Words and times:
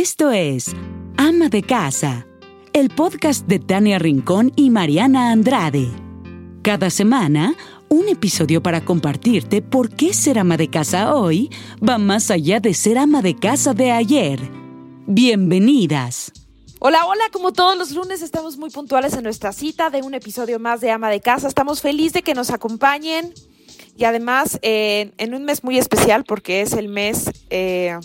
Esto 0.00 0.30
es 0.30 0.66
Ama 1.16 1.48
de 1.48 1.64
Casa, 1.64 2.24
el 2.72 2.88
podcast 2.88 3.48
de 3.48 3.58
Tania 3.58 3.98
Rincón 3.98 4.52
y 4.54 4.70
Mariana 4.70 5.32
Andrade. 5.32 5.88
Cada 6.62 6.88
semana, 6.88 7.56
un 7.88 8.08
episodio 8.08 8.62
para 8.62 8.84
compartirte 8.84 9.60
por 9.60 9.90
qué 9.90 10.14
ser 10.14 10.38
ama 10.38 10.56
de 10.56 10.70
casa 10.70 11.16
hoy 11.16 11.50
va 11.82 11.98
más 11.98 12.30
allá 12.30 12.60
de 12.60 12.74
ser 12.74 12.96
ama 12.96 13.22
de 13.22 13.34
casa 13.34 13.74
de 13.74 13.90
ayer. 13.90 14.38
Bienvenidas. 15.08 16.30
Hola, 16.78 17.04
hola, 17.06 17.24
como 17.32 17.52
todos 17.52 17.76
los 17.76 17.90
lunes 17.90 18.22
estamos 18.22 18.56
muy 18.56 18.70
puntuales 18.70 19.14
en 19.14 19.24
nuestra 19.24 19.52
cita 19.52 19.90
de 19.90 20.02
un 20.02 20.14
episodio 20.14 20.60
más 20.60 20.80
de 20.80 20.92
Ama 20.92 21.10
de 21.10 21.20
Casa. 21.20 21.48
Estamos 21.48 21.80
felices 21.80 22.12
de 22.12 22.22
que 22.22 22.34
nos 22.34 22.50
acompañen 22.50 23.34
y 23.96 24.04
además 24.04 24.60
eh, 24.62 25.10
en 25.18 25.34
un 25.34 25.44
mes 25.44 25.64
muy 25.64 25.76
especial 25.76 26.22
porque 26.22 26.60
es 26.60 26.74
el 26.74 26.86
mes 26.86 27.32
eh, 27.50 27.98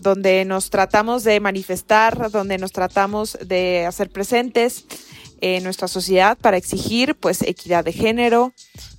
donde 0.00 0.44
nos 0.44 0.70
tratamos 0.70 1.24
de 1.24 1.40
manifestar, 1.40 2.30
donde 2.30 2.58
nos 2.58 2.72
tratamos 2.72 3.38
de 3.44 3.86
hacer 3.86 4.10
presentes 4.10 4.84
en 5.40 5.64
nuestra 5.64 5.88
sociedad 5.88 6.36
para 6.38 6.56
exigir 6.56 7.14
pues 7.14 7.42
equidad 7.42 7.84
de 7.84 7.92
género 7.92 8.52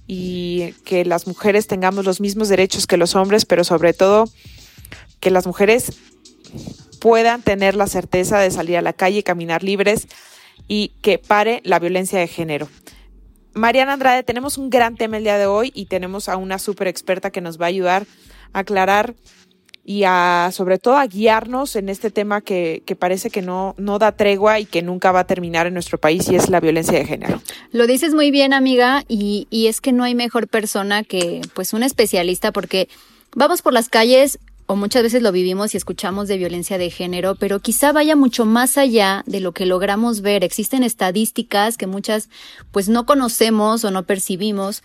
y 0.08 0.74
que 0.86 1.06
las 1.06 1.28
mujeres 1.28 1.68
tengamos 1.68 2.06
los 2.06 2.20
mismos 2.20 2.50
derechos 2.50 2.88
que 2.88 2.98
los 2.98 3.16
hombres, 3.16 3.46
pero 3.46 3.64
sobre 3.64 3.94
todo 3.94 4.26
que 5.20 5.32
las 5.32 5.46
mujeres 5.46 5.94
puedan 7.00 7.42
tener 7.42 7.76
la 7.76 7.88
certeza 7.88 8.40
de 8.40 8.52
salir 8.52 8.78
a 8.78 8.82
la 8.82 8.94
calle 8.94 9.20
y 9.20 9.24
caminar 9.24 9.64
libres 9.64 10.08
y 10.68 10.90
que 11.02 11.18
pare 11.18 11.62
la 11.64 11.80
violencia 11.80 12.20
de 12.20 12.28
género. 12.28 12.68
Mariana 13.54 13.94
Andrade, 13.94 14.24
tenemos 14.24 14.58
un 14.58 14.70
gran 14.70 14.96
tema 14.96 15.18
el 15.18 15.24
día 15.24 15.38
de 15.38 15.46
hoy 15.46 15.72
y 15.76 15.86
tenemos 15.86 16.30
a 16.30 16.38
una 16.38 16.58
súper 16.58 16.88
experta 16.88 17.32
que 17.32 17.42
nos 17.42 17.60
va 17.60 17.66
a 17.66 17.70
ayudar 17.70 18.06
a 18.54 18.60
aclarar 18.60 19.16
y 19.84 20.04
a, 20.04 20.50
sobre 20.54 20.78
todo, 20.78 20.98
a 20.98 21.08
guiarnos 21.08 21.76
en 21.76 21.90
este 21.90 22.12
tema 22.12 22.42
que, 22.42 22.84
que, 22.86 22.96
parece 22.96 23.30
que 23.30 23.42
no, 23.42 23.74
no 23.78 24.00
da 24.00 24.12
tregua 24.12 24.60
y 24.60 24.66
que 24.66 24.82
nunca 24.82 25.12
va 25.12 25.22
a 25.22 25.28
terminar 25.28 25.68
en 25.68 25.74
nuestro 25.74 25.98
país 25.98 26.30
y 26.30 26.36
es 26.36 26.50
la 26.50 26.60
violencia 26.60 26.98
de 26.98 27.06
género. 27.06 27.42
Lo 27.72 27.88
dices 27.88 28.14
muy 28.14 28.30
bien, 28.32 28.54
amiga, 28.54 29.04
y, 29.08 29.48
y 29.50 29.68
es 29.68 29.82
que 29.82 29.92
no 29.92 30.04
hay 30.04 30.14
mejor 30.14 30.48
persona 30.48 31.04
que, 31.04 31.42
pues, 31.54 31.74
un 31.74 31.84
especialista 31.84 32.52
porque 32.52 32.90
vamos 33.34 33.62
por 33.62 33.74
las 33.74 33.90
calles 33.90 34.40
o 34.68 34.76
muchas 34.78 35.04
veces 35.04 35.22
lo 35.22 35.34
vivimos 35.34 35.74
y 35.74 35.78
escuchamos 35.78 36.30
de 36.30 36.38
violencia 36.38 36.78
de 36.78 36.90
género, 36.90 37.36
pero 37.36 37.60
quizá 37.60 37.92
vaya 37.92 38.16
mucho 38.16 38.46
más 38.46 38.78
allá 38.78 39.24
de 39.26 39.42
lo 39.42 39.52
que 39.52 39.66
logramos 39.66 40.22
ver. 40.22 40.46
Existen 40.46 40.84
estadísticas 40.84 41.76
que 41.76 41.88
muchas 41.88 42.30
pues 42.72 42.88
no 42.88 43.06
conocemos 43.06 43.84
o 43.84 43.92
no 43.92 44.04
percibimos. 44.04 44.82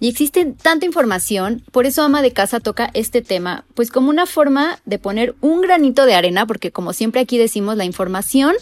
Y 0.00 0.08
existe 0.08 0.44
tanta 0.44 0.86
información, 0.86 1.62
por 1.72 1.86
eso 1.86 2.02
Ama 2.02 2.22
de 2.22 2.32
Casa 2.32 2.60
toca 2.60 2.90
este 2.94 3.20
tema, 3.20 3.64
pues 3.74 3.90
como 3.90 4.10
una 4.10 4.26
forma 4.26 4.78
de 4.84 4.98
poner 4.98 5.34
un 5.40 5.60
granito 5.60 6.06
de 6.06 6.14
arena, 6.14 6.46
porque 6.46 6.70
como 6.70 6.92
siempre 6.92 7.20
aquí 7.20 7.36
decimos, 7.36 7.76
la 7.76 7.84
información 7.84 8.54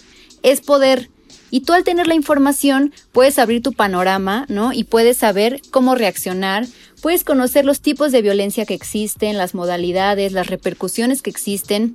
es 0.43 0.61
poder. 0.61 1.11
Y 1.51 1.61
tú 1.61 1.75
al 1.75 1.85
tener 1.85 2.07
la 2.07 2.15
información 2.15 2.93
puedes 3.13 3.39
abrir 3.39 3.63
tu 3.63 3.73
panorama, 3.73 4.47
¿no? 4.49 4.73
Y 4.73 4.85
puedes 4.85 5.19
saber 5.19 5.61
cómo 5.71 5.95
reaccionar, 5.95 6.67
Puedes 7.03 7.25
conocer 7.25 7.65
los 7.65 7.81
tipos 7.81 8.11
de 8.11 8.23
violencia 8.23 8.65
que 8.65 8.75
existen, 8.75 9.37
las 9.37 9.55
modalidades, 9.55 10.33
las 10.33 10.47
repercusiones 10.47 11.23
que 11.23 11.31
existen 11.31 11.95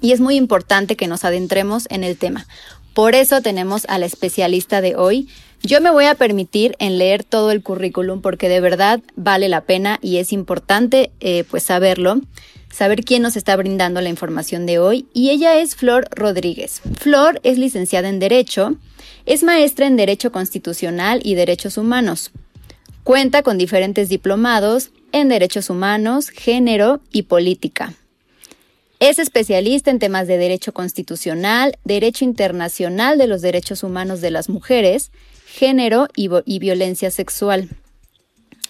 y 0.00 0.12
es 0.12 0.20
muy 0.20 0.36
importante 0.36 0.94
que 0.94 1.08
nos 1.08 1.24
adentremos 1.24 1.86
en 1.90 2.04
el 2.04 2.16
tema. 2.16 2.46
Por 2.94 3.14
eso 3.14 3.40
tenemos 3.40 3.86
a 3.88 3.98
la 3.98 4.06
especialista 4.06 4.80
de 4.80 4.94
hoy. 4.94 5.28
Yo 5.62 5.80
me 5.80 5.90
voy 5.90 6.04
a 6.04 6.14
permitir 6.14 6.76
en 6.78 6.98
leer 6.98 7.24
todo 7.24 7.50
el 7.50 7.62
currículum 7.62 8.20
porque 8.20 8.48
de 8.48 8.60
verdad 8.60 9.00
vale 9.16 9.48
la 9.48 9.62
pena 9.62 9.98
y 10.00 10.18
es 10.18 10.32
importante 10.32 11.10
eh, 11.20 11.44
pues 11.50 11.64
saberlo, 11.64 12.20
saber 12.70 13.04
quién 13.04 13.22
nos 13.22 13.36
está 13.36 13.56
brindando 13.56 14.00
la 14.00 14.08
información 14.08 14.66
de 14.66 14.78
hoy. 14.78 15.06
Y 15.12 15.30
ella 15.30 15.58
es 15.58 15.74
Flor 15.74 16.08
Rodríguez. 16.10 16.82
Flor 16.98 17.40
es 17.42 17.58
licenciada 17.58 18.08
en 18.08 18.20
Derecho, 18.20 18.76
es 19.24 19.42
maestra 19.42 19.86
en 19.86 19.96
Derecho 19.96 20.30
Constitucional 20.30 21.20
y 21.24 21.34
Derechos 21.34 21.78
Humanos. 21.78 22.30
Cuenta 23.02 23.42
con 23.42 23.56
diferentes 23.56 24.08
diplomados 24.08 24.90
en 25.12 25.28
derechos 25.28 25.70
humanos, 25.70 26.28
género 26.30 27.00
y 27.12 27.22
política. 27.22 27.94
Es 28.98 29.18
especialista 29.18 29.90
en 29.90 29.98
temas 29.98 30.26
de 30.26 30.38
derecho 30.38 30.72
constitucional, 30.72 31.78
derecho 31.84 32.24
internacional 32.24 33.18
de 33.18 33.26
los 33.26 33.42
derechos 33.42 33.82
humanos 33.82 34.20
de 34.20 34.30
las 34.30 34.48
mujeres, 34.48 35.10
género 35.56 36.08
y, 36.14 36.58
violencia 36.58 37.10
sexual. 37.10 37.70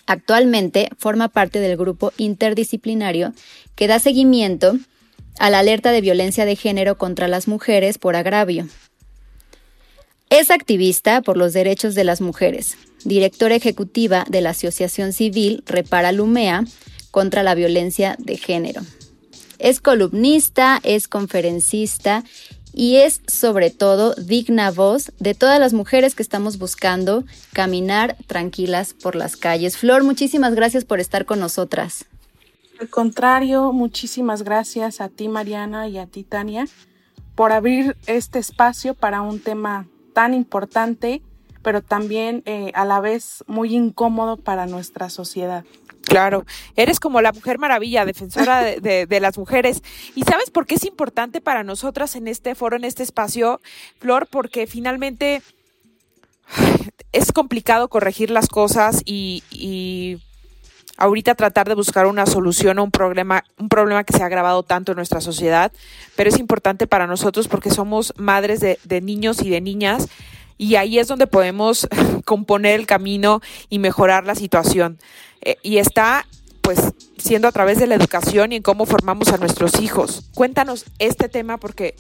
Actualmente 0.07 0.89
forma 0.97 1.27
parte 1.29 1.59
del 1.59 1.77
grupo 1.77 2.13
interdisciplinario 2.17 3.33
que 3.75 3.89
da 3.89 3.99
seguimiento 3.99 4.79
a 5.41 5.51
la 5.51 5.59
alerta 5.59 5.91
de 5.91 6.01
violencia 6.01 6.45
de 6.45 6.55
género 6.55 6.97
contra 6.97 7.27
las 7.27 7.49
mujeres 7.49 7.99
por 7.99 8.15
agravio. 8.15 8.69
Es 10.31 10.53
activista 10.53 11.23
por 11.23 11.37
los 11.37 11.53
derechos 11.53 11.97
de 11.97 12.05
las 12.05 12.21
mujeres, 12.21 12.77
directora 13.05 13.57
ejecutiva 13.57 14.25
de 14.29 14.41
la 14.41 14.51
Asociación 14.51 15.13
Civil 15.13 15.65
Repara 15.67 16.13
Lumea 16.13 16.65
contra 17.11 17.43
la 17.43 17.57
violencia 17.57 18.15
de 18.21 18.37
género. 18.37 18.83
Es 19.59 19.81
columnista, 19.81 20.81
es 20.85 21.09
conferencista 21.09 22.23
y 22.77 22.97
es 22.97 23.23
sobre 23.27 23.71
todo 23.71 24.15
digna 24.15 24.71
voz 24.71 25.11
de 25.19 25.35
todas 25.35 25.59
las 25.59 25.73
mujeres 25.73 26.15
que 26.15 26.23
estamos 26.23 26.59
buscando 26.59 27.25
caminar 27.55 28.17
tranquilas 28.27 28.93
por 28.93 29.17
las 29.17 29.37
calles. 29.37 29.79
Flor, 29.79 30.05
muchísimas 30.05 30.55
gracias 30.55 30.85
por 30.85 31.01
estar 31.01 31.25
con 31.25 31.41
nosotras. 31.41 32.05
Al 32.79 32.91
contrario, 32.91 33.73
muchísimas 33.73 34.43
gracias 34.43 35.01
a 35.01 35.09
ti 35.09 35.27
Mariana 35.29 35.89
y 35.89 35.97
a 35.97 36.07
ti 36.07 36.23
Tania 36.23 36.67
por 37.35 37.51
abrir 37.53 37.97
este 38.07 38.39
espacio 38.39 38.93
para 38.93 39.23
un 39.23 39.41
tema 39.41 39.89
tan 40.13 40.35
importante 40.35 41.23
pero 41.67 41.83
también 41.83 42.45
eh, 42.47 42.71
a 42.75 42.85
la 42.85 43.01
vez 43.01 43.43
muy 43.49 43.75
incómodo 43.75 44.37
para 44.37 44.67
nuestra 44.67 45.11
sociedad. 45.11 45.65
Claro, 46.03 46.47
eres 46.77 47.01
como 47.01 47.21
la 47.21 47.33
mujer 47.33 47.59
maravilla, 47.59 48.05
defensora 48.05 48.63
de, 48.63 49.19
las 49.21 49.37
mujeres. 49.37 49.83
¿Y 50.15 50.23
sabes 50.23 50.51
por 50.51 50.67
qué 50.67 50.77
es 50.77 50.85
importante 50.85 51.41
para 51.41 51.65
nosotras 51.65 52.15
en 52.15 52.29
este 52.29 52.55
foro, 52.55 52.77
en 52.77 52.85
este 52.85 53.03
espacio, 53.03 53.61
Flor? 53.99 54.29
Porque 54.29 54.69
finalmente 54.69 55.43
es 57.13 57.33
complicado 57.33 57.89
corregir 57.89 58.31
las 58.31 58.47
cosas 58.47 59.03
y, 59.05 59.43
y, 59.51 60.23
ahorita 60.99 61.35
tratar 61.35 61.67
de 61.67 61.75
buscar 61.75 62.07
una 62.07 62.27
solución 62.27 62.79
a 62.79 62.83
un 62.83 62.93
problema, 62.93 63.43
un 63.59 63.69
problema 63.69 64.05
que 64.05 64.17
se 64.17 64.23
ha 64.23 64.27
agravado 64.27 64.63
tanto 64.63 64.93
en 64.93 64.97
nuestra 64.97 65.21
sociedad, 65.21 65.73
pero 66.15 66.31
es 66.31 66.39
importante 66.39 66.87
para 66.87 67.09
nosotros 67.09 67.49
porque 67.49 67.71
somos 67.71 68.15
madres 68.17 68.61
de, 68.61 68.79
de 68.85 69.01
niños 69.01 69.43
y 69.43 69.51
de 69.51 69.61
niñas 69.61 70.07
y 70.59 70.77
ahí 70.77 70.99
es 70.99 71.09
donde 71.09 71.27
podemos 71.27 71.89
componer 72.25 72.81
el 72.81 72.87
camino 72.87 73.41
y 73.69 73.79
mejorar 73.79 74.25
la 74.27 74.35
situación. 74.35 74.99
Eh, 75.43 75.57
y 75.63 75.79
está 75.79 76.27
pues 76.61 76.81
siendo 77.17 77.47
a 77.47 77.53
través 77.53 77.79
de 77.79 77.87
la 77.87 77.95
educación 77.95 78.53
y 78.53 78.57
en 78.57 78.63
cómo 78.63 78.87
formamos 78.87 79.29
a 79.29 79.37
nuestros 79.37 79.81
hijos. 79.81 80.25
Cuéntanos 80.35 80.85
este 80.99 81.29
tema 81.29 81.59
porque 81.59 81.95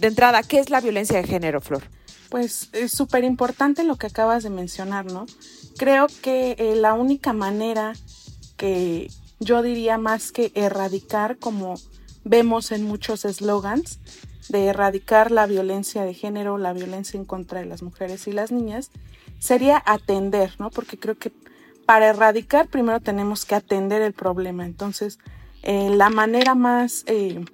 de 0.00 0.08
entrada, 0.08 0.42
¿qué 0.42 0.58
es 0.58 0.70
la 0.70 0.80
violencia 0.80 1.20
de 1.20 1.28
género, 1.28 1.60
Flor? 1.60 1.82
Pues 2.30 2.70
es 2.72 2.92
súper 2.92 3.24
importante 3.24 3.84
lo 3.84 3.96
que 3.96 4.06
acabas 4.06 4.42
de 4.42 4.50
mencionar, 4.50 5.06
¿no? 5.06 5.26
Creo 5.76 6.06
que 6.22 6.56
eh, 6.58 6.74
la 6.76 6.94
única 6.94 7.32
manera 7.32 7.94
que 8.56 9.10
yo 9.40 9.62
diría 9.62 9.98
más 9.98 10.32
que 10.32 10.52
erradicar, 10.54 11.38
como 11.38 11.74
vemos 12.24 12.72
en 12.72 12.84
muchos 12.84 13.24
eslogans, 13.24 13.98
de 14.48 14.66
erradicar 14.66 15.30
la 15.30 15.46
violencia 15.46 16.04
de 16.04 16.14
género, 16.14 16.58
la 16.58 16.72
violencia 16.72 17.18
en 17.18 17.24
contra 17.24 17.60
de 17.60 17.66
las 17.66 17.82
mujeres 17.82 18.26
y 18.26 18.32
las 18.32 18.52
niñas, 18.52 18.90
sería 19.38 19.82
atender, 19.86 20.52
¿no? 20.58 20.70
Porque 20.70 20.98
creo 20.98 21.16
que 21.16 21.32
para 21.86 22.08
erradicar 22.08 22.68
primero 22.68 23.00
tenemos 23.00 23.44
que 23.44 23.54
atender 23.54 24.02
el 24.02 24.12
problema. 24.12 24.66
Entonces, 24.66 25.18
eh, 25.62 25.90
la 25.90 26.10
manera 26.10 26.54
más 26.54 27.04
eh, 27.06 27.44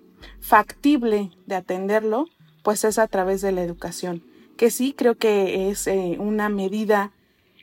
factible 0.41 1.31
de 1.47 1.55
atenderlo, 1.55 2.27
pues 2.63 2.85
es 2.85 2.99
a 2.99 3.07
través 3.07 3.43
de 3.43 3.53
la 3.53 3.63
educación, 3.63 4.25
que 4.57 4.71
sí 4.71 4.95
creo 4.97 5.17
que 5.17 5.71
es 5.71 5.87
eh, 5.87 6.17
una 6.19 6.49
medida 6.49 7.13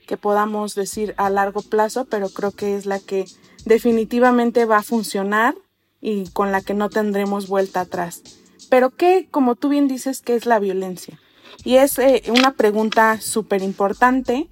que 0.07 0.17
podamos 0.17 0.75
decir 0.75 1.13
a 1.17 1.29
largo 1.29 1.61
plazo, 1.61 2.05
pero 2.05 2.29
creo 2.29 2.51
que 2.51 2.75
es 2.75 2.85
la 2.85 2.99
que 2.99 3.25
definitivamente 3.65 4.65
va 4.65 4.77
a 4.77 4.83
funcionar 4.83 5.55
y 6.01 6.29
con 6.29 6.51
la 6.51 6.61
que 6.61 6.73
no 6.73 6.89
tendremos 6.89 7.47
vuelta 7.47 7.81
atrás. 7.81 8.21
Pero 8.71 8.89
¿qué, 8.91 9.27
como 9.29 9.55
tú 9.55 9.67
bien 9.67 9.89
dices, 9.89 10.21
qué 10.21 10.33
es 10.33 10.45
la 10.45 10.57
violencia? 10.57 11.19
Y 11.65 11.75
es 11.75 11.99
eh, 11.99 12.23
una 12.29 12.53
pregunta 12.53 13.19
súper 13.19 13.63
importante 13.63 14.49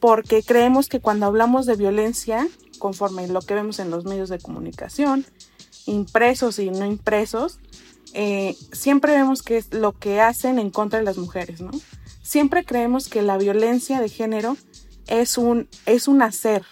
porque 0.00 0.42
creemos 0.42 0.88
que 0.88 1.00
cuando 1.00 1.26
hablamos 1.26 1.66
de 1.66 1.76
violencia, 1.76 2.48
conforme 2.78 3.28
lo 3.28 3.42
que 3.42 3.52
vemos 3.52 3.78
en 3.78 3.90
los 3.90 4.06
medios 4.06 4.30
de 4.30 4.38
comunicación, 4.38 5.26
impresos 5.84 6.58
y 6.60 6.70
no 6.70 6.86
impresos, 6.86 7.60
eh, 8.14 8.56
siempre 8.72 9.12
vemos 9.12 9.42
que 9.42 9.58
es 9.58 9.74
lo 9.74 9.92
que 9.92 10.22
hacen 10.22 10.58
en 10.58 10.70
contra 10.70 11.00
de 11.00 11.04
las 11.04 11.18
mujeres, 11.18 11.60
¿no? 11.60 11.72
Siempre 12.22 12.64
creemos 12.64 13.10
que 13.10 13.20
la 13.20 13.36
violencia 13.36 14.00
de 14.00 14.08
género 14.08 14.56
es 15.08 15.36
un, 15.36 15.68
es 15.84 16.08
un 16.08 16.22
hacer 16.22 16.64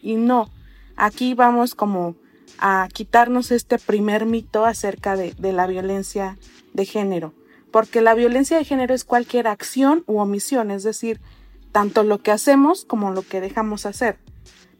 y 0.00 0.14
no. 0.14 0.50
Aquí 0.96 1.34
vamos 1.34 1.74
como 1.74 2.16
a 2.58 2.88
quitarnos 2.92 3.50
este 3.50 3.78
primer 3.78 4.26
mito 4.26 4.64
acerca 4.64 5.16
de, 5.16 5.32
de 5.34 5.52
la 5.52 5.66
violencia 5.66 6.38
de 6.72 6.84
género, 6.84 7.32
porque 7.70 8.00
la 8.00 8.14
violencia 8.14 8.56
de 8.56 8.64
género 8.64 8.94
es 8.94 9.04
cualquier 9.04 9.48
acción 9.48 10.04
u 10.06 10.18
omisión, 10.18 10.70
es 10.70 10.82
decir, 10.82 11.20
tanto 11.72 12.04
lo 12.04 12.18
que 12.18 12.30
hacemos 12.30 12.84
como 12.84 13.10
lo 13.10 13.22
que 13.22 13.40
dejamos 13.40 13.86
hacer, 13.86 14.18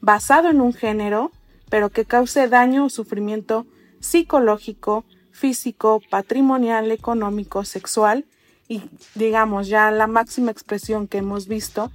basado 0.00 0.48
en 0.48 0.60
un 0.60 0.72
género, 0.72 1.32
pero 1.68 1.90
que 1.90 2.04
cause 2.04 2.48
daño 2.48 2.84
o 2.86 2.90
sufrimiento 2.90 3.66
psicológico, 4.00 5.04
físico, 5.32 6.00
patrimonial, 6.10 6.92
económico, 6.92 7.64
sexual 7.64 8.26
y 8.68 8.82
digamos 9.14 9.66
ya 9.68 9.90
la 9.90 10.06
máxima 10.06 10.50
expresión 10.50 11.08
que 11.08 11.18
hemos 11.18 11.48
visto 11.48 11.90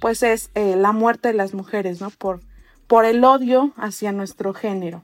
pues 0.00 0.22
es 0.22 0.50
eh, 0.54 0.76
la 0.76 0.92
muerte 0.92 1.28
de 1.28 1.34
las 1.34 1.54
mujeres, 1.54 2.00
¿no? 2.00 2.10
Por, 2.10 2.40
por 2.86 3.04
el 3.04 3.24
odio 3.24 3.72
hacia 3.76 4.12
nuestro 4.12 4.52
género. 4.52 5.02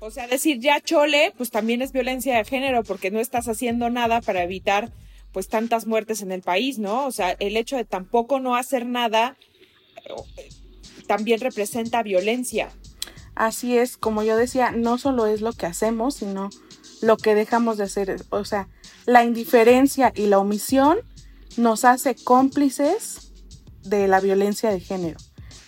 O 0.00 0.10
sea, 0.10 0.26
decir 0.26 0.58
ya 0.60 0.80
chole, 0.80 1.32
pues 1.36 1.50
también 1.50 1.82
es 1.82 1.92
violencia 1.92 2.36
de 2.36 2.44
género 2.44 2.82
porque 2.82 3.10
no 3.10 3.20
estás 3.20 3.48
haciendo 3.48 3.90
nada 3.90 4.20
para 4.20 4.42
evitar 4.42 4.90
pues 5.32 5.48
tantas 5.48 5.86
muertes 5.86 6.22
en 6.22 6.32
el 6.32 6.42
país, 6.42 6.78
¿no? 6.78 7.06
O 7.06 7.12
sea, 7.12 7.36
el 7.38 7.56
hecho 7.56 7.76
de 7.76 7.84
tampoco 7.84 8.40
no 8.40 8.56
hacer 8.56 8.86
nada 8.86 9.36
eh, 10.36 10.48
también 11.06 11.40
representa 11.40 12.02
violencia. 12.02 12.70
Así 13.34 13.76
es, 13.76 13.96
como 13.96 14.22
yo 14.22 14.36
decía, 14.36 14.70
no 14.70 14.98
solo 14.98 15.26
es 15.26 15.40
lo 15.40 15.52
que 15.52 15.66
hacemos, 15.66 16.16
sino 16.16 16.50
lo 17.00 17.16
que 17.16 17.34
dejamos 17.34 17.78
de 17.78 17.84
hacer. 17.84 18.16
O 18.30 18.44
sea, 18.44 18.68
la 19.06 19.24
indiferencia 19.24 20.12
y 20.14 20.26
la 20.26 20.38
omisión 20.38 20.98
nos 21.56 21.84
hace 21.84 22.14
cómplices 22.14 23.32
de 23.82 24.08
la 24.08 24.20
violencia 24.20 24.70
de 24.70 24.80
género. 24.80 25.18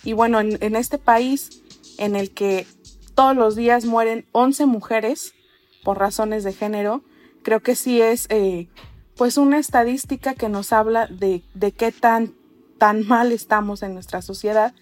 Y 0.03 0.13
bueno, 0.13 0.39
en, 0.41 0.75
este 0.75 0.97
país 0.97 1.61
en 1.97 2.15
el 2.15 2.31
que 2.31 2.67
todos 3.15 3.35
los 3.35 3.55
días 3.55 3.85
mueren 3.85 4.25
11 4.31 4.65
mujeres 4.65 5.33
por 5.83 5.99
razones 5.99 6.43
de 6.43 6.53
género, 6.53 7.03
creo 7.43 7.61
que 7.61 7.75
sí 7.75 8.01
es 8.01 8.27
eh, 8.29 8.67
pues 9.17 9.37
una 9.37 9.57
estadística 9.57 10.33
que 10.33 10.49
nos 10.49 10.73
habla 10.73 11.07
de, 11.07 11.43
de 11.53 11.71
qué 11.71 11.91
tan, 11.91 12.33
tan 12.77 13.05
mal 13.07 13.31
estamos 13.31 13.83
en 13.83 13.93
nuestra 13.93 14.21
sociedad. 14.21 14.73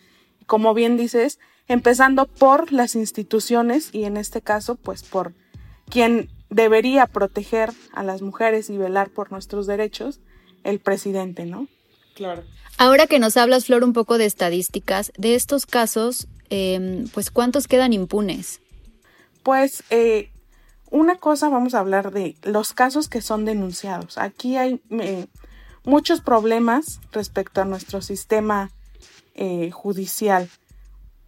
Como 0.45 0.73
bien 0.73 0.97
dices, 0.97 1.39
empezando 1.67 2.25
por 2.27 2.71
las 2.71 2.95
instituciones 2.95 3.89
y 3.93 4.03
en 4.03 4.17
este 4.17 4.41
caso 4.41 4.75
pues 4.75 5.03
por 5.03 5.33
quien 5.89 6.29
debería 6.49 7.07
proteger 7.07 7.71
a 7.93 8.03
las 8.03 8.21
mujeres 8.21 8.69
y 8.69 8.77
velar 8.77 9.09
por 9.09 9.31
nuestros 9.31 9.67
derechos, 9.67 10.19
el 10.63 10.79
presidente, 10.79 11.45
¿no? 11.45 11.67
Claro. 12.15 12.43
Ahora 12.77 13.05
que 13.05 13.19
nos 13.19 13.37
hablas, 13.37 13.65
Flor, 13.65 13.83
un 13.83 13.93
poco 13.93 14.17
de 14.17 14.25
estadísticas, 14.25 15.11
de 15.15 15.35
estos 15.35 15.65
casos, 15.65 16.27
em, 16.49 17.07
pues 17.09 17.29
¿cuántos 17.29 17.67
quedan 17.67 17.93
impunes? 17.93 18.59
Pues 19.43 19.83
eh, 19.91 20.31
una 20.89 21.17
cosa 21.17 21.49
vamos 21.49 21.75
a 21.75 21.79
hablar 21.79 22.11
de 22.11 22.35
los 22.41 22.73
casos 22.73 23.07
que 23.07 23.21
son 23.21 23.45
denunciados. 23.45 24.17
Aquí 24.17 24.57
hay 24.57 24.81
eh, 24.89 25.27
muchos 25.83 26.21
problemas 26.21 26.99
respecto 27.11 27.61
a 27.61 27.65
nuestro 27.65 28.01
sistema 28.01 28.71
eh, 29.35 29.69
judicial, 29.71 30.49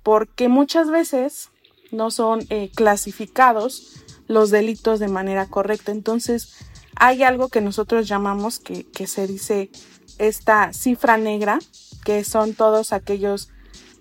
porque 0.01 0.47
muchas 0.47 0.89
veces 0.89 1.49
no 1.91 2.09
son 2.09 2.47
clasificados 2.73 4.03
los 4.27 4.49
delitos 4.49 4.99
de 4.99 5.07
manera 5.07 5.45
correcta. 5.47 5.91
Entonces, 5.91 6.55
hay 6.95 7.21
algo 7.21 7.49
que 7.49 7.61
nosotros 7.61 8.07
llamamos 8.07 8.57
que, 8.57 8.89
que 8.89 9.05
se 9.05 9.27
dice 9.27 9.69
esta 10.17 10.73
cifra 10.73 11.17
negra, 11.17 11.59
que 12.03 12.23
son 12.23 12.53
todos 12.53 12.93
aquellos 12.93 13.49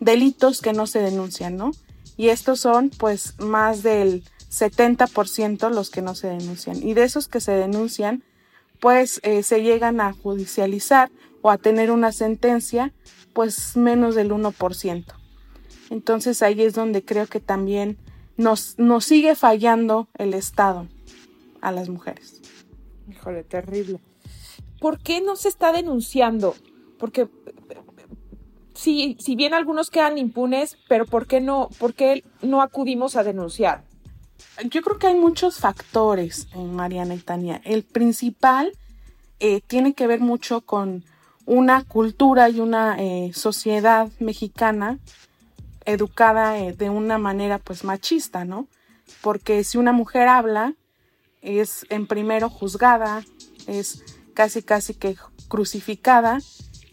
delitos 0.00 0.60
que 0.60 0.72
no 0.72 0.86
se 0.86 1.00
denuncian, 1.00 1.56
¿no? 1.56 1.72
Y 2.16 2.28
estos 2.28 2.60
son 2.60 2.90
pues 2.90 3.38
más 3.38 3.82
del 3.82 4.24
70% 4.50 5.70
los 5.70 5.90
que 5.90 6.02
no 6.02 6.14
se 6.14 6.28
denuncian. 6.28 6.76
Y 6.82 6.94
de 6.94 7.04
esos 7.04 7.28
que 7.28 7.40
se 7.40 7.52
denuncian, 7.52 8.22
pues 8.80 9.20
eh, 9.22 9.42
se 9.42 9.62
llegan 9.62 10.00
a 10.00 10.12
judicializar 10.12 11.10
o 11.40 11.50
a 11.50 11.58
tener 11.58 11.90
una 11.90 12.12
sentencia, 12.12 12.92
pues 13.32 13.76
menos 13.76 14.14
del 14.14 14.30
1%. 14.30 15.04
Entonces 15.90 16.42
ahí 16.42 16.62
es 16.62 16.74
donde 16.74 17.04
creo 17.04 17.26
que 17.26 17.40
también 17.40 17.98
nos, 18.36 18.78
nos 18.78 19.04
sigue 19.04 19.34
fallando 19.34 20.08
el 20.18 20.34
Estado 20.34 20.88
a 21.60 21.72
las 21.72 21.88
mujeres. 21.88 22.40
Híjole, 23.10 23.44
terrible. 23.44 24.00
¿Por 24.82 24.98
qué 24.98 25.20
no 25.20 25.36
se 25.36 25.48
está 25.48 25.70
denunciando? 25.70 26.56
Porque 26.98 27.28
si, 28.74 29.16
si 29.20 29.36
bien 29.36 29.54
algunos 29.54 29.90
quedan 29.90 30.18
impunes, 30.18 30.76
pero 30.88 31.06
¿por 31.06 31.28
qué 31.28 31.40
no, 31.40 31.68
por 31.78 31.94
qué 31.94 32.24
no 32.42 32.62
acudimos 32.62 33.14
a 33.14 33.22
denunciar? 33.22 33.84
Yo 34.68 34.82
creo 34.82 34.98
que 34.98 35.06
hay 35.06 35.14
muchos 35.14 35.58
factores, 35.58 36.48
en 36.52 36.74
Mariana 36.74 37.14
y 37.14 37.18
Tania. 37.18 37.60
El 37.64 37.84
principal 37.84 38.72
eh, 39.38 39.60
tiene 39.60 39.94
que 39.94 40.08
ver 40.08 40.18
mucho 40.18 40.62
con 40.62 41.04
una 41.46 41.84
cultura 41.84 42.48
y 42.48 42.58
una 42.58 42.96
eh, 42.98 43.30
sociedad 43.34 44.10
mexicana 44.18 44.98
educada 45.84 46.58
eh, 46.58 46.72
de 46.72 46.90
una 46.90 47.18
manera 47.18 47.58
pues 47.58 47.84
machista, 47.84 48.44
¿no? 48.44 48.66
Porque 49.20 49.62
si 49.62 49.78
una 49.78 49.92
mujer 49.92 50.26
habla, 50.26 50.74
es 51.40 51.86
en 51.88 52.08
primero 52.08 52.50
juzgada, 52.50 53.22
es 53.68 54.02
casi 54.34 54.62
casi 54.62 54.94
que 54.94 55.16
crucificada 55.48 56.40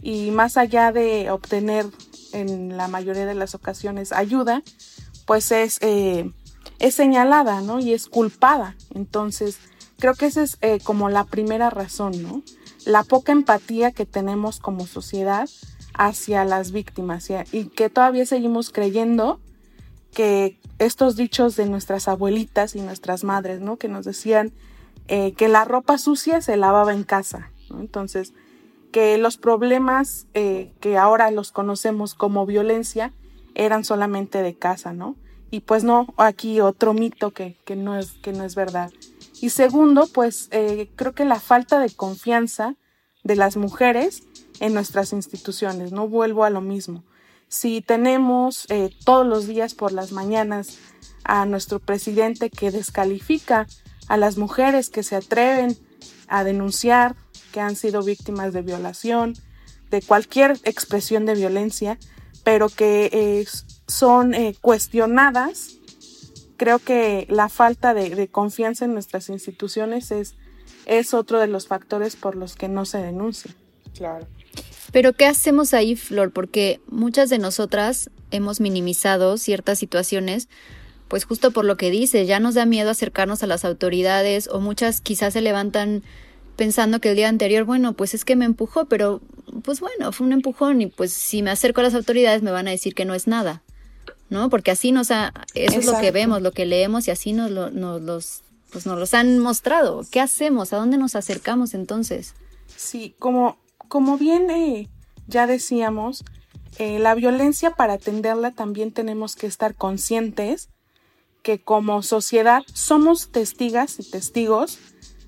y 0.02 0.32
más 0.32 0.58
allá 0.58 0.92
de 0.92 1.30
obtener 1.32 1.86
en 2.34 2.78
la 2.78 2.88
mayoría 2.88 3.26
de 3.26 3.36
las 3.36 3.56
ocasiones 3.56 4.12
ayuda, 4.12 4.64
pues 5.26 5.52
es, 5.52 5.78
eh, 5.82 6.32
es 6.80 6.96
señalada, 6.96 7.62
¿no? 7.62 7.80
Y 7.80 7.94
es 7.94 8.08
culpada. 8.08 8.76
Entonces, 8.94 9.58
creo 9.98 10.14
que 10.16 10.28
esa 10.28 10.44
es 10.44 10.58
eh, 10.62 10.80
como 10.84 11.10
la 11.10 11.26
primera 11.26 11.70
razón, 11.70 12.22
¿no? 12.24 12.44
La 12.86 13.04
poca 13.04 13.32
empatía 13.32 13.92
que 13.92 14.06
tenemos 14.06 14.60
como 14.60 14.88
sociedad 14.88 15.50
hacia 15.94 16.46
las 16.46 16.72
víctimas 16.72 17.30
y 17.52 17.66
que 17.66 17.90
todavía 17.90 18.26
seguimos 18.26 18.70
creyendo 18.70 19.42
que 20.14 20.60
estos 20.80 21.18
dichos 21.18 21.56
de 21.58 21.66
nuestras 21.66 22.08
abuelitas 22.08 22.76
y 22.76 22.82
nuestras 22.82 23.24
madres, 23.24 23.60
¿no? 23.60 23.78
Que 23.78 23.90
nos 23.90 24.06
decían 24.06 24.54
eh, 25.12 25.34
que 25.34 25.48
la 25.48 25.66
ropa 25.66 25.98
sucia 25.98 26.40
se 26.40 26.56
lavaba 26.56 26.94
en 26.94 27.04
casa, 27.04 27.52
Entonces, 27.72 28.32
que 28.92 29.18
los 29.18 29.38
problemas 29.38 30.28
eh, 30.36 30.72
que 30.82 31.00
ahora 31.00 31.32
los 31.32 31.52
conocemos 31.52 32.14
como 32.14 32.46
violencia 32.46 33.12
eran 33.56 33.84
solamente 33.84 34.44
de 34.44 34.56
casa, 34.56 34.94
¿no? 34.94 35.16
Y 35.50 35.62
pues 35.62 35.84
no, 35.84 36.14
aquí 36.18 36.62
otro 36.62 36.94
mito 36.94 37.32
que, 37.32 37.58
que, 37.66 37.76
no, 37.76 37.98
es, 37.98 38.12
que 38.22 38.34
no 38.34 38.44
es 38.44 38.54
verdad. 38.54 38.92
Y 39.42 39.50
segundo, 39.50 40.06
pues 40.14 40.48
eh, 40.52 40.92
creo 40.96 41.16
que 41.16 41.26
la 41.26 41.40
falta 41.40 41.80
de 41.80 41.90
confianza 41.90 42.76
de 43.24 43.36
las 43.36 43.58
mujeres 43.58 44.22
en 44.60 44.76
nuestras 44.76 45.12
instituciones. 45.12 45.92
No 45.92 46.08
vuelvo 46.08 46.44
a 46.44 46.52
lo 46.52 46.62
mismo. 46.62 47.04
Si 47.48 47.82
tenemos 47.82 48.68
todos 49.06 49.26
los 49.26 49.48
días 49.48 49.74
por 49.74 49.92
las 49.92 50.12
mañanas 50.12 50.78
a 51.24 51.48
nuestro 51.48 51.80
presidente 51.80 52.52
que 52.52 52.70
descalifica 52.70 53.66
a 54.10 54.18
las 54.18 54.38
mujeres 54.38 54.90
que 54.90 55.04
se 55.04 55.16
atreven 55.16 55.78
a 56.28 56.44
denunciar 56.44 57.16
que 57.54 57.62
han 57.62 57.76
sido 57.76 58.04
víctimas 58.04 58.54
de 58.54 58.62
violación, 58.62 59.36
de 59.90 60.02
cualquier 60.02 60.58
expresión 60.64 61.26
de 61.26 61.36
violencia, 61.36 61.98
pero 62.44 62.70
que 62.70 63.10
eh, 63.12 63.46
son 63.88 64.34
eh, 64.34 64.56
cuestionadas, 64.62 65.78
creo 66.58 66.80
que 66.80 67.26
la 67.30 67.50
falta 67.50 67.94
de, 67.94 68.10
de, 68.10 68.28
confianza 68.28 68.86
en 68.86 68.94
nuestras 68.94 69.30
instituciones 69.30 70.12
es, 70.12 70.36
es 70.86 71.14
otro 71.14 71.40
de 71.40 71.48
los 71.48 71.68
factores 71.68 72.16
por 72.16 72.36
los 72.36 72.56
que 72.56 72.68
no 72.68 72.86
se 72.86 73.00
denuncia. 73.00 73.56
Claro. 73.96 74.28
Pero 74.92 75.14
¿qué 75.14 75.26
hacemos 75.26 75.74
ahí, 75.74 75.96
Flor? 75.96 76.32
Porque 76.32 76.82
muchas 76.88 77.30
de 77.30 77.38
nosotras 77.38 78.10
hemos 78.32 78.60
minimizado 78.60 79.38
ciertas 79.38 79.80
situaciones, 79.80 80.50
pues 81.10 81.26
justo 81.26 81.52
por 81.52 81.66
lo 81.66 81.76
que 81.76 81.92
dice, 81.92 82.26
ya 82.26 82.40
nos 82.40 82.56
da 82.56 82.66
miedo 82.66 82.90
acercarnos 82.90 83.44
a 83.44 83.48
las 83.48 83.66
autoridades 83.66 84.48
o 84.48 84.62
muchas 84.62 85.02
quizás 85.02 85.34
se 85.34 85.42
levantan 85.42 86.04
pensando 86.56 87.02
que 87.02 87.10
el 87.10 87.16
día 87.16 87.28
anterior, 87.28 87.66
bueno, 87.66 87.94
pues 87.94 88.14
es 88.14 88.24
que 88.24 88.36
me 88.36 88.46
empujó, 88.46 88.86
pero 88.86 89.22
pues 89.64 89.80
bueno, 89.80 90.12
fue 90.12 90.28
un 90.28 90.34
empujón 90.34 90.82
y 90.82 90.88
pues 90.88 91.12
si 91.12 91.42
me 91.42 91.52
acerco 91.52 91.82
a 91.82 91.86
las 91.86 91.96
autoridades 91.96 92.42
me 92.44 92.52
van 92.52 92.68
a 92.68 92.72
decir 92.72 92.94
que 92.96 93.06
no 93.06 93.16
es 93.16 93.28
nada, 93.28 93.64
¿no? 94.30 94.50
Porque 94.50 94.72
así 94.72 94.92
nos 94.92 95.12
ha, 95.12 95.34
eso 95.56 95.80
es 95.80 95.86
lo 95.86 96.00
que 96.00 96.12
vemos, 96.12 96.42
lo 96.42 96.52
que 96.52 96.66
leemos 96.66 97.08
y 97.08 97.12
así 97.12 97.34
nos, 97.34 97.50
lo, 97.50 97.72
nos 97.72 98.02
los, 98.02 98.42
pues 98.72 98.86
nos 98.86 99.00
los 99.00 99.14
han 99.14 99.40
mostrado. 99.40 100.06
¿Qué 100.12 100.22
hacemos? 100.22 100.72
¿A 100.72 100.78
dónde 100.78 100.98
nos 100.98 101.16
acercamos 101.16 101.74
entonces? 101.74 102.36
Sí, 102.78 103.16
como 103.20 103.58
como 103.90 104.18
bien 104.18 104.50
eh, 104.52 104.88
ya 105.28 105.48
decíamos, 105.48 106.24
eh, 106.78 107.00
la 107.00 107.16
violencia 107.16 107.72
para 107.72 107.94
atenderla 107.94 108.52
también 108.52 108.92
tenemos 108.92 109.36
que 109.36 109.48
estar 109.48 109.76
conscientes 109.76 110.70
que 111.44 111.60
como 111.60 112.04
sociedad 112.04 112.64
somos 112.74 113.30
testigas 113.30 114.00
y 114.00 114.10
testigos 114.10 114.80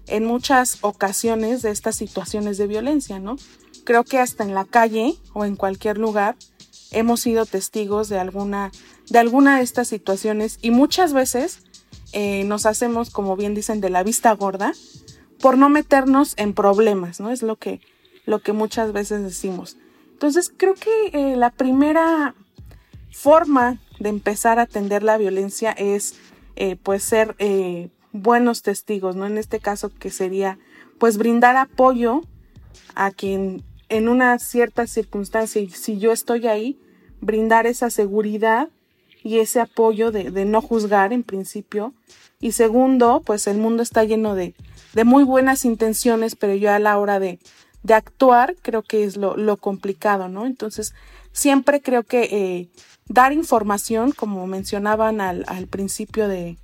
en 0.08 0.26
muchas 0.26 0.80
ocasiones 0.82 1.62
de 1.62 1.72
estas 1.72 1.96
situaciones 1.96 2.58
de 2.58 2.68
violencia, 2.68 3.20
¿no? 3.20 3.38
Creo 3.86 4.04
que 4.04 4.20
hasta 4.20 4.44
en 4.44 4.54
la 4.54 4.66
calle 4.66 5.16
o 5.34 5.46
en 5.46 5.56
cualquier 5.56 5.98
lugar 5.98 6.36
hemos 6.92 7.22
sido 7.22 7.46
testigos 7.46 8.10
de 8.10 8.20
alguna 8.20 8.72
de 9.10 9.20
alguna 9.20 9.58
de 9.58 9.64
estas 9.64 9.88
situaciones 9.88 10.58
y 10.62 10.72
muchas 10.72 11.14
veces 11.14 11.64
eh, 12.14 12.44
nos 12.46 12.66
hacemos, 12.66 13.10
como 13.10 13.36
bien 13.36 13.54
dicen, 13.54 13.82
de 13.82 13.90
la 13.90 14.04
vista 14.04 14.34
gorda 14.34 14.74
por 15.40 15.58
no 15.58 15.70
meternos 15.70 16.34
en 16.38 16.54
problemas, 16.54 17.20
¿no? 17.20 17.32
Es 17.32 17.42
lo 17.42 17.58
que, 17.58 17.82
lo 18.26 18.40
que 18.40 18.54
muchas 18.54 18.94
veces 18.94 19.24
decimos. 19.24 19.78
Entonces, 20.12 20.54
creo 20.56 20.76
que 20.76 21.08
eh, 21.14 21.36
la 21.36 21.50
primera 21.50 22.36
forma 23.12 23.80
de 24.02 24.10
empezar 24.10 24.60
a 24.60 24.64
atender 24.64 25.04
la 25.04 25.18
violencia 25.18 25.72
es, 25.72 26.16
eh, 26.56 26.76
pues, 26.76 27.04
ser 27.04 27.36
buenos 28.12 28.62
testigos, 28.62 29.16
¿no? 29.16 29.26
En 29.26 29.38
este 29.38 29.60
caso, 29.60 29.92
que 29.98 30.10
sería, 30.10 30.58
pues, 30.98 31.18
brindar 31.18 31.56
apoyo 31.56 32.22
a 32.96 33.12
quien 33.12 33.64
en 33.90 34.08
una 34.08 34.40
cierta 34.40 34.88
circunstancia, 34.88 35.62
y 35.62 35.70
si 35.70 36.00
yo 36.00 36.14
estoy 36.14 36.48
ahí, 36.48 36.80
brindar 37.20 37.68
esa 37.68 37.90
seguridad 37.90 38.70
y 39.22 39.40
ese 39.40 39.60
apoyo 39.60 40.12
de, 40.12 40.32
de, 40.32 40.46
no 40.46 40.62
juzgar 40.62 41.12
en 41.12 41.24
principio. 41.24 41.94
Y 42.40 42.54
segundo, 42.54 43.22
pues 43.26 43.48
el 43.48 43.58
mundo 43.58 43.84
está 43.84 44.06
lleno 44.06 44.34
de, 44.34 44.56
de 44.94 45.04
muy 45.04 45.24
buenas 45.24 45.66
intenciones, 45.66 46.36
pero 46.36 46.56
yo 46.56 46.72
a 46.72 46.80
la 46.80 46.98
hora 46.98 47.20
de, 47.20 47.38
de 47.84 47.94
actuar 47.94 48.56
creo 48.62 48.82
que 48.82 49.04
es 49.04 49.18
lo, 49.18 49.36
lo, 49.36 49.58
complicado, 49.58 50.30
¿no? 50.30 50.46
Entonces, 50.46 50.94
siempre 51.32 51.82
creo 51.82 52.04
que 52.04 52.24
eh, 52.24 52.70
dar 53.08 53.34
información, 53.34 54.12
como 54.12 54.48
mencionaban 54.48 55.22
al, 55.22 55.44
al 55.48 55.68
principio 55.68 56.28
de, 56.28 56.58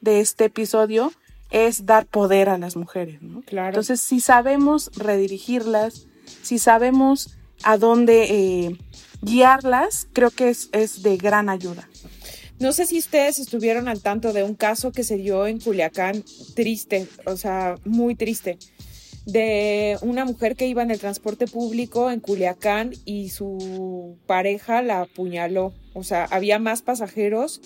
de, 0.00 0.20
este 0.20 0.46
episodio, 0.46 1.12
es 1.50 1.86
dar 1.86 2.06
poder 2.06 2.48
a 2.48 2.58
las 2.58 2.76
mujeres, 2.76 3.22
¿no? 3.22 3.42
Claro. 3.42 3.68
Entonces, 3.68 4.00
si 4.00 4.20
sabemos 4.20 4.90
redirigirlas, 4.96 6.06
si 6.42 6.58
sabemos 6.58 7.36
a 7.62 7.78
dónde 7.78 8.24
eh, 8.30 8.78
guiarlas, 9.22 10.08
creo 10.12 10.30
que 10.30 10.50
es, 10.50 10.68
es 10.72 11.02
de 11.02 11.16
gran 11.16 11.48
ayuda. 11.48 11.88
No 12.58 12.72
sé 12.72 12.86
si 12.86 12.98
ustedes 12.98 13.38
estuvieron 13.38 13.88
al 13.88 14.00
tanto 14.00 14.32
de 14.32 14.42
un 14.42 14.54
caso 14.54 14.90
que 14.90 15.04
se 15.04 15.16
dio 15.16 15.46
en 15.46 15.60
Culiacán, 15.60 16.24
triste, 16.54 17.06
o 17.24 17.36
sea, 17.36 17.76
muy 17.84 18.16
triste, 18.16 18.58
de 19.28 19.98
una 20.00 20.24
mujer 20.24 20.56
que 20.56 20.66
iba 20.66 20.82
en 20.82 20.90
el 20.90 20.98
transporte 20.98 21.46
público 21.46 22.10
en 22.10 22.20
Culiacán 22.20 22.92
y 23.04 23.28
su 23.28 24.16
pareja 24.26 24.80
la 24.80 25.02
apuñaló. 25.02 25.74
O 25.92 26.02
sea, 26.02 26.24
había 26.24 26.58
más 26.58 26.80
pasajeros. 26.80 27.60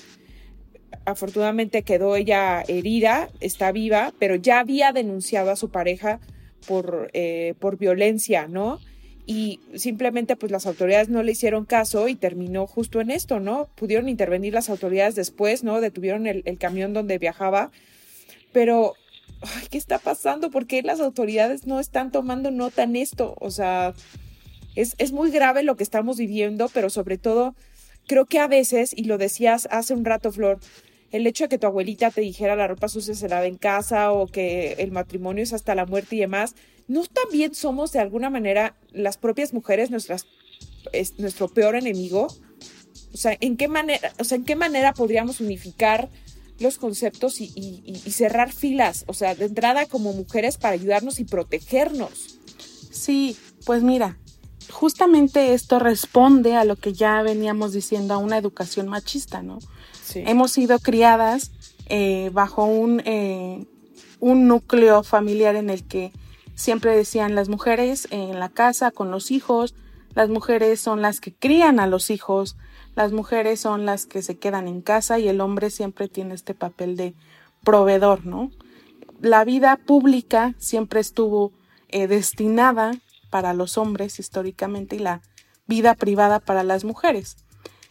Afortunadamente 1.04 1.84
quedó 1.84 2.16
ella 2.16 2.64
herida, 2.66 3.30
está 3.38 3.70
viva, 3.70 4.12
pero 4.18 4.34
ya 4.34 4.58
había 4.58 4.90
denunciado 4.90 5.52
a 5.52 5.56
su 5.56 5.70
pareja 5.70 6.18
por, 6.66 7.10
eh, 7.12 7.54
por 7.60 7.78
violencia, 7.78 8.48
¿no? 8.48 8.80
y 9.24 9.60
simplemente 9.76 10.34
pues 10.34 10.50
las 10.50 10.66
autoridades 10.66 11.08
no 11.08 11.22
le 11.22 11.30
hicieron 11.30 11.64
caso 11.64 12.08
y 12.08 12.16
terminó 12.16 12.66
justo 12.66 13.00
en 13.00 13.08
esto, 13.08 13.38
¿no? 13.38 13.68
Pudieron 13.76 14.08
intervenir 14.08 14.52
las 14.52 14.68
autoridades 14.68 15.14
después, 15.14 15.62
¿no? 15.62 15.80
Detuvieron 15.80 16.26
el, 16.26 16.42
el 16.44 16.58
camión 16.58 16.92
donde 16.92 17.18
viajaba, 17.18 17.70
pero, 18.52 18.94
¿qué 19.70 19.78
está 19.78 19.98
pasando? 19.98 20.50
¿Por 20.50 20.66
qué 20.66 20.82
las 20.82 21.00
autoridades 21.00 21.66
no 21.66 21.80
están 21.80 22.10
tomando 22.10 22.50
nota 22.50 22.82
en 22.82 22.96
esto? 22.96 23.34
O 23.40 23.50
sea, 23.50 23.94
es, 24.74 24.94
es 24.98 25.12
muy 25.12 25.30
grave 25.30 25.62
lo 25.62 25.76
que 25.76 25.82
estamos 25.82 26.16
viviendo, 26.18 26.68
pero 26.72 26.90
sobre 26.90 27.18
todo 27.18 27.54
creo 28.06 28.26
que 28.26 28.38
a 28.38 28.48
veces, 28.48 28.92
y 28.96 29.04
lo 29.04 29.18
decías 29.18 29.68
hace 29.70 29.94
un 29.94 30.04
rato, 30.04 30.32
Flor, 30.32 30.58
el 31.10 31.26
hecho 31.26 31.44
de 31.44 31.48
que 31.48 31.58
tu 31.58 31.66
abuelita 31.66 32.10
te 32.10 32.22
dijera 32.22 32.56
la 32.56 32.66
ropa 32.66 32.88
sucia 32.88 33.14
se 33.14 33.28
lava 33.28 33.46
en 33.46 33.56
casa 33.56 34.12
o 34.12 34.26
que 34.26 34.72
el 34.78 34.92
matrimonio 34.92 35.42
es 35.42 35.52
hasta 35.52 35.74
la 35.74 35.86
muerte 35.86 36.16
y 36.16 36.20
demás, 36.20 36.54
¿no 36.88 37.04
también 37.04 37.54
somos 37.54 37.92
de 37.92 38.00
alguna 38.00 38.30
manera 38.30 38.76
las 38.92 39.18
propias 39.18 39.52
mujeres 39.52 39.90
nuestras, 39.90 40.26
es 40.92 41.18
nuestro 41.18 41.48
peor 41.48 41.76
enemigo? 41.76 42.28
O 43.12 43.16
sea, 43.16 43.36
¿en 43.40 43.58
qué 43.58 43.68
manera, 43.68 44.12
o 44.18 44.24
sea, 44.24 44.36
¿en 44.36 44.44
qué 44.44 44.56
manera 44.56 44.94
podríamos 44.94 45.40
unificar 45.40 46.08
los 46.58 46.78
conceptos 46.78 47.40
y, 47.40 47.52
y, 47.54 48.00
y 48.04 48.10
cerrar 48.12 48.52
filas? 48.52 49.04
O 49.06 49.14
sea, 49.14 49.34
de 49.34 49.46
entrada 49.46 49.86
como 49.86 50.12
mujeres 50.12 50.56
para 50.56 50.74
ayudarnos 50.74 51.20
y 51.20 51.24
protegernos. 51.24 52.38
Sí, 52.90 53.36
pues 53.64 53.82
mira, 53.82 54.18
justamente 54.70 55.54
esto 55.54 55.78
responde 55.78 56.56
a 56.56 56.64
lo 56.64 56.76
que 56.76 56.92
ya 56.92 57.22
veníamos 57.22 57.72
diciendo, 57.72 58.14
a 58.14 58.18
una 58.18 58.38
educación 58.38 58.88
machista, 58.88 59.42
¿no? 59.42 59.58
Sí. 60.04 60.22
Hemos 60.26 60.52
sido 60.52 60.78
criadas 60.78 61.52
eh, 61.86 62.30
bajo 62.32 62.64
un, 62.64 63.02
eh, 63.04 63.66
un 64.20 64.48
núcleo 64.48 65.02
familiar 65.02 65.56
en 65.56 65.70
el 65.70 65.84
que 65.84 66.12
siempre 66.54 66.96
decían 66.96 67.34
las 67.34 67.48
mujeres 67.48 68.08
en 68.10 68.38
la 68.38 68.48
casa 68.48 68.90
con 68.90 69.10
los 69.10 69.30
hijos, 69.30 69.74
las 70.14 70.28
mujeres 70.28 70.80
son 70.80 71.02
las 71.02 71.20
que 71.20 71.32
crían 71.32 71.80
a 71.80 71.86
los 71.86 72.10
hijos, 72.10 72.56
las 72.94 73.12
mujeres 73.12 73.60
son 73.60 73.86
las 73.86 74.06
que 74.06 74.22
se 74.22 74.38
quedan 74.38 74.68
en 74.68 74.82
casa 74.82 75.18
y 75.18 75.28
el 75.28 75.40
hombre 75.40 75.70
siempre 75.70 76.08
tiene 76.08 76.34
este 76.34 76.54
papel 76.54 76.96
de 76.96 77.14
proveedor, 77.64 78.26
¿no? 78.26 78.50
La 79.20 79.44
vida 79.44 79.76
pública 79.76 80.54
siempre 80.58 81.00
estuvo 81.00 81.52
eh, 81.88 82.06
destinada 82.06 82.92
para 83.30 83.54
los 83.54 83.78
hombres 83.78 84.18
históricamente 84.18 84.96
y 84.96 84.98
la 84.98 85.22
vida 85.66 85.94
privada 85.94 86.40
para 86.40 86.64
las 86.64 86.84
mujeres. 86.84 87.36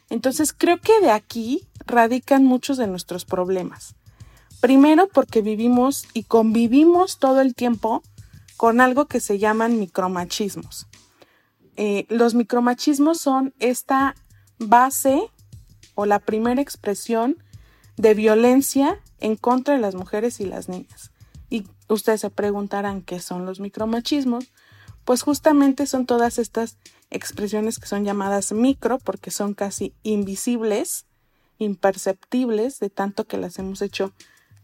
Entonces 0.10 0.54
creo 0.54 0.80
que 0.80 1.00
de 1.02 1.10
aquí 1.10 1.68
radican 1.86 2.46
muchos 2.46 2.78
de 2.78 2.88
nuestros 2.88 3.26
problemas. 3.26 3.96
Primero 4.60 5.08
porque 5.08 5.42
vivimos 5.42 6.06
y 6.14 6.24
convivimos 6.24 7.18
todo 7.18 7.42
el 7.42 7.56
tiempo 7.56 8.04
con 8.58 8.82
algo 8.82 9.08
que 9.08 9.20
se 9.20 9.40
llaman 9.40 9.80
micromachismos. 9.80 10.86
Eh, 11.78 12.06
los 12.10 12.36
micromachismos 12.36 13.20
son 13.20 13.56
esta 13.60 14.16
base 14.68 15.30
o 15.96 16.06
la 16.06 16.20
primera 16.20 16.62
expresión 16.62 17.38
de 17.98 18.14
violencia 18.14 19.00
en 19.20 19.36
contra 19.36 19.76
de 19.76 19.82
las 19.82 19.96
mujeres 19.96 20.40
y 20.40 20.46
las 20.46 20.70
niñas. 20.70 21.12
Y 21.50 21.66
ustedes 21.90 22.22
se 22.22 22.30
preguntarán 22.30 23.02
qué 23.02 23.20
son 23.20 23.46
los 23.46 23.60
micromachismos. 23.60 24.52
Pues 25.06 25.24
justamente 25.24 25.86
son 25.86 26.06
todas 26.06 26.38
estas 26.38 26.78
expresiones 27.10 27.80
que 27.80 27.88
son 27.88 28.06
llamadas 28.06 28.52
micro 28.52 29.00
porque 29.00 29.32
son 29.32 29.54
casi 29.54 29.94
invisibles, 30.04 31.06
imperceptibles, 31.58 32.80
de 32.80 32.90
tanto 32.90 33.26
que 33.26 33.38
las 33.38 33.60
hemos 33.60 33.82
hecho 33.82 34.14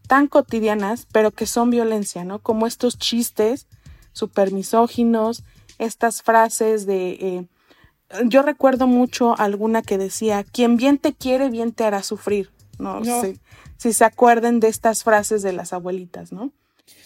tan 0.06 0.26
cotidianas, 0.26 1.06
pero 1.12 1.30
que 1.32 1.46
son 1.46 1.70
violencia, 1.70 2.24
¿no? 2.24 2.38
Como 2.38 2.66
estos 2.66 2.98
chistes 2.98 3.66
super 4.12 4.52
misóginos, 4.52 5.44
estas 5.78 6.22
frases 6.22 6.86
de... 6.86 7.10
Eh, 7.10 7.48
yo 8.26 8.42
recuerdo 8.42 8.86
mucho 8.86 9.38
alguna 9.38 9.82
que 9.82 9.98
decía, 9.98 10.44
quien 10.44 10.76
bien 10.76 10.98
te 10.98 11.12
quiere, 11.12 11.50
bien 11.50 11.72
te 11.72 11.84
hará 11.84 12.02
sufrir. 12.02 12.50
No, 12.78 13.00
No. 13.00 13.20
sé 13.20 13.38
si 13.76 13.92
se 13.92 14.04
acuerden 14.04 14.60
de 14.60 14.68
estas 14.68 15.04
frases 15.04 15.42
de 15.42 15.52
las 15.52 15.72
abuelitas, 15.72 16.32
¿no? 16.32 16.52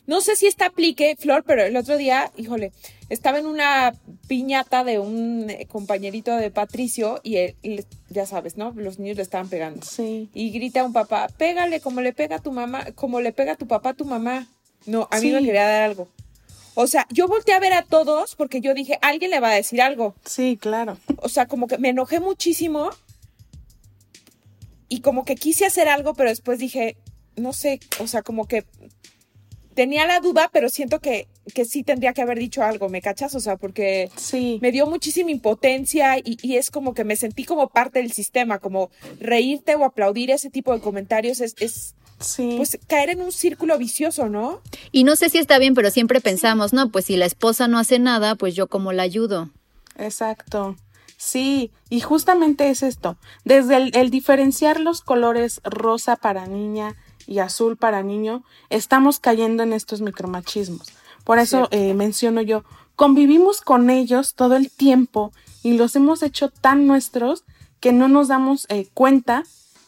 No 0.06 0.20
sé 0.20 0.36
si 0.36 0.46
esta 0.46 0.66
aplique, 0.66 1.16
Flor, 1.18 1.44
pero 1.46 1.62
el 1.62 1.76
otro 1.76 1.96
día, 1.96 2.30
híjole, 2.36 2.72
estaba 3.08 3.38
en 3.38 3.46
una 3.46 3.94
piñata 4.26 4.82
de 4.84 4.98
un 4.98 5.48
eh, 5.48 5.66
compañerito 5.70 6.34
de 6.36 6.50
Patricio 6.50 7.20
y, 7.22 7.36
él, 7.36 7.56
y 7.62 7.80
ya 8.10 8.26
sabes, 8.26 8.56
¿no? 8.56 8.72
Los 8.76 8.98
niños 8.98 9.16
le 9.16 9.22
estaban 9.22 9.48
pegando. 9.48 9.84
Sí. 9.86 10.28
Y 10.34 10.50
grita 10.50 10.82
un 10.84 10.92
papá, 10.92 11.28
pégale 11.36 11.80
como 11.80 12.00
le 12.00 12.12
pega 12.12 12.36
a 12.36 12.42
tu 12.42 12.50
mamá, 12.52 12.86
como 12.94 13.20
le 13.20 13.32
pega 13.32 13.52
a 13.52 13.56
tu 13.56 13.66
papá 13.68 13.90
a 13.90 13.94
tu 13.94 14.04
mamá. 14.04 14.46
No, 14.86 15.06
a 15.10 15.16
mí 15.16 15.28
Sí. 15.28 15.32
me 15.32 15.38
quería 15.44 15.66
dar 15.66 15.82
algo. 15.82 16.08
O 16.74 16.86
sea, 16.86 17.06
yo 17.10 17.28
volteé 17.28 17.54
a 17.54 17.60
ver 17.60 17.72
a 17.74 17.82
todos 17.82 18.34
porque 18.34 18.60
yo 18.60 18.72
dije, 18.74 18.98
alguien 19.02 19.30
le 19.30 19.40
va 19.40 19.50
a 19.50 19.54
decir 19.54 19.82
algo. 19.82 20.14
Sí, 20.24 20.56
claro. 20.60 20.96
O 21.18 21.28
sea, 21.28 21.46
como 21.46 21.66
que 21.66 21.78
me 21.78 21.90
enojé 21.90 22.18
muchísimo 22.20 22.90
y 24.88 25.00
como 25.00 25.24
que 25.24 25.34
quise 25.36 25.64
hacer 25.66 25.88
algo, 25.88 26.14
pero 26.14 26.28
después 26.30 26.58
dije, 26.58 26.96
no 27.36 27.52
sé, 27.52 27.80
o 28.00 28.06
sea, 28.06 28.22
como 28.22 28.46
que 28.46 28.64
tenía 29.74 30.06
la 30.06 30.20
duda, 30.20 30.50
pero 30.52 30.68
siento 30.68 31.00
que, 31.00 31.28
que 31.54 31.64
sí 31.64 31.82
tendría 31.82 32.12
que 32.12 32.20
haber 32.20 32.38
dicho 32.38 32.62
algo, 32.62 32.90
¿me 32.90 33.00
cachas? 33.00 33.34
O 33.34 33.40
sea, 33.40 33.56
porque 33.56 34.10
Sí. 34.16 34.58
me 34.60 34.70
dio 34.70 34.86
muchísima 34.86 35.30
impotencia 35.30 36.18
y, 36.18 36.36
y 36.42 36.56
es 36.56 36.70
como 36.70 36.92
que 36.92 37.04
me 37.04 37.16
sentí 37.16 37.44
como 37.44 37.68
parte 37.68 38.00
del 38.00 38.12
sistema, 38.12 38.58
como 38.58 38.90
reírte 39.18 39.74
o 39.74 39.84
aplaudir 39.84 40.30
ese 40.30 40.50
tipo 40.50 40.74
de 40.74 40.80
comentarios 40.80 41.40
es, 41.40 41.54
es 41.58 41.94
Sí. 42.22 42.54
pues 42.56 42.78
caer 42.86 43.10
en 43.10 43.22
un 43.22 43.32
círculo 43.32 43.76
vicioso, 43.78 44.28
¿no? 44.28 44.60
Y 44.90 45.04
no 45.04 45.16
sé 45.16 45.28
si 45.28 45.38
está 45.38 45.58
bien, 45.58 45.74
pero 45.74 45.90
siempre 45.90 46.20
pensamos, 46.20 46.72
no, 46.72 46.90
pues 46.90 47.06
si 47.06 47.16
la 47.16 47.26
esposa 47.26 47.68
no 47.68 47.78
hace 47.78 47.98
nada, 47.98 48.34
pues 48.34 48.54
yo 48.54 48.66
como 48.66 48.92
la 48.92 49.02
ayudo. 49.02 49.50
Exacto. 49.96 50.76
Sí, 51.16 51.70
y 51.88 52.00
justamente 52.00 52.70
es 52.70 52.82
esto. 52.82 53.16
Desde 53.44 53.76
el, 53.76 53.96
el 53.96 54.10
diferenciar 54.10 54.80
los 54.80 55.02
colores 55.02 55.60
rosa 55.64 56.16
para 56.16 56.46
niña 56.46 56.96
y 57.26 57.38
azul 57.38 57.76
para 57.76 58.02
niño, 58.02 58.42
estamos 58.70 59.20
cayendo 59.20 59.62
en 59.62 59.72
estos 59.72 60.00
micromachismos. 60.00 60.88
Por 61.24 61.38
eso 61.38 61.68
eh, 61.70 61.94
menciono 61.94 62.42
yo, 62.42 62.64
convivimos 62.96 63.60
con 63.60 63.90
ellos 63.90 64.34
todo 64.34 64.56
el 64.56 64.70
tiempo 64.70 65.32
y 65.62 65.74
los 65.76 65.94
hemos 65.96 66.22
hecho 66.22 66.48
tan 66.50 66.86
nuestros 66.86 67.44
que 67.80 67.92
no 67.92 68.08
nos 68.08 68.28
damos 68.28 68.66
eh, 68.68 68.88
cuenta 68.92 69.44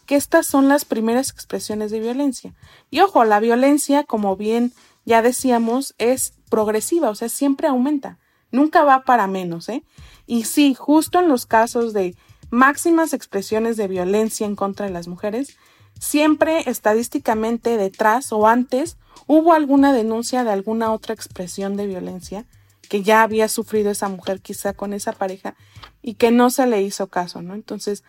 que 0.06 0.16
estas 0.16 0.46
son 0.46 0.68
las 0.68 0.84
primeras 0.84 1.30
expresiones 1.30 1.90
de 1.90 2.00
violencia. 2.00 2.54
Y 2.90 3.00
ojo, 3.00 3.24
la 3.24 3.40
violencia, 3.40 4.04
como 4.04 4.36
bien 4.36 4.72
ya 5.04 5.22
decíamos, 5.22 5.94
es 5.98 6.34
progresiva, 6.48 7.10
o 7.10 7.14
sea, 7.14 7.28
siempre 7.28 7.68
aumenta, 7.68 8.18
nunca 8.50 8.84
va 8.84 9.04
para 9.04 9.26
menos, 9.26 9.68
¿eh? 9.68 9.84
Y 10.26 10.44
sí, 10.44 10.74
justo 10.74 11.18
en 11.18 11.28
los 11.28 11.46
casos 11.46 11.92
de 11.92 12.16
máximas 12.50 13.12
expresiones 13.12 13.76
de 13.76 13.88
violencia 13.88 14.46
en 14.46 14.56
contra 14.56 14.86
de 14.86 14.92
las 14.92 15.08
mujeres, 15.08 15.56
siempre 15.98 16.68
estadísticamente 16.68 17.76
detrás 17.76 18.32
o 18.32 18.46
antes 18.46 18.96
hubo 19.26 19.52
alguna 19.52 19.92
denuncia 19.92 20.44
de 20.44 20.50
alguna 20.50 20.92
otra 20.92 21.14
expresión 21.14 21.76
de 21.76 21.86
violencia 21.86 22.46
que 22.88 23.02
ya 23.02 23.22
había 23.22 23.48
sufrido 23.48 23.90
esa 23.90 24.08
mujer 24.08 24.40
quizá 24.40 24.74
con 24.74 24.92
esa 24.92 25.12
pareja 25.12 25.56
y 26.02 26.14
que 26.14 26.30
no 26.30 26.50
se 26.50 26.66
le 26.66 26.82
hizo 26.82 27.08
caso, 27.08 27.42
¿no? 27.42 27.54
Entonces, 27.54 28.04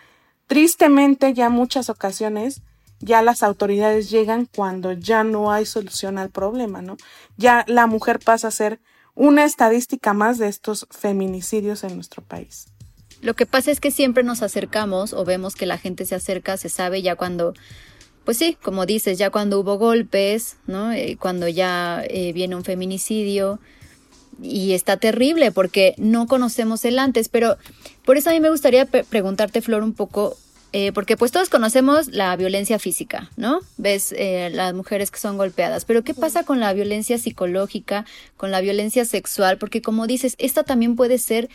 tristemente 0.48 1.34
ya 1.34 1.50
muchas 1.50 1.90
ocasiones 1.90 2.62
ya 3.00 3.22
las 3.22 3.44
autoridades 3.44 4.10
llegan 4.10 4.46
cuando 4.46 4.94
ya 4.94 5.24
no 5.24 5.52
hay 5.52 5.66
solución 5.66 6.18
al 6.18 6.30
problema, 6.30 6.82
¿no? 6.82 6.98
Ya 7.38 7.66
la 7.68 7.88
mujer 7.88 8.20
pasa 8.20 8.48
a 8.48 8.52
ser 8.52 8.80
una 9.14 9.46
estadística 9.46 10.14
más 10.14 10.38
de 10.38 10.48
estos 10.48 10.88
feminicidios 10.92 11.84
en 11.84 11.96
nuestro 11.96 12.24
país. 12.24 12.68
Lo 13.22 13.34
que 13.34 13.46
pasa 13.46 13.72
es 13.72 13.80
que 13.80 13.92
siempre 13.92 14.24
nos 14.24 14.42
acercamos 14.42 15.14
o 15.14 15.26
vemos 15.26 15.56
que 15.56 15.66
la 15.66 15.78
gente 15.78 16.06
se 16.06 16.16
acerca, 16.16 16.58
se 16.58 16.70
sabe 16.70 17.02
ya 17.02 17.16
cuando, 17.16 17.54
pues 18.24 18.38
sí, 18.38 18.58
como 18.62 18.86
dices, 18.86 19.18
ya 19.18 19.30
cuando 19.30 19.60
hubo 19.60 19.78
golpes, 19.78 20.58
¿no? 20.68 20.92
Eh, 20.92 21.18
cuando 21.20 21.48
ya 21.48 22.04
eh, 22.08 22.34
viene 22.34 22.56
un 22.56 22.64
feminicidio 22.64 23.60
y 24.42 24.74
está 24.74 24.98
terrible 24.98 25.52
porque 25.52 25.96
no 25.98 26.28
conocemos 26.28 26.86
el 26.86 27.00
antes, 27.00 27.30
pero 27.30 27.58
por 28.04 28.18
eso 28.18 28.30
a 28.30 28.34
mí 28.34 28.40
me 28.40 28.50
gustaría 28.50 28.86
preguntarte, 28.86 29.62
Flor, 29.62 29.84
un 29.84 29.94
poco, 29.94 30.38
eh, 30.74 30.92
porque 30.92 31.18
pues 31.18 31.32
todos 31.32 31.50
conocemos 31.50 32.08
la 32.08 32.36
violencia 32.36 32.80
física, 32.80 33.30
¿no? 33.38 33.62
Ves 33.78 34.14
eh, 34.18 34.50
las 34.54 34.74
mujeres 34.74 35.12
que 35.12 35.20
son 35.20 35.38
golpeadas, 35.38 35.86
pero 35.86 36.04
¿qué 36.04 36.14
pasa 36.14 36.44
con 36.44 36.60
la 36.60 36.74
violencia 36.74 37.18
psicológica, 37.18 38.06
con 38.38 38.52
la 38.52 38.62
violencia 38.62 39.06
sexual? 39.06 39.58
Porque 39.58 39.82
como 39.82 40.08
dices, 40.08 40.36
esta 40.38 40.64
también 40.64 40.96
puede 40.96 41.18
ser 41.18 41.50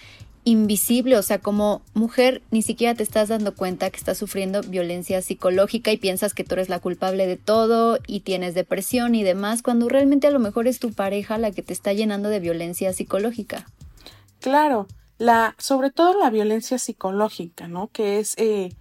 invisible, 0.45 1.17
o 1.19 1.23
sea, 1.23 1.39
como 1.39 1.83
mujer 1.93 2.43
ni 2.51 2.63
siquiera 2.63 2.95
te 2.95 3.03
estás 3.03 3.29
dando 3.29 3.55
cuenta 3.55 3.91
que 3.91 3.99
estás 3.99 4.17
sufriendo 4.17 4.63
violencia 4.63 5.21
psicológica 5.21 5.93
y 5.93 5.99
piensas 5.99 6.33
que 6.33 6.45
tú 6.45 6.55
eres 6.55 6.69
la 6.69 6.79
culpable 6.79 7.27
de 7.27 7.37
todo 7.37 7.99
y 8.07 8.21
tienes 8.21 8.55
depresión 8.55 9.15
y 9.15 9.23
demás, 9.23 9.63
cuando 9.63 9.89
realmente 9.89 10.27
a 10.27 10.31
lo 10.31 10.39
mejor 10.39 10.67
es 10.67 10.79
tu 10.79 10.93
pareja 10.93 11.39
la 11.39 11.51
que 11.51 11.63
te 11.63 11.73
está 11.73 11.93
llenando 11.93 12.31
de 12.31 12.41
violencia 12.41 12.93
psicológica. 12.93 13.67
Claro, 14.41 14.87
la, 15.19 15.55
sobre 15.59 15.91
todo 15.91 16.19
la 16.19 16.31
violencia 16.31 16.79
psicológica, 16.79 17.69
¿no? 17.69 17.89
Que 17.89 18.19
es, 18.19 18.35
eh, 18.39 18.75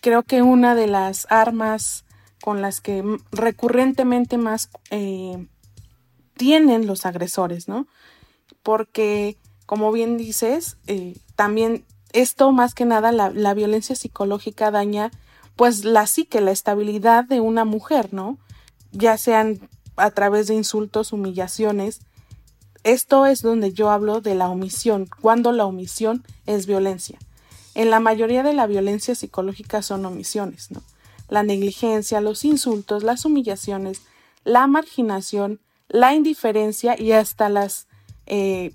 creo 0.00 0.22
que 0.22 0.40
una 0.40 0.74
de 0.74 0.86
las 0.86 1.26
armas 1.28 2.04
con 2.42 2.62
las 2.62 2.80
que 2.80 3.04
recurrentemente 3.30 4.38
más 4.38 4.70
eh, 4.90 5.46
tienen 6.36 6.86
los 6.86 7.04
agresores, 7.04 7.68
¿no? 7.68 7.86
Porque 8.62 9.36
como 9.66 9.92
bien 9.92 10.16
dices, 10.16 10.76
eh, 10.86 11.16
también 11.36 11.84
esto 12.12 12.52
más 12.52 12.74
que 12.74 12.84
nada 12.84 13.12
la, 13.12 13.30
la, 13.30 13.54
violencia 13.54 13.96
psicológica 13.96 14.70
daña 14.70 15.10
pues 15.56 15.84
la 15.84 16.06
psique, 16.06 16.40
la 16.40 16.50
estabilidad 16.50 17.24
de 17.24 17.40
una 17.40 17.64
mujer, 17.64 18.12
¿no? 18.12 18.38
Ya 18.92 19.16
sean 19.16 19.68
a 19.96 20.10
través 20.10 20.48
de 20.48 20.54
insultos, 20.54 21.12
humillaciones. 21.12 22.00
Esto 22.82 23.26
es 23.26 23.40
donde 23.42 23.72
yo 23.72 23.90
hablo 23.90 24.20
de 24.20 24.34
la 24.34 24.48
omisión, 24.48 25.08
cuando 25.20 25.52
la 25.52 25.64
omisión 25.64 26.24
es 26.46 26.66
violencia. 26.66 27.18
En 27.74 27.90
la 27.90 28.00
mayoría 28.00 28.42
de 28.42 28.52
la 28.52 28.66
violencia 28.66 29.14
psicológica 29.14 29.82
son 29.82 30.04
omisiones, 30.04 30.70
¿no? 30.70 30.82
La 31.28 31.42
negligencia, 31.42 32.20
los 32.20 32.44
insultos, 32.44 33.02
las 33.02 33.24
humillaciones, 33.24 34.02
la 34.44 34.66
marginación, 34.66 35.60
la 35.88 36.14
indiferencia 36.14 37.00
y 37.00 37.12
hasta 37.12 37.48
las 37.48 37.86
eh, 38.26 38.74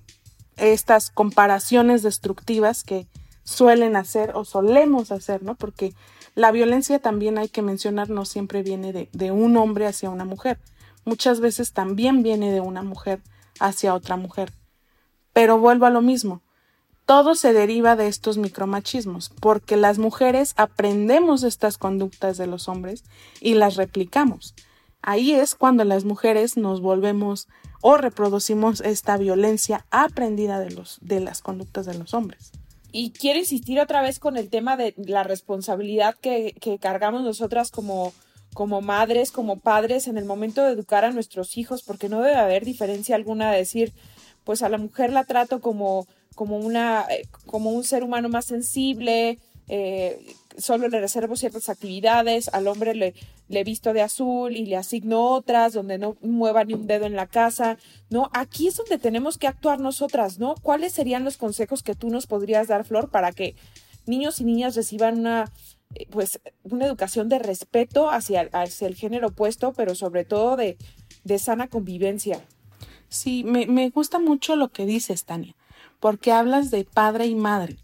estas 0.59 1.09
comparaciones 1.09 2.03
destructivas 2.03 2.83
que 2.83 3.07
suelen 3.43 3.95
hacer 3.95 4.31
o 4.35 4.45
solemos 4.45 5.11
hacer, 5.11 5.43
¿no? 5.43 5.55
Porque 5.55 5.93
la 6.35 6.51
violencia 6.51 6.99
también 6.99 7.37
hay 7.37 7.49
que 7.49 7.61
mencionar 7.61 8.09
no 8.09 8.25
siempre 8.25 8.63
viene 8.63 8.93
de, 8.93 9.09
de, 9.11 9.31
un 9.31 9.57
hombre 9.57 9.87
hacia 9.87 10.09
una 10.09 10.25
mujer. 10.25 10.59
Muchas 11.05 11.39
veces 11.39 11.73
también 11.73 12.23
viene 12.23 12.51
de 12.51 12.61
una 12.61 12.83
mujer 12.83 13.21
hacia 13.59 13.93
otra 13.93 14.15
mujer. 14.17 14.53
Pero 15.33 15.57
vuelvo 15.57 15.85
a 15.85 15.89
lo 15.89 16.01
mismo. 16.01 16.41
Todo 17.05 17.33
se 17.33 17.53
deriva 17.53 17.95
de 17.95 18.07
estos 18.07 18.37
micromachismos, 18.37 19.31
porque 19.41 19.77
las 19.77 19.97
mujeres 19.97 20.53
aprendemos 20.57 21.41
estas 21.41 21.79
conductas 21.79 22.37
de 22.37 22.45
los 22.45 22.69
hombres 22.69 23.03
y 23.41 23.55
las 23.55 23.75
replicamos. 23.75 24.53
Ahí 25.01 25.33
es 25.33 25.55
cuando 25.55 25.83
las 25.83 26.03
mujeres 26.05 26.57
nos 26.57 26.81
volvemos 26.81 27.47
o 27.81 27.97
reproducimos 27.97 28.81
esta 28.81 29.17
violencia 29.17 29.85
aprendida 29.91 30.59
de, 30.59 30.71
los, 30.71 30.99
de 31.01 31.19
las 31.19 31.41
conductas 31.41 31.85
de 31.85 31.97
los 31.97 32.13
hombres. 32.13 32.51
Y 32.91 33.11
quiero 33.11 33.39
insistir 33.39 33.79
otra 33.79 34.01
vez 34.01 34.19
con 34.19 34.35
el 34.35 34.49
tema 34.49 34.75
de 34.75 34.93
la 34.97 35.23
responsabilidad 35.23 36.15
que, 36.19 36.55
que 36.59 36.79
cargamos 36.79 37.21
nosotras 37.21 37.71
como, 37.71 38.13
como 38.53 38.81
madres, 38.81 39.31
como 39.31 39.59
padres 39.59 40.07
en 40.07 40.17
el 40.17 40.25
momento 40.25 40.63
de 40.63 40.73
educar 40.73 41.05
a 41.05 41.11
nuestros 41.11 41.57
hijos, 41.57 41.83
porque 41.83 42.09
no 42.09 42.21
debe 42.21 42.35
haber 42.35 42.65
diferencia 42.65 43.15
alguna 43.15 43.51
de 43.51 43.59
decir, 43.59 43.93
pues 44.43 44.63
a 44.63 44.69
la 44.69 44.79
mujer 44.79 45.13
la 45.13 45.23
trato 45.23 45.61
como, 45.61 46.07
como, 46.35 46.57
una, 46.57 47.05
eh, 47.09 47.27
como 47.45 47.71
un 47.71 47.83
ser 47.83 48.03
humano 48.03 48.27
más 48.27 48.45
sensible, 48.45 49.37
eh, 49.67 50.35
solo 50.59 50.87
le 50.87 50.99
reservo 50.99 51.35
ciertas 51.35 51.69
actividades, 51.69 52.49
al 52.49 52.67
hombre 52.67 52.95
le, 52.95 53.13
le 53.47 53.63
visto 53.63 53.93
de 53.93 54.01
azul 54.01 54.55
y 54.55 54.65
le 54.65 54.77
asigno 54.77 55.21
otras, 55.31 55.73
donde 55.73 55.97
no 55.97 56.17
mueva 56.21 56.63
ni 56.63 56.73
un 56.73 56.87
dedo 56.87 57.05
en 57.05 57.15
la 57.15 57.27
casa, 57.27 57.77
¿no? 58.09 58.29
Aquí 58.33 58.67
es 58.67 58.77
donde 58.77 58.97
tenemos 58.97 59.37
que 59.37 59.47
actuar 59.47 59.79
nosotras, 59.79 60.39
¿no? 60.39 60.55
¿Cuáles 60.61 60.93
serían 60.93 61.23
los 61.23 61.37
consejos 61.37 61.83
que 61.83 61.95
tú 61.95 62.09
nos 62.09 62.27
podrías 62.27 62.67
dar, 62.67 62.85
Flor, 62.85 63.09
para 63.09 63.31
que 63.31 63.55
niños 64.05 64.39
y 64.39 64.43
niñas 64.43 64.75
reciban 64.75 65.19
una, 65.19 65.51
eh, 65.95 66.07
pues, 66.09 66.39
una 66.63 66.85
educación 66.85 67.29
de 67.29 67.39
respeto 67.39 68.09
hacia, 68.09 68.49
hacia 68.53 68.87
el 68.87 68.95
género 68.95 69.29
opuesto, 69.29 69.73
pero 69.73 69.95
sobre 69.95 70.25
todo 70.25 70.55
de, 70.55 70.77
de 71.23 71.39
sana 71.39 71.67
convivencia? 71.67 72.39
Sí, 73.07 73.43
me, 73.43 73.65
me 73.65 73.89
gusta 73.89 74.19
mucho 74.19 74.55
lo 74.55 74.69
que 74.69 74.85
dices, 74.85 75.25
Tania, 75.25 75.55
porque 75.99 76.31
hablas 76.31 76.69
de 76.69 76.85
padre 76.85 77.25
y 77.25 77.35
madre. 77.35 77.77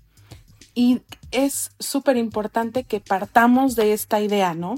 Y 0.76 1.02
es 1.32 1.72
súper 1.80 2.18
importante 2.18 2.84
que 2.84 3.00
partamos 3.00 3.76
de 3.76 3.94
esta 3.94 4.20
idea, 4.20 4.54
¿no? 4.54 4.76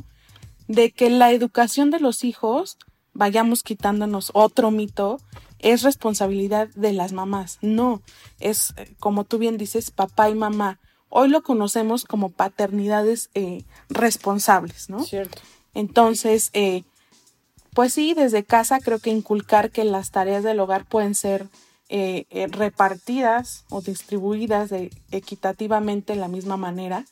De 0.68 0.92
que 0.92 1.10
la 1.10 1.32
educación 1.32 1.90
de 1.92 2.00
los 2.00 2.24
hijos, 2.24 2.78
vayamos 3.14 3.64
quitándonos 3.64 4.30
otro 4.34 4.70
mito, 4.70 5.20
es 5.60 5.82
responsabilidad 5.82 6.70
de 6.76 6.94
las 6.94 7.14
mamás. 7.14 7.58
No, 7.62 8.02
es, 8.40 8.76
como 9.00 9.24
tú 9.24 9.40
bien 9.40 9.58
dices, 9.58 9.92
papá 9.92 10.30
y 10.30 10.36
mamá. 10.36 10.80
Hoy 11.10 11.30
lo 11.30 11.42
conocemos 11.42 12.04
como 12.04 12.30
paternidades 12.30 13.30
eh, 13.34 13.64
responsables, 13.90 14.90
¿no? 14.90 15.04
Cierto. 15.04 15.40
Entonces, 15.74 16.52
eh, 16.54 16.84
pues 17.74 17.94
sí, 17.94 18.14
desde 18.14 18.44
casa 18.44 18.80
creo 18.80 19.00
que 19.00 19.10
inculcar 19.10 19.72
que 19.72 19.84
las 19.84 20.12
tareas 20.12 20.44
del 20.44 20.60
hogar 20.60 20.86
pueden 20.86 21.16
ser 21.16 21.48
eh, 21.90 22.26
eh, 22.30 22.48
repartidas 22.48 23.66
o 23.70 23.82
distribuidas 23.82 24.72
equitativamente 25.12 26.14
de 26.14 26.20
la 26.20 26.28
misma 26.28 26.58
manera, 26.58 27.06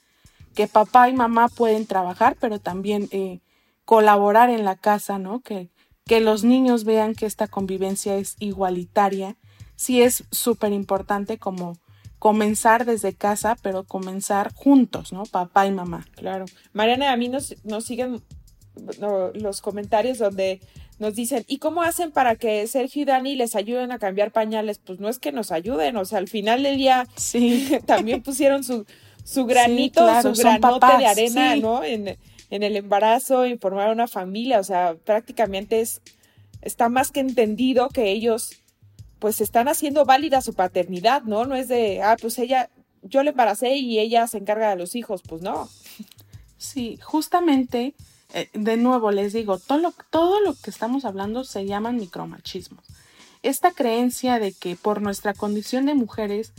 que 0.53 0.67
papá 0.67 1.09
y 1.09 1.13
mamá 1.13 1.47
pueden 1.49 1.85
trabajar, 1.85 2.35
pero 2.39 2.59
también 2.59 3.07
eh, 3.11 3.39
colaborar 3.85 4.49
en 4.49 4.65
la 4.65 4.75
casa, 4.75 5.19
¿no? 5.19 5.41
Que, 5.41 5.69
que 6.05 6.21
los 6.21 6.43
niños 6.43 6.83
vean 6.83 7.15
que 7.15 7.25
esta 7.25 7.47
convivencia 7.47 8.15
es 8.15 8.35
igualitaria. 8.39 9.37
Sí 9.75 10.01
es 10.01 10.23
súper 10.31 10.71
importante 10.71 11.37
como 11.37 11.77
comenzar 12.19 12.85
desde 12.85 13.13
casa, 13.13 13.55
pero 13.61 13.83
comenzar 13.83 14.53
juntos, 14.53 15.13
¿no? 15.13 15.23
Papá 15.23 15.67
y 15.67 15.71
mamá. 15.71 16.05
Claro. 16.15 16.45
Mariana, 16.73 17.11
a 17.11 17.17
mí 17.17 17.29
nos, 17.29 17.55
nos 17.63 17.85
siguen 17.85 18.21
los 19.35 19.61
comentarios 19.61 20.17
donde 20.17 20.59
nos 20.97 21.15
dicen, 21.15 21.43
¿y 21.47 21.57
cómo 21.57 21.81
hacen 21.81 22.11
para 22.11 22.35
que 22.35 22.65
Sergio 22.67 23.01
y 23.01 23.05
Dani 23.05 23.35
les 23.35 23.55
ayuden 23.55 23.91
a 23.91 23.99
cambiar 23.99 24.31
pañales? 24.31 24.79
Pues 24.79 24.99
no 24.99 25.09
es 25.09 25.19
que 25.19 25.31
nos 25.31 25.51
ayuden, 25.51 25.97
o 25.97 26.05
sea, 26.05 26.19
al 26.19 26.27
final 26.27 26.63
del 26.63 26.77
día 26.77 27.07
sí. 27.15 27.77
también 27.85 28.21
pusieron 28.23 28.63
su, 28.63 28.85
su 29.23 29.45
granito, 29.45 30.07
su 30.21 30.33
granote 30.33 30.97
de 30.97 31.05
arena, 31.05 31.55
¿no? 31.57 31.83
En, 31.83 32.17
en, 32.49 32.63
el 32.63 32.77
embarazo, 32.77 33.45
y 33.45 33.57
formar 33.57 33.91
una 33.91 34.07
familia, 34.07 34.59
o 34.59 34.63
sea, 34.63 34.95
prácticamente 35.03 35.81
es, 35.81 36.01
está 36.61 36.87
más 36.87 37.11
que 37.11 37.19
entendido 37.19 37.89
que 37.89 38.11
ellos 38.11 38.51
pues 39.19 39.41
están 39.41 39.67
haciendo 39.67 40.05
válida 40.05 40.41
su 40.41 40.53
paternidad, 40.53 41.23
¿no? 41.23 41.45
No 41.45 41.55
es 41.55 41.67
de, 41.67 42.01
ah, 42.01 42.15
pues 42.21 42.37
ella, 42.37 42.69
yo 43.01 43.23
le 43.23 43.31
embaracé 43.31 43.75
y 43.75 43.99
ella 43.99 44.27
se 44.27 44.37
encarga 44.37 44.69
de 44.69 44.75
los 44.75 44.95
hijos, 44.95 45.23
pues 45.27 45.41
no. 45.41 45.67
Sí, 46.57 46.97
justamente 47.01 47.95
eh, 48.35 48.49
de 48.53 48.75
nuevo 48.75 49.11
les 49.11 49.31
digo, 49.31 49.57
todo 49.59 49.77
lo, 49.77 49.93
todo 50.09 50.41
lo 50.41 50.55
que 50.55 50.69
estamos 50.69 51.05
hablando 51.05 51.45
se 51.45 51.65
llaman 51.65 51.95
micromachismos. 51.95 52.83
Esta 53.43 53.71
creencia 53.71 54.39
de 54.39 54.51
que 54.51 54.75
por 54.75 55.01
nuestra 55.01 55.33
condición 55.33 55.85
de 55.85 55.95
mujeres 55.95 56.51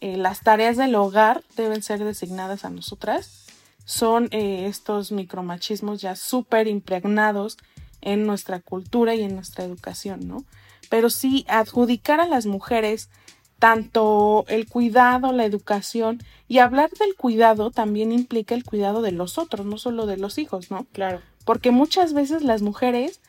eh, 0.00 0.16
las 0.16 0.40
tareas 0.40 0.78
del 0.78 0.94
hogar 0.94 1.44
deben 1.54 1.82
ser 1.82 2.02
designadas 2.02 2.64
a 2.64 2.70
nosotras 2.70 3.44
son 3.84 4.28
eh, 4.30 4.66
estos 4.68 5.12
micromachismos 5.12 6.00
ya 6.00 6.16
súper 6.16 6.66
impregnados 6.66 7.58
en 8.00 8.26
nuestra 8.26 8.60
cultura 8.60 9.14
y 9.14 9.22
en 9.22 9.34
nuestra 9.34 9.64
educación, 9.64 10.26
¿no? 10.26 10.44
Pero 10.88 11.10
sí 11.10 11.44
adjudicar 11.46 12.20
a 12.20 12.26
las 12.26 12.46
mujeres 12.46 13.10
tanto 13.58 14.44
el 14.48 14.66
cuidado, 14.66 15.32
la 15.32 15.44
educación 15.44 16.22
y 16.46 16.58
hablar 16.58 16.90
del 16.90 17.14
cuidado 17.14 17.70
también 17.70 18.12
implica 18.12 18.54
el 18.54 18.64
cuidado 18.64 19.02
de 19.02 19.12
los 19.12 19.38
otros, 19.38 19.66
no 19.66 19.78
solo 19.78 20.06
de 20.06 20.16
los 20.16 20.38
hijos, 20.38 20.70
¿no? 20.70 20.86
Claro. 20.92 21.20
Porque 21.44 21.70
muchas 21.70 22.12
veces 22.12 22.42
las 22.42 22.62
mujeres 22.62 23.20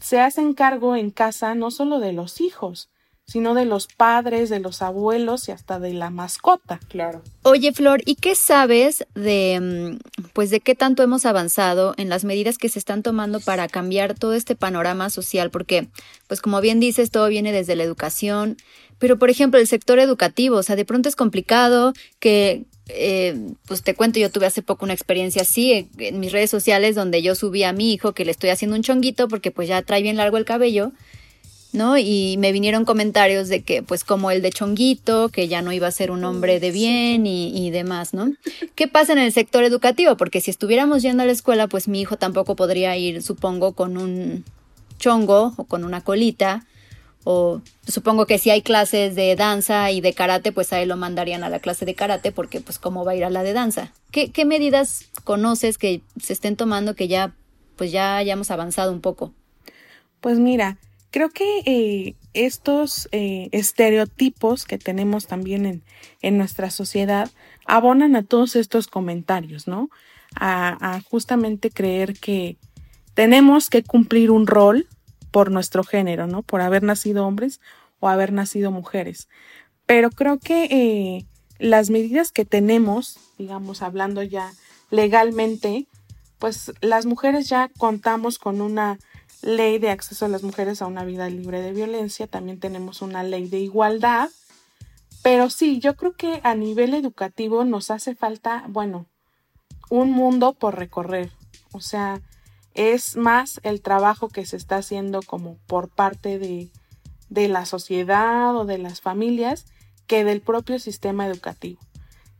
se 0.00 0.20
hacen 0.20 0.54
cargo 0.54 0.96
en 0.96 1.10
casa 1.10 1.54
no 1.54 1.70
solo 1.70 1.98
de 1.98 2.12
los 2.12 2.40
hijos, 2.40 2.90
sino 3.30 3.54
de 3.54 3.64
los 3.64 3.86
padres, 3.86 4.50
de 4.50 4.58
los 4.58 4.82
abuelos 4.82 5.48
y 5.48 5.52
hasta 5.52 5.78
de 5.78 5.92
la 5.92 6.10
mascota. 6.10 6.80
Claro. 6.88 7.22
Oye, 7.42 7.72
Flor, 7.72 8.02
¿y 8.04 8.16
qué 8.16 8.34
sabes 8.34 9.06
de 9.14 9.98
mm, 10.18 10.30
pues 10.32 10.50
de 10.50 10.58
qué 10.58 10.74
tanto 10.74 11.04
hemos 11.04 11.24
avanzado 11.26 11.94
en 11.96 12.08
las 12.08 12.24
medidas 12.24 12.58
que 12.58 12.68
se 12.68 12.80
están 12.80 13.04
tomando 13.04 13.38
para 13.38 13.68
cambiar 13.68 14.14
todo 14.14 14.32
este 14.32 14.56
panorama 14.56 15.10
social? 15.10 15.50
Porque, 15.50 15.86
pues 16.26 16.40
como 16.40 16.60
bien 16.60 16.80
dices, 16.80 17.12
todo 17.12 17.28
viene 17.28 17.52
desde 17.52 17.76
la 17.76 17.84
educación, 17.84 18.56
pero 19.00 19.18
por 19.18 19.30
ejemplo, 19.30 19.58
el 19.58 19.66
sector 19.66 19.98
educativo, 19.98 20.58
o 20.58 20.62
sea, 20.62 20.76
de 20.76 20.84
pronto 20.84 21.08
es 21.08 21.16
complicado 21.16 21.92
que 22.20 22.62
eh, 22.86 23.36
pues 23.66 23.82
te 23.82 23.94
cuento, 23.94 24.20
yo 24.20 24.30
tuve 24.30 24.46
hace 24.46 24.62
poco 24.62 24.84
una 24.84 24.94
experiencia 24.94 25.42
así 25.42 25.72
en, 25.72 25.88
en, 25.98 26.20
mis 26.20 26.30
redes 26.30 26.50
sociales 26.50 26.94
donde 26.94 27.22
yo 27.22 27.34
subí 27.34 27.64
a 27.64 27.72
mi 27.72 27.92
hijo 27.92 28.12
que 28.12 28.24
le 28.24 28.30
estoy 28.30 28.50
haciendo 28.50 28.76
un 28.76 28.82
chonguito 28.82 29.26
porque 29.26 29.50
pues 29.50 29.68
ya 29.68 29.82
trae 29.82 30.02
bien 30.02 30.16
largo 30.16 30.36
el 30.36 30.44
cabello 30.44 30.92
¿no? 31.72 31.98
Y 31.98 32.36
me 32.38 32.52
vinieron 32.52 32.84
comentarios 32.84 33.48
de 33.48 33.62
que, 33.62 33.82
pues, 33.82 34.04
como 34.04 34.30
el 34.30 34.42
de 34.42 34.50
Chonguito, 34.50 35.28
que 35.28 35.48
ya 35.48 35.62
no 35.62 35.72
iba 35.72 35.86
a 35.86 35.92
ser 35.92 36.10
un 36.10 36.24
hombre 36.24 36.60
de 36.60 36.70
bien 36.70 37.26
y, 37.26 37.66
y, 37.66 37.70
demás, 37.70 38.14
¿no? 38.14 38.32
¿Qué 38.74 38.88
pasa 38.88 39.12
en 39.12 39.18
el 39.18 39.32
sector 39.32 39.64
educativo? 39.64 40.16
Porque 40.16 40.40
si 40.40 40.50
estuviéramos 40.50 41.02
yendo 41.02 41.22
a 41.22 41.26
la 41.26 41.32
escuela, 41.32 41.68
pues 41.68 41.88
mi 41.88 42.00
hijo 42.00 42.16
tampoco 42.16 42.56
podría 42.56 42.96
ir, 42.96 43.22
supongo, 43.22 43.74
con 43.74 43.96
un 43.96 44.44
chongo 44.98 45.54
o 45.56 45.64
con 45.64 45.84
una 45.84 46.02
colita. 46.02 46.66
O 47.24 47.60
supongo 47.86 48.26
que 48.26 48.38
si 48.38 48.50
hay 48.50 48.62
clases 48.62 49.14
de 49.14 49.36
danza 49.36 49.90
y 49.90 50.00
de 50.00 50.14
karate, 50.14 50.52
pues 50.52 50.72
a 50.72 50.80
él 50.80 50.88
lo 50.88 50.96
mandarían 50.96 51.44
a 51.44 51.50
la 51.50 51.58
clase 51.58 51.84
de 51.84 51.94
karate 51.94 52.32
porque, 52.32 52.60
pues, 52.60 52.78
¿cómo 52.78 53.04
va 53.04 53.12
a 53.12 53.16
ir 53.16 53.24
a 53.24 53.30
la 53.30 53.42
de 53.42 53.52
danza? 53.52 53.92
¿Qué, 54.10 54.30
qué 54.30 54.44
medidas 54.44 55.10
conoces 55.24 55.76
que 55.76 56.02
se 56.20 56.32
estén 56.32 56.56
tomando 56.56 56.94
que 56.94 57.08
ya, 57.08 57.34
pues, 57.76 57.92
ya 57.92 58.16
hayamos 58.16 58.50
avanzado 58.50 58.92
un 58.92 59.00
poco? 59.00 59.34
Pues 60.20 60.38
mira, 60.38 60.78
Creo 61.10 61.30
que 61.30 61.62
eh, 61.66 62.14
estos 62.34 63.08
eh, 63.10 63.48
estereotipos 63.50 64.64
que 64.64 64.78
tenemos 64.78 65.26
también 65.26 65.66
en, 65.66 65.82
en, 66.22 66.38
nuestra 66.38 66.70
sociedad 66.70 67.28
abonan 67.66 68.14
a 68.14 68.22
todos 68.22 68.54
estos 68.54 68.86
comentarios, 68.86 69.66
¿no? 69.66 69.90
A, 70.36 70.94
a, 70.94 71.00
justamente 71.00 71.70
creer 71.70 72.14
que 72.14 72.56
tenemos 73.14 73.70
que 73.70 73.82
cumplir 73.82 74.30
un 74.30 74.46
rol 74.46 74.86
por 75.30 75.50
nuestro 75.50 75.84
género, 75.84 76.26
¿no? 76.26 76.42
Por 76.42 76.60
haber 76.60 76.82
nacido 76.82 77.26
hombres 77.26 77.60
o 78.00 78.08
haber 78.08 78.32
nacido 78.32 78.70
mujeres. 78.70 79.28
Pero 79.86 80.10
creo 80.10 80.38
que 80.38 80.64
eh, 80.64 81.26
las 81.58 81.90
medidas 81.90 82.32
que 82.32 82.44
tenemos, 82.44 83.18
digamos, 83.38 83.82
hablando 83.82 84.22
ya 84.22 84.52
legalmente, 84.90 85.86
pues 86.38 86.72
las 86.80 87.06
mujeres 87.06 87.48
ya 87.48 87.70
contamos 87.78 88.38
con 88.38 88.60
una 88.60 88.98
ley 89.42 89.78
de 89.78 89.90
acceso 89.90 90.26
a 90.26 90.28
las 90.28 90.42
mujeres 90.42 90.82
a 90.82 90.86
una 90.86 91.04
vida 91.04 91.28
libre 91.28 91.60
de 91.62 91.72
violencia, 91.72 92.26
también 92.26 92.60
tenemos 92.60 93.02
una 93.02 93.22
ley 93.22 93.48
de 93.48 93.58
igualdad, 93.58 94.30
pero 95.22 95.50
sí, 95.50 95.78
yo 95.80 95.96
creo 95.96 96.14
que 96.14 96.40
a 96.44 96.54
nivel 96.54 96.94
educativo 96.94 97.64
nos 97.64 97.90
hace 97.90 98.14
falta, 98.14 98.64
bueno, 98.68 99.06
un 99.90 100.10
mundo 100.10 100.54
por 100.54 100.76
recorrer, 100.76 101.30
o 101.72 101.80
sea, 101.80 102.20
es 102.74 103.16
más 103.16 103.60
el 103.62 103.80
trabajo 103.82 104.28
que 104.28 104.46
se 104.46 104.56
está 104.56 104.76
haciendo 104.76 105.22
como 105.22 105.56
por 105.66 105.88
parte 105.88 106.38
de, 106.38 106.70
de 107.28 107.48
la 107.48 107.66
sociedad 107.66 108.56
o 108.56 108.64
de 108.64 108.78
las 108.78 109.00
familias 109.00 109.66
que 110.06 110.24
del 110.24 110.40
propio 110.40 110.78
sistema 110.78 111.26
educativo. 111.26 111.80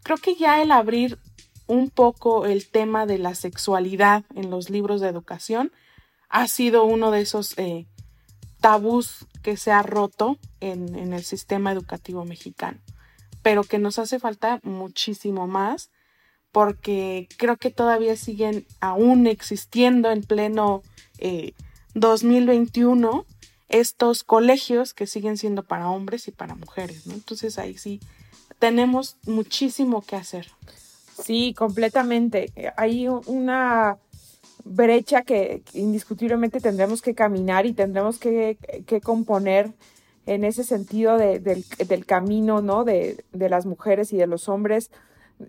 Creo 0.02 0.18
que 0.18 0.34
ya 0.34 0.62
el 0.62 0.72
abrir 0.72 1.18
un 1.66 1.90
poco 1.90 2.46
el 2.46 2.68
tema 2.68 3.06
de 3.06 3.18
la 3.18 3.34
sexualidad 3.34 4.24
en 4.34 4.50
los 4.50 4.70
libros 4.70 5.00
de 5.00 5.08
educación 5.08 5.72
ha 6.28 6.48
sido 6.48 6.84
uno 6.84 7.10
de 7.10 7.20
esos 7.20 7.56
eh, 7.58 7.86
tabús 8.60 9.26
que 9.42 9.56
se 9.56 9.70
ha 9.70 9.82
roto 9.82 10.38
en, 10.60 10.96
en, 10.96 11.12
el 11.12 11.22
sistema 11.22 11.70
educativo 11.72 12.24
mexicano, 12.24 12.80
pero 13.42 13.62
que 13.62 13.78
nos 13.78 13.98
hace 13.98 14.18
falta 14.18 14.60
muchísimo 14.62 15.46
más 15.46 15.90
porque 16.52 17.28
creo 17.36 17.56
que 17.56 17.70
todavía 17.70 18.16
siguen 18.16 18.66
aún 18.80 19.26
existiendo 19.26 20.10
en 20.10 20.22
pleno 20.22 20.82
eh, 21.18 21.52
2021 21.94 23.26
estos 23.68 24.24
colegios 24.24 24.94
que 24.94 25.06
siguen 25.06 25.36
siendo 25.36 25.62
para 25.62 25.90
hombres 25.90 26.26
y 26.28 26.32
para 26.32 26.56
mujeres, 26.56 27.06
¿no? 27.06 27.14
Entonces 27.14 27.58
ahí 27.58 27.78
sí 27.78 28.00
tenemos 28.58 29.16
muchísimo 29.26 30.02
que 30.02 30.16
hacer. 30.16 30.48
Sí, 31.22 31.54
completamente. 31.56 32.52
Hay 32.76 33.06
una 33.08 33.98
brecha 34.64 35.22
que 35.22 35.62
indiscutiblemente 35.72 36.60
tendremos 36.60 37.00
que 37.00 37.14
caminar 37.14 37.66
y 37.66 37.72
tendremos 37.72 38.18
que, 38.18 38.58
que 38.86 39.00
componer 39.00 39.72
en 40.26 40.44
ese 40.44 40.64
sentido 40.64 41.16
de, 41.16 41.38
del, 41.40 41.64
del, 41.88 42.06
camino, 42.06 42.60
¿no? 42.60 42.84
De, 42.84 43.24
de, 43.32 43.48
las 43.48 43.66
mujeres 43.66 44.12
y 44.12 44.16
de 44.16 44.26
los 44.26 44.48
hombres 44.48 44.90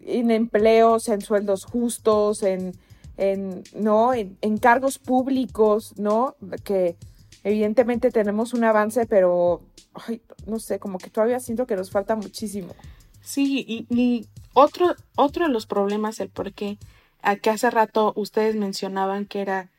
en 0.05 0.31
empleos, 0.31 1.09
en 1.09 1.21
sueldos 1.21 1.65
justos, 1.65 2.43
en, 2.43 2.73
en 3.17 3.63
¿no? 3.75 4.13
En, 4.13 4.37
en, 4.41 4.57
cargos 4.57 4.99
públicos, 4.99 5.93
¿no? 5.97 6.35
Que 6.63 6.95
evidentemente 7.43 8.11
tenemos 8.11 8.53
un 8.53 8.63
avance, 8.63 9.05
pero, 9.05 9.61
ay, 9.93 10.21
no 10.45 10.59
sé, 10.59 10.79
como 10.79 10.97
que 10.97 11.09
todavía 11.09 11.39
siento 11.39 11.65
que 11.65 11.75
nos 11.75 11.91
falta 11.91 12.15
muchísimo. 12.15 12.73
Sí, 13.21 13.63
y, 13.67 13.85
y 13.95 14.27
otro, 14.53 14.95
otro 15.15 15.45
de 15.47 15.53
los 15.53 15.65
problemas, 15.65 16.19
el 16.19 16.29
por 16.29 16.53
qué 16.53 16.77
a 17.21 17.35
que 17.35 17.51
hace 17.51 17.69
rato 17.69 18.13
ustedes 18.15 18.55
mencionaban 18.55 19.25
que 19.25 19.41
era 19.41 19.69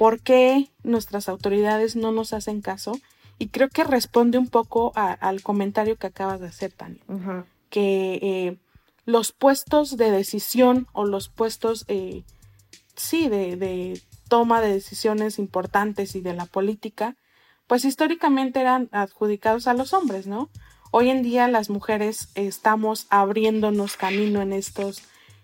¿por 0.00 0.22
qué 0.22 0.70
nuestras 0.82 1.28
autoridades 1.28 1.94
no 1.94 2.10
nos 2.10 2.32
hacen 2.32 2.62
caso? 2.62 2.98
Y 3.38 3.48
creo 3.48 3.68
que 3.68 3.84
responde 3.84 4.38
un 4.38 4.48
poco 4.48 4.92
a, 4.94 5.12
al 5.12 5.42
comentario 5.42 5.96
que 5.96 6.06
acabas 6.06 6.40
de 6.40 6.46
hacer, 6.46 6.72
Tania, 6.72 7.02
uh 7.08 7.14
-huh. 7.14 7.44
que 7.68 8.18
eh, 8.22 8.56
los 9.04 9.32
puestos 9.32 9.96
de 9.96 10.10
decisión 10.10 10.86
o 10.92 11.04
los 11.04 11.28
puestos, 11.28 11.84
eh, 11.88 12.24
sí, 12.96 13.28
de, 13.28 13.56
de 13.56 14.02
toma 14.28 14.60
de 14.60 14.72
decisiones 14.72 15.38
importantes 15.38 16.14
y 16.14 16.20
de 16.20 16.34
la 16.34 16.46
política, 16.46 17.16
pues 17.66 17.84
históricamente 17.84 18.60
eran 18.60 18.88
adjudicados 18.92 19.66
a 19.66 19.74
los 19.74 19.92
hombres, 19.92 20.26
¿no? 20.26 20.50
Hoy 20.92 21.08
en 21.08 21.22
día 21.22 21.46
las 21.46 21.70
mujeres 21.70 22.28
estamos 22.34 23.06
abriéndonos 23.10 23.96
camino 23.96 24.42
en 24.42 24.52
estos 24.52 25.02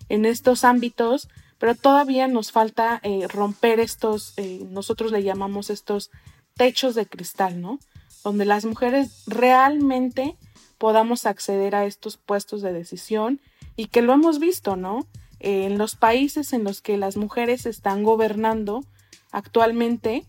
en 0.09 0.25
estos 0.25 0.64
ámbitos, 0.64 1.29
pero 1.59 1.75
todavía 1.75 2.29
nos 2.29 2.53
falta 2.53 3.01
eh, 3.03 3.27
romper 3.29 3.81
estos, 3.81 4.35
eh, 4.37 4.61
nosotros 4.71 5.12
le 5.12 5.23
llamamos 5.23 5.71
estos 5.71 6.11
techos 6.55 6.95
de 6.95 7.07
cristal, 7.07 7.61
¿no? 7.61 7.79
Donde 8.23 8.45
las 8.45 8.64
mujeres 8.64 9.23
realmente 9.27 10.37
podamos 10.79 11.27
acceder 11.27 11.75
a 11.75 11.87
estos 11.87 12.17
puestos 12.17 12.62
de 12.62 12.73
decisión 12.73 13.41
y 13.77 13.87
que 13.87 14.03
lo 14.03 14.12
hemos 14.12 14.39
visto, 14.39 14.77
¿no? 14.77 15.07
Eh, 15.41 15.65
en 15.65 15.79
los 15.79 15.97
países 15.97 16.53
en 16.53 16.65
los 16.65 16.81
que 16.81 16.97
las 16.97 17.17
mujeres 17.17 17.67
están 17.67 18.03
gobernando 18.03 18.85
actualmente, 19.31 20.25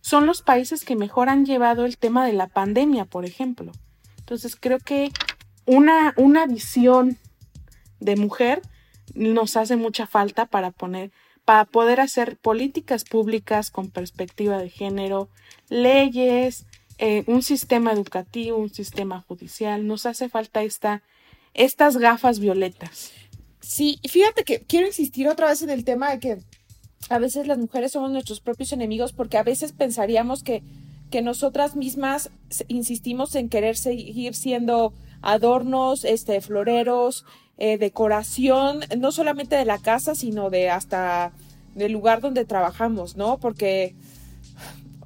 son 0.00 0.26
los 0.26 0.42
países 0.42 0.84
que 0.84 0.96
mejor 0.96 1.28
han 1.28 1.44
llevado 1.46 1.84
el 1.84 1.98
tema 1.98 2.26
de 2.26 2.32
la 2.32 2.46
pandemia, 2.46 3.04
por 3.04 3.24
ejemplo. 3.24 3.72
Entonces 4.18 4.56
creo 4.56 4.78
que 4.78 5.10
una, 5.66 6.14
una 6.16 6.46
visión 6.46 7.18
de 8.00 8.16
mujer 8.16 8.62
nos 9.14 9.56
hace 9.56 9.76
mucha 9.76 10.06
falta 10.06 10.46
para 10.46 10.70
poner 10.70 11.10
para 11.44 11.64
poder 11.64 12.00
hacer 12.00 12.36
políticas 12.36 13.02
públicas 13.02 13.72
con 13.72 13.90
perspectiva 13.90 14.58
de 14.58 14.70
género, 14.70 15.28
leyes, 15.68 16.66
eh, 17.02 17.24
un 17.26 17.42
sistema 17.42 17.92
educativo, 17.92 18.58
un 18.58 18.68
sistema 18.68 19.24
judicial. 19.26 19.86
Nos 19.86 20.04
hace 20.04 20.28
falta 20.28 20.62
esta, 20.62 21.02
estas 21.54 21.96
gafas 21.96 22.38
violetas. 22.38 23.10
Sí, 23.60 23.98
fíjate 24.06 24.44
que 24.44 24.60
quiero 24.60 24.86
insistir 24.86 25.26
otra 25.26 25.48
vez 25.48 25.62
en 25.62 25.70
el 25.70 25.84
tema 25.84 26.10
de 26.10 26.18
que 26.18 26.38
a 27.08 27.18
veces 27.18 27.46
las 27.46 27.56
mujeres 27.56 27.92
somos 27.92 28.10
nuestros 28.10 28.40
propios 28.40 28.72
enemigos 28.72 29.14
porque 29.14 29.38
a 29.38 29.42
veces 29.42 29.72
pensaríamos 29.72 30.42
que, 30.42 30.62
que 31.10 31.22
nosotras 31.22 31.74
mismas 31.74 32.30
insistimos 32.68 33.34
en 33.34 33.48
querer 33.48 33.78
seguir 33.78 34.34
siendo 34.34 34.92
adornos, 35.22 36.04
este, 36.04 36.42
floreros, 36.42 37.24
eh, 37.56 37.78
decoración, 37.78 38.80
no 38.98 39.10
solamente 39.10 39.56
de 39.56 39.64
la 39.64 39.78
casa, 39.78 40.14
sino 40.14 40.50
de 40.50 40.68
hasta 40.68 41.32
del 41.74 41.92
lugar 41.92 42.20
donde 42.20 42.44
trabajamos, 42.44 43.16
¿no? 43.16 43.38
Porque, 43.38 43.94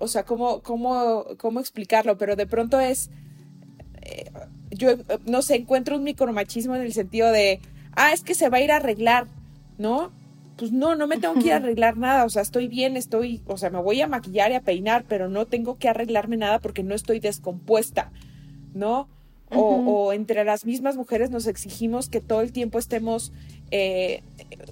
o 0.05 0.09
sea, 0.09 0.25
¿cómo, 0.25 0.61
cómo, 0.61 1.25
cómo 1.39 1.61
explicarlo? 1.61 2.19
Pero 2.19 2.37
de 2.37 2.47
pronto 2.47 2.79
es, 2.79 3.11
eh, 4.03 4.31
yo, 4.71 4.91
no 5.27 5.43
sé, 5.43 5.57
encuentro 5.57 5.97
un 5.97 6.05
micromachismo 6.05 6.77
en 6.77 6.83
el 6.83 6.93
sentido 6.93 7.33
de, 7.33 7.61
ah, 7.97 8.13
es 8.13 8.23
que 8.23 8.35
se 8.35 8.51
va 8.51 8.59
a 8.59 8.61
ir 8.61 8.71
a 8.71 8.77
arreglar, 8.77 9.27
¿no? 9.79 10.13
Pues 10.57 10.73
no, 10.73 10.95
no 10.95 11.07
me 11.07 11.17
tengo 11.17 11.35
que 11.35 11.47
ir 11.47 11.53
a 11.53 11.57
arreglar 11.65 11.97
nada, 11.97 12.25
o 12.25 12.29
sea, 12.29 12.43
estoy 12.43 12.69
bien, 12.69 12.97
estoy, 12.97 13.43
o 13.47 13.57
sea, 13.57 13.71
me 13.71 13.81
voy 13.81 14.01
a 14.03 14.07
maquillar 14.07 14.51
y 14.53 14.55
a 14.55 14.61
peinar, 14.61 15.05
pero 15.09 15.29
no 15.29 15.47
tengo 15.47 15.79
que 15.79 15.89
arreglarme 15.89 16.37
nada 16.37 16.59
porque 16.59 16.83
no 16.83 16.95
estoy 16.95 17.19
descompuesta, 17.19 18.13
¿no? 18.75 19.09
o, 19.57 20.13
entre 20.13 20.45
las 20.45 20.65
mismas 20.65 20.97
mujeres 20.97 21.31
nos 21.31 21.47
exigimos 21.47 22.09
que 22.09 22.21
todo 22.21 22.41
el 22.41 22.51
tiempo 22.51 22.79
estemos 22.79 23.33
eh, 23.71 24.23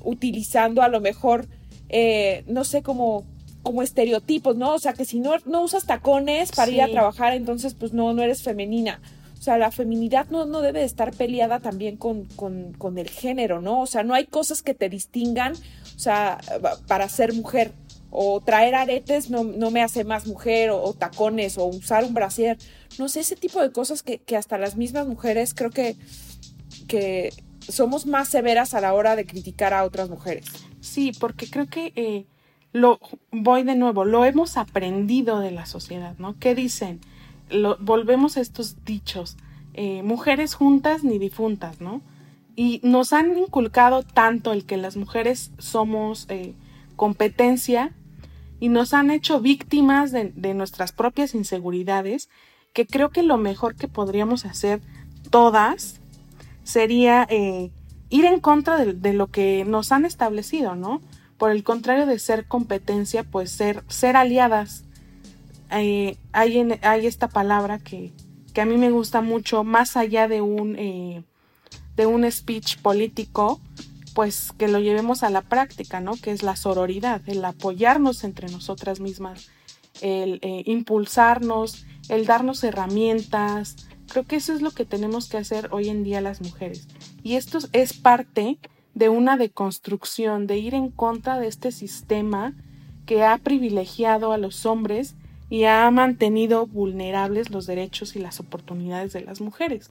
utilizando 0.03 0.83
a 0.83 0.89
lo 0.89 1.01
mejor, 1.01 1.47
eh, 1.89 2.43
no 2.47 2.65
sé, 2.65 2.83
como, 2.83 3.25
como 3.63 3.83
estereotipos, 3.83 4.57
¿no? 4.57 4.75
O 4.75 4.79
sea, 4.79 4.93
que 4.93 5.05
si 5.05 5.21
no, 5.21 5.33
no 5.47 5.63
usas 5.63 5.87
tacones 5.87 6.53
para 6.53 6.71
ir 6.71 6.83
a 6.83 6.89
trabajar, 6.89 7.33
entonces 7.33 7.75
pues 7.75 7.93
no, 7.93 8.13
no 8.13 8.23
eres 8.23 8.43
femenina. 8.43 9.01
O 9.39 9.45
sea, 9.45 9.59
la 9.59 9.73
feminidad 9.73 10.29
no, 10.31 10.45
no 10.45 10.61
debe 10.61 10.85
estar 10.85 11.13
peleada 11.13 11.59
también 11.59 11.97
con, 11.97 12.27
con, 12.27 12.99
el 12.99 13.11
género, 13.11 13.61
¿no? 13.61 13.81
O 13.81 13.87
sea, 13.87 14.05
no 14.05 14.15
hay 14.15 14.27
cosas 14.27 14.63
que 14.63 14.73
te 14.73 14.89
distingan, 14.89 15.55
o 15.55 15.99
sea, 15.99 16.39
para 16.87 17.09
ser 17.09 17.33
mujer. 17.33 17.73
O 18.15 18.41
traer 18.41 18.75
aretes 18.75 19.31
no, 19.31 19.43
no 19.43 19.71
me 19.71 19.83
hace 19.83 20.05
más 20.05 20.27
mujer, 20.27 20.71
o, 20.71 20.93
tacones, 20.93 21.59
o 21.59 21.65
usar 21.65 22.05
un 22.05 22.15
brasier. 22.15 22.57
No 22.99 23.09
sé, 23.09 23.21
ese 23.21 23.35
tipo 23.35 23.61
de 23.61 23.73
cosas 23.73 24.05
que, 24.05 24.19
que 24.19 24.37
hasta 24.37 24.59
las 24.59 24.77
mismas 24.77 25.09
mujeres 25.09 25.55
creo 25.55 25.71
que, 25.71 25.97
que 26.87 27.33
somos 27.69 28.07
más 28.07 28.29
severas 28.29 28.75
a 28.75 28.81
la 28.81 28.95
hora 28.95 29.17
de 29.17 29.27
criticar 29.27 29.75
a 29.75 29.85
otras 29.85 30.09
mujeres. 30.09 30.47
Sí, 30.81 31.13
porque 31.19 31.49
creo 31.49 31.67
que 31.67 31.93
eh, 31.97 32.27
lo 32.73 32.99
voy 33.31 33.63
de 33.65 33.75
nuevo, 33.75 34.05
lo 34.05 34.25
hemos 34.25 34.57
aprendido 34.57 35.41
de 35.41 35.51
la 35.51 35.67
sociedad, 35.67 36.15
¿no? 36.19 36.39
¿Qué 36.39 36.55
dicen? 36.55 37.01
volvemos 37.81 38.39
a 38.39 38.41
estos 38.41 38.83
dichos, 38.85 39.37
eh, 39.75 40.03
mujeres 40.03 40.55
juntas 40.55 41.05
ni 41.05 41.19
difuntas, 41.19 41.83
¿no? 41.83 42.01
Y 42.57 42.81
nos 42.83 43.13
han 43.13 43.37
inculcado 43.37 44.03
tanto 44.03 44.53
el 44.53 44.65
que 44.65 44.79
las 44.79 44.97
mujeres 44.97 45.53
somos 45.59 46.27
eh, 46.31 46.55
competencia 46.97 47.93
y 48.59 48.69
nos 48.69 48.95
han 48.95 49.11
hecho 49.11 49.41
víctimas 49.41 50.13
de, 50.13 50.55
nuestras 50.55 50.93
propias 50.93 51.35
inseguridades, 51.35 52.31
que 52.73 52.87
creo 52.87 53.11
que 53.11 53.23
lo 53.23 53.37
mejor 53.37 53.75
que 53.75 53.89
podríamos 53.89 54.47
hacer 54.47 54.81
todas 55.31 56.01
sería 56.63 57.27
eh, 57.29 57.71
ir 58.09 58.25
en 58.25 58.41
contra 58.41 58.77
de, 58.77 58.93
de, 58.95 59.13
lo 59.13 59.27
que 59.27 59.65
nos 59.67 59.93
han 59.93 60.05
establecido, 60.05 60.75
¿no? 60.75 61.03
Por 61.43 61.51
el 61.51 61.65
contrario 61.65 62.07
de 62.07 62.21
ser 62.21 62.47
competencia, 62.47 63.25
pues 63.25 63.51
ser, 63.51 63.83
ser 63.89 64.15
aliadas, 64.15 64.85
eh, 65.73 66.17
hay, 66.31 66.79
hay, 66.83 67.07
esta 67.09 67.27
palabra 67.27 67.81
que, 67.81 68.13
que, 68.55 68.61
a 68.61 68.65
mí 68.65 68.77
me 68.77 68.93
gusta 68.93 69.23
mucho, 69.23 69.65
más 69.65 69.97
allá 69.97 70.29
de 70.29 70.41
un, 70.41 70.77
eh, 70.79 71.25
de 71.97 72.07
un 72.07 72.31
speech 72.31 72.79
político, 72.79 73.61
pues 74.15 74.53
que 74.57 74.69
lo 74.69 74.79
llevemos 74.79 75.25
a 75.25 75.31
la 75.31 75.43
práctica, 75.43 76.01
¿no? 76.01 76.15
Que 76.15 76.31
es 76.31 76.45
la 76.45 76.55
sororidad, 76.55 77.21
el 77.27 77.45
apoyarnos 77.45 78.23
entre 78.23 78.49
nosotras 78.49 79.01
mismas, 79.01 79.49
el 80.01 80.39
eh, 80.43 80.63
impulsarnos, 80.67 81.87
el 82.09 82.25
darnos 82.25 82.63
herramientas. 82.63 83.89
Creo 84.07 84.23
que 84.23 84.37
eso 84.37 84.53
es 84.53 84.63
lo 84.63 84.71
que 84.71 84.85
tenemos 84.85 85.29
que 85.29 85.39
hacer 85.39 85.71
hoy 85.73 85.89
en 85.89 86.05
día 86.05 86.21
las 86.21 86.41
mujeres. 86.41 86.87
Y 87.25 87.35
esto 87.35 87.59
es 87.73 87.95
parte 87.95 88.61
de 88.95 89.09
una 89.09 89.37
deconstrucción, 89.37 90.47
de 90.47 90.59
ir 90.59 90.75
en 90.75 90.91
contra 90.91 91.39
de 91.39 91.49
este 91.49 91.73
sistema 91.73 92.55
que 93.07 93.25
ha 93.25 93.39
privilegiado 93.39 94.33
a 94.33 94.39
los 94.39 94.67
hombres 94.67 95.15
y 95.53 95.65
ha 95.65 95.91
mantenido 95.91 96.67
vulnerables 96.67 97.51
los 97.51 97.67
derechos 97.67 98.17
y 98.17 98.19
las 98.19 98.41
oportunidades 98.41 99.13
de 99.13 99.21
las 99.21 99.43
mujeres. 99.43 99.91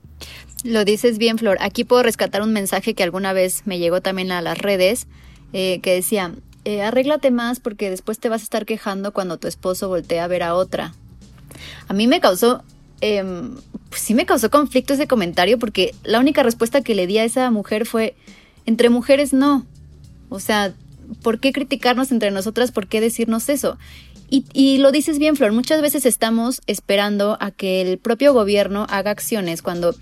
Lo 0.63 0.85
dices 0.85 1.19
bien, 1.19 1.37
Flor. 1.37 1.57
Aquí 1.61 1.83
puedo 1.83 2.01
rescatar 2.01 2.41
un 2.41 2.51
mensaje 2.51 2.95
que 2.95 3.03
alguna 3.03 3.31
vez 3.31 3.61
me 3.65 3.77
llegó 3.77 4.01
también 4.01 4.31
a 4.31 4.41
las 4.41 4.57
redes, 4.57 5.07
eh, 5.53 5.79
que 5.81 5.93
decía, 5.93 6.33
eh, 6.65 6.81
arréglate 6.81 7.29
más 7.29 7.59
porque 7.59 7.91
después 7.91 8.19
te 8.19 8.27
vas 8.27 8.41
a 8.41 8.43
estar 8.43 8.65
quejando 8.65 9.13
cuando 9.13 9.37
tu 9.37 9.47
esposo 9.47 9.87
voltea 9.87 10.23
a 10.23 10.27
ver 10.27 10.41
a 10.41 10.55
otra. 10.55 10.93
A 11.87 11.93
mí 11.93 12.07
me 12.07 12.21
causó, 12.21 12.63
pues 12.99 14.01
sí 14.01 14.15
me 14.15 14.25
causó 14.25 14.49
conflicto 14.49 14.93
ese 14.93 15.05
comentario 15.05 15.59
porque 15.59 15.93
la 16.03 16.19
única 16.19 16.41
respuesta 16.41 16.81
que 16.81 16.95
le 16.95 17.05
di 17.05 17.19
a 17.19 17.23
esa 17.23 17.51
mujer 17.51 17.85
fue, 17.85 18.15
entre 18.65 18.89
mujeres 18.89 19.33
no. 19.33 19.65
O 20.29 20.39
sea, 20.39 20.73
¿por 21.21 21.39
qué 21.39 21.51
criticarnos 21.51 22.11
entre 22.11 22.31
nosotras? 22.31 22.71
¿Por 22.71 22.87
qué 22.87 23.01
decirnos 23.01 23.49
eso? 23.49 23.77
Y, 24.33 24.77
lo 24.77 24.93
dices 24.93 25.19
bien, 25.19 25.35
Flor, 25.35 25.51
muchas 25.51 25.81
veces 25.81 26.05
estamos 26.05 26.61
esperando 26.65 27.37
a 27.41 27.51
que 27.51 27.81
el 27.81 27.97
propio 27.97 28.31
gobierno 28.33 28.87
haga 28.89 29.11
acciones 29.11 29.61
cuando 29.61 29.93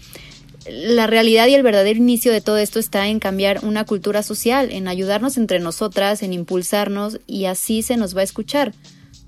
la 0.69 1.07
realidad 1.07 1.47
y 1.47 1.55
el 1.55 1.63
verdadero 1.63 1.97
inicio 1.97 2.31
de 2.31 2.39
todo 2.39 2.59
esto 2.59 2.77
está 2.77 3.07
en 3.07 3.17
cambiar 3.17 3.65
una 3.65 3.85
cultura 3.85 4.21
social, 4.21 4.71
en 4.71 4.87
ayudarnos 4.87 5.35
entre 5.37 5.59
nosotras, 5.59 6.21
en 6.21 6.33
impulsarnos 6.33 7.19
y 7.25 7.45
así 7.45 7.81
se 7.81 7.97
nos 7.97 8.15
va 8.15 8.21
a 8.21 8.25
escuchar 8.25 8.75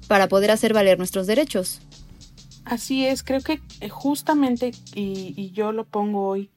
para 0.07 0.27
poder 0.27 0.51
hacer 0.51 0.71
valer 0.71 0.99
nuestros 0.99 1.25
derechos. 1.25 1.81
Así 2.63 3.07
es, 3.07 3.23
creo 3.23 3.41
que 3.41 3.59
eh, 3.79 3.89
justamente, 3.89 4.71
y, 4.93 5.33
y 5.35 5.49
yo 5.49 5.71
lo 5.71 5.85
pongo 5.85 6.27
hoy, 6.27 6.51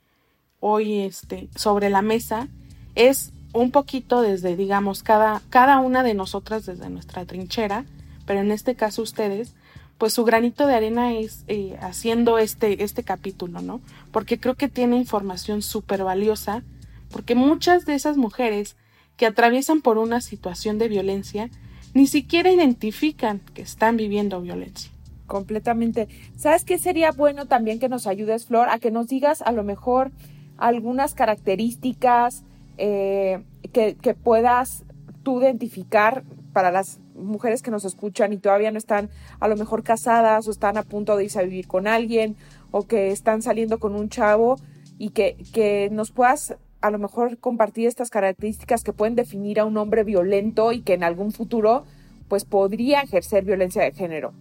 hoy 0.60 1.00
este, 1.00 1.48
sobre 1.56 1.88
la 1.88 2.02
mesa, 2.02 2.50
es 2.94 3.33
un 3.52 3.70
poquito 3.70 4.20
desde, 4.20 4.57
digamos, 4.57 5.02
cada, 5.02 5.40
cada 5.48 5.78
una 5.78 6.02
de 6.02 6.14
nosotras 6.14 6.66
desde 6.66 6.90
nuestra 6.90 7.24
trinchera, 7.24 7.85
pero 8.26 8.40
en 8.40 8.50
este 8.50 8.74
caso 8.74 9.02
ustedes, 9.02 9.54
pues 9.98 10.12
su 10.12 10.24
granito 10.24 10.66
de 10.66 10.74
arena 10.74 11.12
es 11.12 11.44
eh, 11.46 11.76
haciendo 11.80 12.38
este, 12.38 12.83
este 12.83 13.04
capítulo, 13.04 13.62
¿no? 13.62 13.80
Porque 14.11 14.40
creo 14.40 14.54
que 14.54 14.68
tiene 14.68 14.96
información 14.96 15.62
súper 15.62 16.02
valiosa, 16.02 16.62
porque 17.11 17.35
muchas 17.35 17.87
de 17.87 17.94
esas 17.94 18.16
mujeres 18.16 18.76
que 19.16 19.26
atraviesan 19.26 19.83
por 19.83 19.98
una 19.98 20.20
situación 20.20 20.78
de 20.78 20.88
violencia 20.88 21.48
ni 21.94 22.09
siquiera 22.09 22.50
identifican 22.50 23.40
que 23.54 23.62
están 23.62 23.96
viviendo 23.96 24.40
violencia. 24.40 24.90
Completamente. 25.28 26.09
¿Sabes 26.37 26.64
qué 26.64 26.78
sería 26.78 27.12
bueno 27.12 27.46
también 27.46 27.78
que 27.78 27.88
nos 27.88 28.09
ayudes, 28.09 28.46
Flor, 28.46 28.68
a 28.68 28.80
que 28.80 28.90
nos 28.90 29.07
digas 29.07 29.42
a 29.42 29.52
lo 29.52 29.62
mejor 29.62 30.11
algunas 30.59 31.14
características 31.14 32.42
eh, 32.78 33.42
que, 33.72 33.96
que 33.96 34.14
puedas 34.14 34.84
tú 35.22 35.40
identificar 35.40 36.24
para 36.52 36.70
las 36.70 37.00
mujeres 37.14 37.62
que 37.62 37.70
nos 37.70 37.84
escuchan 37.84 38.32
y 38.32 38.38
todavía 38.38 38.70
no 38.70 38.78
están 38.78 39.10
a 39.40 39.48
lo 39.48 39.56
mejor 39.56 39.82
casadas 39.82 40.46
o 40.46 40.50
están 40.50 40.76
a 40.76 40.82
punto 40.82 41.16
de 41.16 41.24
irse 41.24 41.38
a 41.38 41.42
vivir 41.42 41.66
con 41.66 41.87
alguien 41.87 42.37
o 42.70 42.87
que 42.87 43.10
están 43.10 43.42
saliendo 43.42 43.78
con 43.78 43.94
un 43.94 44.08
chavo 44.08 44.56
y 44.98 45.10
que, 45.10 45.37
que 45.52 45.88
nos 45.90 46.10
puedas 46.10 46.56
a 46.80 46.90
lo 46.90 46.98
mejor 46.98 47.38
compartir 47.38 47.87
estas 47.87 48.10
características 48.10 48.84
que 48.84 48.92
pueden 48.92 49.14
definir 49.14 49.58
a 49.58 49.64
un 49.64 49.76
hombre 49.76 50.04
violento 50.04 50.72
y 50.72 50.82
que 50.82 50.94
en 50.94 51.02
algún 51.02 51.32
futuro 51.32 51.84
pues 52.28 52.44
podría 52.44 53.00
ejercer 53.00 53.44
violencia 53.44 53.82
de 53.82 53.92
género. 53.92 54.32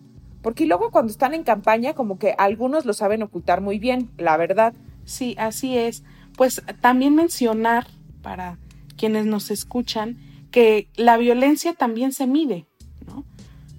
Porque 0.42 0.66
luego 0.66 0.92
cuando 0.92 1.12
están 1.12 1.34
en 1.34 1.44
campaña 1.44 1.94
como 1.94 2.20
que 2.20 2.36
algunos 2.38 2.86
lo 2.86 2.94
saben 2.94 3.24
ocultar 3.24 3.62
muy 3.62 3.80
bien, 3.80 4.10
la 4.18 4.36
verdad. 4.36 4.74
Sí, 5.06 5.36
así 5.40 5.78
es. 5.78 6.04
Pues 6.36 6.62
también 6.82 7.16
mencionar 7.16 7.88
para 8.24 8.58
quienes 8.98 9.28
nos 9.28 9.52
escuchan 9.52 10.18
que 10.50 10.88
la 10.96 11.18
violencia 11.18 11.74
también 11.74 12.14
se 12.14 12.26
mide, 12.26 12.66
¿no? 13.06 13.26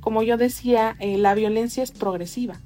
Como 0.01 0.23
yo 0.23 0.37
decía, 0.37 0.97
eh, 1.01 1.19
la 1.19 1.35
violencia 1.35 1.83
es 1.83 1.91
progresiva 1.91 2.61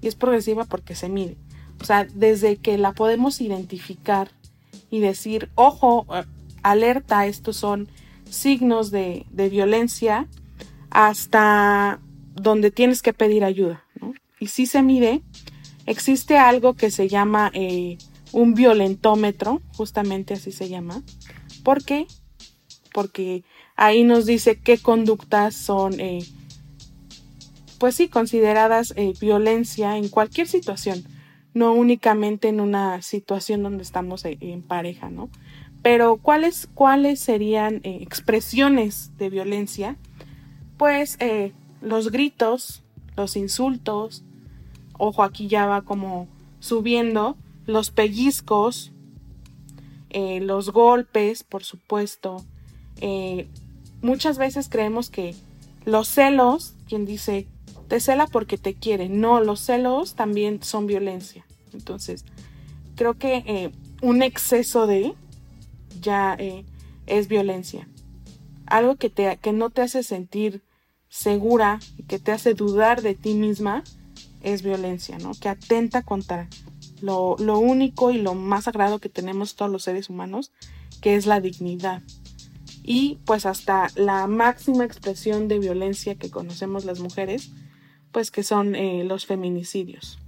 y 0.00 0.06
es 0.06 0.14
progresiva 0.14 0.64
porque 0.64 0.94
se 0.94 1.08
mide. 1.08 1.36
O 1.80 1.84
sea, 1.84 2.04
desde 2.04 2.56
que 2.56 2.78
la 2.78 2.92
podemos 2.92 3.40
identificar 3.40 4.30
y 4.90 5.00
decir, 5.00 5.50
ojo, 5.54 6.06
eh, 6.14 6.24
alerta, 6.62 7.26
estos 7.26 7.56
son 7.56 7.88
signos 8.30 8.90
de, 8.90 9.26
violencia, 9.50 10.28
hasta 10.90 12.00
donde 12.34 12.70
tienes 12.70 13.02
que 13.02 13.12
pedir 13.12 13.44
ayuda, 13.44 13.84
¿no? 14.00 14.12
Y 14.38 14.48
si 14.48 14.66
se 14.66 14.82
mide, 14.82 15.22
existe 15.86 16.38
algo 16.38 16.74
que 16.74 16.90
se 16.90 17.08
llama 17.08 17.50
eh, 17.54 17.98
un 18.32 18.54
violentómetro, 18.54 19.62
justamente 19.76 20.34
así 20.34 20.52
se 20.52 20.68
llama. 20.68 21.02
¿Por 21.64 21.84
qué? 21.84 22.06
Porque 22.92 23.42
Ahí 23.76 24.04
nos 24.04 24.26
dice 24.26 24.56
qué 24.60 24.78
conductas 24.78 25.56
son, 25.56 25.98
eh, 25.98 26.24
pues 27.78 27.96
sí, 27.96 28.08
consideradas 28.08 28.94
eh, 28.96 29.14
violencia 29.20 29.96
en 29.96 30.08
cualquier 30.08 30.46
situación, 30.46 31.02
no 31.54 31.72
únicamente 31.72 32.48
en 32.48 32.60
una 32.60 33.02
situación 33.02 33.64
donde 33.64 33.82
estamos 33.82 34.24
eh, 34.24 34.38
en 34.40 34.62
pareja, 34.62 35.10
¿no? 35.10 35.28
Pero 35.82 36.16
¿cuáles, 36.16 36.68
cuáles 36.72 37.18
serían 37.20 37.80
expresiones 37.84 39.10
de 39.18 39.28
violencia? 39.28 39.98
Pues 40.78 41.18
los 41.82 42.10
gritos, 42.10 42.82
los 43.18 43.36
insultos, 43.36 44.24
ojo, 44.94 45.22
aquí 45.22 45.46
ya 45.46 45.66
va 45.66 45.82
como 45.82 46.26
subiendo, 46.58 47.36
los 47.66 47.90
pellizcos, 47.90 48.93
los 50.40 50.70
golpes, 50.70 51.42
por 51.42 51.64
supuesto, 51.64 52.44
muchas 54.00 54.38
veces 54.38 54.68
creemos 54.68 55.10
que 55.10 55.34
los 55.84 56.08
celos, 56.08 56.74
quien 56.88 57.04
dice, 57.04 57.46
te 57.88 58.00
cela 58.00 58.26
porque 58.26 58.58
te 58.58 58.74
quiere, 58.74 59.08
no, 59.08 59.40
los 59.40 59.60
celos 59.60 60.14
también 60.14 60.62
son 60.62 60.86
violencia. 60.86 61.44
Entonces, 61.72 62.24
creo 62.96 63.14
que 63.14 63.44
eh, 63.46 63.72
un 64.02 64.22
exceso 64.22 64.86
de 64.86 65.14
ya 66.00 66.36
eh, 66.38 66.64
es 67.06 67.28
violencia. 67.28 67.88
Algo 68.66 68.96
que, 68.96 69.10
te, 69.10 69.36
que 69.38 69.52
no 69.52 69.70
te 69.70 69.82
hace 69.82 70.02
sentir 70.02 70.62
segura 71.08 71.80
y 71.96 72.04
que 72.04 72.18
te 72.18 72.32
hace 72.32 72.54
dudar 72.54 73.02
de 73.02 73.14
ti 73.14 73.34
misma 73.34 73.84
es 74.42 74.62
violencia, 74.62 75.18
¿no? 75.18 75.32
Que 75.34 75.48
atenta 75.48 76.02
contra 76.02 76.48
lo, 77.04 77.36
lo 77.38 77.58
único 77.58 78.10
y 78.10 78.18
lo 78.18 78.34
más 78.34 78.64
sagrado 78.64 78.98
que 78.98 79.08
tenemos 79.08 79.54
todos 79.54 79.70
los 79.70 79.84
seres 79.84 80.08
humanos, 80.08 80.52
que 81.00 81.16
es 81.16 81.26
la 81.26 81.40
dignidad. 81.40 82.02
Y 82.82 83.18
pues 83.24 83.46
hasta 83.46 83.88
la 83.94 84.26
máxima 84.26 84.84
expresión 84.84 85.48
de 85.48 85.58
violencia 85.58 86.14
que 86.14 86.30
conocemos 86.30 86.84
las 86.84 87.00
mujeres, 87.00 87.50
pues 88.10 88.30
que 88.30 88.42
son 88.42 88.74
eh, 88.74 89.04
los 89.04 89.26
feminicidios. 89.26 90.18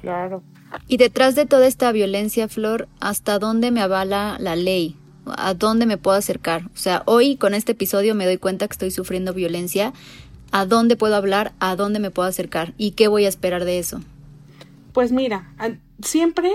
Claro. 0.00 0.42
Y 0.86 0.98
detrás 0.98 1.34
de 1.34 1.46
toda 1.46 1.66
esta 1.66 1.90
violencia, 1.90 2.48
Flor, 2.48 2.88
¿hasta 3.00 3.38
dónde 3.38 3.70
me 3.70 3.80
avala 3.80 4.36
la 4.38 4.54
ley? 4.54 4.96
¿A 5.26 5.54
dónde 5.54 5.86
me 5.86 5.98
puedo 5.98 6.16
acercar? 6.16 6.66
O 6.66 6.76
sea, 6.78 7.02
hoy 7.06 7.36
con 7.36 7.54
este 7.54 7.72
episodio 7.72 8.14
me 8.14 8.26
doy 8.26 8.38
cuenta 8.38 8.68
que 8.68 8.72
estoy 8.72 8.90
sufriendo 8.90 9.34
violencia. 9.34 9.92
¿A 10.52 10.64
dónde 10.64 10.96
puedo 10.96 11.16
hablar? 11.16 11.52
¿A 11.58 11.76
dónde 11.76 11.98
me 11.98 12.10
puedo 12.10 12.28
acercar? 12.28 12.72
¿Y 12.76 12.92
qué 12.92 13.08
voy 13.08 13.24
a 13.24 13.28
esperar 13.28 13.64
de 13.64 13.78
eso? 13.78 14.00
Pues 14.92 15.12
mira, 15.12 15.54
siempre 16.02 16.52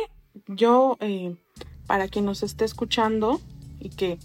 yo, 0.47 0.97
eh, 0.99 1.35
para 1.87 2.07
quien 2.07 2.25
nos 2.25 2.43
esté 2.43 2.65
escuchando 2.65 3.39
y 3.79 3.89
que 3.89 4.19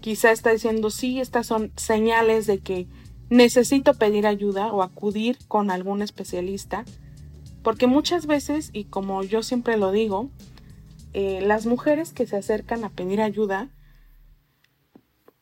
quizá 0.00 0.30
está 0.30 0.50
diciendo, 0.50 0.90
sí, 0.90 1.20
estas 1.20 1.46
son 1.46 1.72
señales 1.76 2.46
de 2.46 2.58
que 2.58 2.86
necesito 3.28 3.94
pedir 3.94 4.26
ayuda 4.26 4.72
o 4.72 4.82
acudir 4.82 5.38
con 5.48 5.70
algún 5.70 6.02
especialista, 6.02 6.84
porque 7.62 7.88
muchas 7.88 8.26
veces, 8.26 8.70
y 8.72 8.84
como 8.84 9.24
yo 9.24 9.42
siempre 9.42 9.76
lo 9.76 9.90
digo, 9.90 10.30
eh, 11.12 11.40
las 11.40 11.66
mujeres 11.66 12.12
que 12.12 12.26
se 12.26 12.36
acercan 12.36 12.84
a 12.84 12.90
pedir 12.90 13.20
ayuda, 13.20 13.70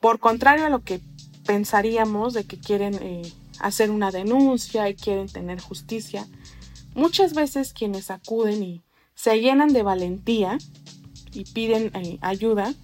por 0.00 0.18
contrario 0.18 0.64
a 0.64 0.70
lo 0.70 0.82
que 0.82 1.00
pensaríamos 1.46 2.32
de 2.32 2.44
que 2.44 2.58
quieren 2.58 2.94
eh, 3.02 3.22
hacer 3.60 3.90
una 3.90 4.10
denuncia 4.10 4.88
y 4.88 4.94
quieren 4.94 5.28
tener 5.28 5.60
justicia, 5.60 6.26
muchas 6.94 7.34
veces 7.34 7.72
quienes 7.72 8.10
acuden 8.10 8.62
y 8.62 8.82
se 9.14 9.40
llenan 9.40 9.72
de 9.72 9.82
valentía 9.82 10.58
y 11.32 11.44
piden 11.44 11.90
eh, 11.94 12.18
ayuda, 12.20 12.74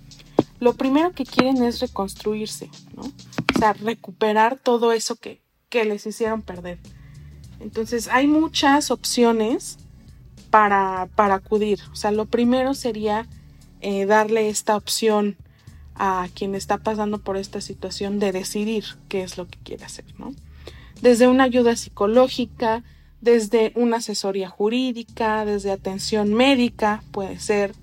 lo 0.58 0.74
primero 0.74 1.12
que 1.12 1.24
quieren 1.24 1.62
es 1.62 1.80
reconstruirse, 1.80 2.70
¿no? 2.94 3.02
O 3.02 3.58
sea, 3.58 3.72
recuperar 3.72 4.58
todo 4.58 4.92
eso 4.92 5.16
que, 5.16 5.40
que 5.68 5.84
les 5.84 6.06
hicieron 6.06 6.42
perder. 6.42 6.78
Entonces 7.60 8.08
hay 8.08 8.26
muchas 8.26 8.90
opciones 8.90 9.78
para, 10.50 11.08
para 11.14 11.34
acudir. 11.36 11.80
O 11.92 11.96
sea, 11.96 12.10
lo 12.10 12.26
primero 12.26 12.74
sería 12.74 13.26
eh, 13.80 14.06
darle 14.06 14.48
esta 14.48 14.76
opción 14.76 15.36
a 15.94 16.28
quien 16.34 16.54
está 16.54 16.78
pasando 16.78 17.18
por 17.18 17.36
esta 17.36 17.60
situación 17.60 18.18
de 18.18 18.32
decidir 18.32 18.84
qué 19.08 19.22
es 19.22 19.36
lo 19.36 19.46
que 19.46 19.58
quiere 19.62 19.84
hacer, 19.84 20.06
¿no? 20.18 20.34
Desde 21.02 21.28
una 21.28 21.44
ayuda 21.44 21.76
psicológica, 21.76 22.82
desde 23.20 23.72
una 23.74 23.98
asesoría 23.98 24.48
jurídica, 24.48 25.44
desde 25.44 25.70
atención 25.70 26.34
médica, 26.34 27.02
puede 27.10 27.38
ser, 27.38 27.74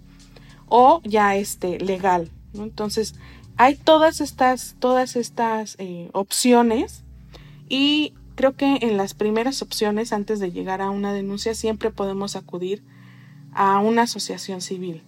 o 0.67 1.01
ya 1.03 1.35
este 1.35 1.79
legal. 1.79 2.31
Entonces, 2.53 3.15
hay 3.55 3.75
todas 3.75 4.21
estas, 4.21 4.75
todas 4.79 5.15
estas 5.15 5.75
eh, 5.79 6.09
opciones 6.13 7.03
y 7.69 8.13
Creo 8.37 8.55
que 8.55 8.77
en 8.81 8.97
las 8.97 9.15
primeras 9.15 9.63
opciones, 9.63 10.13
antes 10.13 10.39
de 10.39 10.51
llegar 10.51 10.79
a 10.79 10.91
una 10.91 11.11
denuncia, 11.11 11.55
siempre 11.55 11.89
podemos 11.89 12.35
acudir 12.35 12.83
a 13.51 13.79
una 13.79 14.03
asociación 14.03 14.61
civil. 14.61 15.01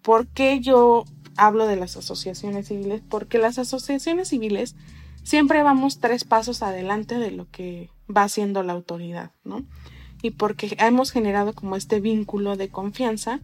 ¿Por 0.00 0.26
qué 0.28 0.58
yo 0.60 1.04
hablo 1.36 1.66
de 1.66 1.76
las 1.76 1.98
asociaciones 1.98 2.68
civiles? 2.68 3.02
Porque 3.06 3.36
las 3.36 3.58
asociaciones 3.58 4.28
civiles 4.28 4.76
siempre 5.22 5.62
vamos 5.62 5.98
tres 6.00 6.24
pasos 6.24 6.62
adelante 6.62 7.18
de 7.18 7.30
lo 7.30 7.50
que 7.50 7.90
va 8.14 8.24
haciendo 8.24 8.62
la 8.62 8.72
autoridad, 8.72 9.32
¿no? 9.44 9.64
Y 10.22 10.30
porque 10.32 10.76
hemos 10.78 11.10
generado 11.10 11.52
como 11.52 11.76
este 11.76 12.00
vínculo 12.00 12.56
de 12.56 12.68
confianza 12.68 13.40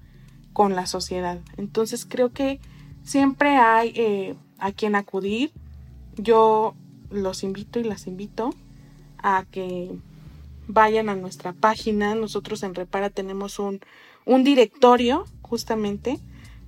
con 0.53 0.75
la 0.75 0.87
sociedad. 0.87 1.41
Entonces 1.57 2.05
creo 2.05 2.33
que 2.33 2.61
siempre 3.03 3.57
hay 3.57 3.93
eh, 3.97 4.35
a 4.59 4.73
quien 4.73 4.95
acudir. 4.95 5.53
Yo 6.17 6.75
los 7.11 7.43
invito 7.43 7.81
y 7.81 7.85
las 7.85 8.07
invito 8.07 8.55
a 9.19 9.45
que 9.51 9.91
vayan 10.67 11.09
a 11.09 11.17
nuestra 11.17 11.53
página. 11.53 12.14
Nosotros 12.14 12.62
en 12.62 12.75
Repara 12.75 13.11
tenemos 13.11 13.59
un, 13.59 13.81
directorio 14.45 15.25
justamente 15.43 16.19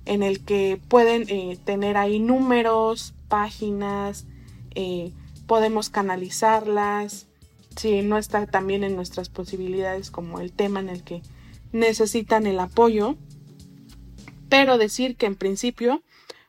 en 0.05 0.23
el 0.23 0.43
que 0.43 0.81
pueden 0.87 1.25
eh, 1.29 1.57
tener 1.63 1.95
ahí 1.95 2.19
números, 2.19 3.13
páginas, 3.27 4.25
eh, 4.75 5.11
podemos 5.47 5.89
canalizarlas, 5.89 7.27
si 7.75 8.01
no 8.01 8.17
está 8.17 8.45
también 8.47 8.83
en 8.83 8.95
nuestras 8.95 9.29
posibilidades 9.29 10.11
como 10.11 10.39
el 10.39 10.51
tema 10.51 10.79
en 10.79 10.89
el 10.89 11.03
que 11.03 11.21
necesitan 11.71 12.47
el 12.47 12.59
apoyo, 12.59 13.15
pero 14.49 14.77
decir 14.77 15.15
que 15.15 15.25
en 15.25 15.35
principio 15.35 16.01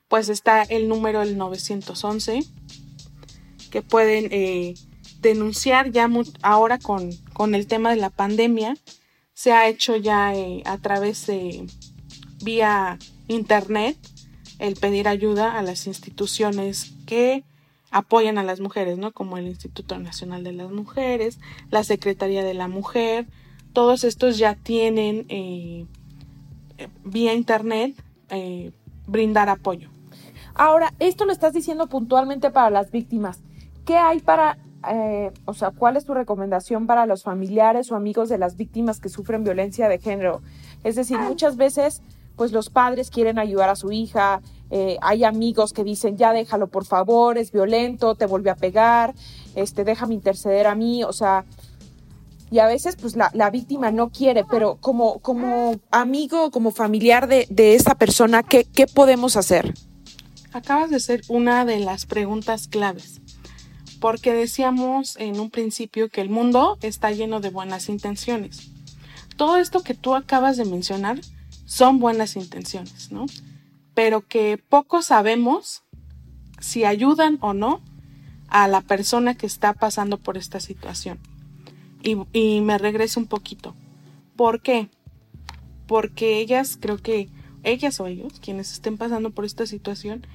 pues 0.08 0.28
está 0.28 0.62
el 0.62 0.88
número 0.88 1.22
el 1.22 1.38
911 1.38 2.44
que 3.70 3.80
pueden 3.80 4.28
eh, 4.30 4.74
denunciar 5.20 5.90
ya 5.90 6.10
ahora 6.42 6.78
con, 6.78 7.10
con, 7.32 7.54
el 7.54 7.66
tema 7.66 7.90
de 7.90 7.96
la 7.96 8.10
pandemia. 8.10 8.76
Se 9.32 9.52
ha 9.52 9.68
hecho 9.68 9.96
ya 9.96 10.34
eh, 10.34 10.62
a 10.66 10.76
través 10.76 11.26
de 11.26 11.66
vía 12.42 12.98
internet 13.28 13.96
el 14.58 14.74
pedir 14.76 15.08
ayuda 15.08 15.58
a 15.58 15.62
las 15.62 15.86
instituciones 15.86 16.92
que 17.06 17.44
apoyan 17.92 18.38
a 18.38 18.42
las 18.42 18.58
mujeres, 18.58 18.98
¿no? 18.98 19.12
Como 19.12 19.36
el 19.36 19.46
Instituto 19.46 19.98
Nacional 19.98 20.42
de 20.42 20.52
las 20.52 20.70
Mujeres, 20.70 21.38
la 21.70 21.84
Secretaría 21.84 22.42
de 22.42 22.54
la 22.54 22.66
Mujer, 22.66 23.26
todos 23.72 24.02
estos 24.02 24.38
ya 24.38 24.54
tienen 24.54 25.26
eh, 25.28 25.86
vía 27.04 27.34
internet 27.34 27.94
eh, 28.30 28.72
brindar 29.06 29.48
apoyo. 29.48 29.90
Ahora, 30.54 30.92
esto 30.98 31.24
lo 31.24 31.32
estás 31.32 31.52
diciendo 31.52 31.86
puntualmente 31.86 32.50
para 32.50 32.70
las 32.70 32.90
víctimas. 32.90 33.40
¿Qué 33.84 33.96
hay 33.96 34.20
para 34.20 34.58
eh, 34.90 35.30
o 35.44 35.54
sea, 35.54 35.70
cuál 35.70 35.96
es 35.96 36.04
tu 36.04 36.12
recomendación 36.12 36.86
para 36.86 37.06
los 37.06 37.22
familiares 37.22 37.92
o 37.92 37.96
amigos 37.96 38.28
de 38.28 38.38
las 38.38 38.56
víctimas 38.56 39.00
que 39.00 39.08
sufren 39.08 39.44
violencia 39.44 39.88
de 39.88 39.98
género? 39.98 40.42
Es 40.82 40.96
decir, 40.96 41.18
muchas 41.18 41.56
veces, 41.56 42.02
pues 42.36 42.52
los 42.52 42.70
padres 42.70 43.10
quieren 43.10 43.38
ayudar 43.38 43.68
a 43.68 43.76
su 43.76 43.92
hija, 43.92 44.40
eh, 44.74 44.96
hay 45.02 45.22
amigos 45.22 45.74
que 45.74 45.84
dicen, 45.84 46.16
ya 46.16 46.32
déjalo 46.32 46.66
por 46.66 46.86
favor, 46.86 47.36
es 47.36 47.52
violento, 47.52 48.14
te 48.14 48.24
vuelve 48.24 48.48
a 48.48 48.56
pegar, 48.56 49.14
este, 49.54 49.84
déjame 49.84 50.14
interceder 50.14 50.66
a 50.66 50.74
mí, 50.74 51.04
o 51.04 51.12
sea, 51.12 51.44
y 52.50 52.58
a 52.58 52.66
veces 52.66 52.96
pues 52.96 53.14
la, 53.14 53.30
la 53.34 53.50
víctima 53.50 53.90
no 53.90 54.08
quiere, 54.08 54.46
pero 54.50 54.78
como, 54.80 55.18
como 55.18 55.78
amigo, 55.90 56.50
como 56.50 56.70
familiar 56.70 57.28
de, 57.28 57.46
de 57.50 57.74
esa 57.74 57.96
persona, 57.96 58.42
¿qué, 58.42 58.64
¿qué 58.64 58.86
podemos 58.86 59.36
hacer? 59.36 59.74
Acabas 60.54 60.88
de 60.88 61.00
ser 61.00 61.20
una 61.28 61.66
de 61.66 61.78
las 61.78 62.06
preguntas 62.06 62.66
claves 62.66 63.20
porque 64.00 64.32
decíamos 64.32 65.16
en 65.18 65.38
un 65.38 65.50
principio 65.50 66.08
que 66.08 66.22
el 66.22 66.30
mundo 66.30 66.78
está 66.80 67.10
lleno 67.10 67.40
de 67.40 67.50
buenas 67.50 67.90
intenciones. 67.90 68.70
Todo 69.36 69.58
esto 69.58 69.82
que 69.82 69.92
tú 69.92 70.14
acabas 70.14 70.56
de 70.56 70.64
mencionar 70.64 71.20
son 71.66 71.98
buenas 72.00 72.36
intenciones, 72.36 73.12
¿no? 73.12 73.26
Pero 73.94 74.26
que 74.26 74.58
poco 74.58 75.02
sabemos 75.02 75.84
si 76.60 76.84
ayudan 76.84 77.38
o 77.40 77.54
no 77.54 77.82
a 78.48 78.68
la 78.68 78.80
persona 78.80 79.34
que 79.34 79.46
está 79.46 79.72
pasando 79.72 80.18
por 80.18 80.36
esta 80.36 80.60
situación. 80.60 81.18
Y, 82.02 82.60
me 82.60 82.78
regreso 82.78 83.20
un 83.20 83.26
poquito. 83.26 83.76
¿Por 84.36 84.60
qué? 84.60 84.88
Porque 85.86 86.38
ellas, 86.38 86.76
creo 86.80 86.98
que 86.98 87.28
ellas 87.62 88.00
o 88.00 88.06
ellos, 88.06 88.40
quienes 88.40 88.72
estén 88.72 88.98
pasando 88.98 89.30
por 89.30 89.44
esta 89.44 89.66
situación, 89.66 90.26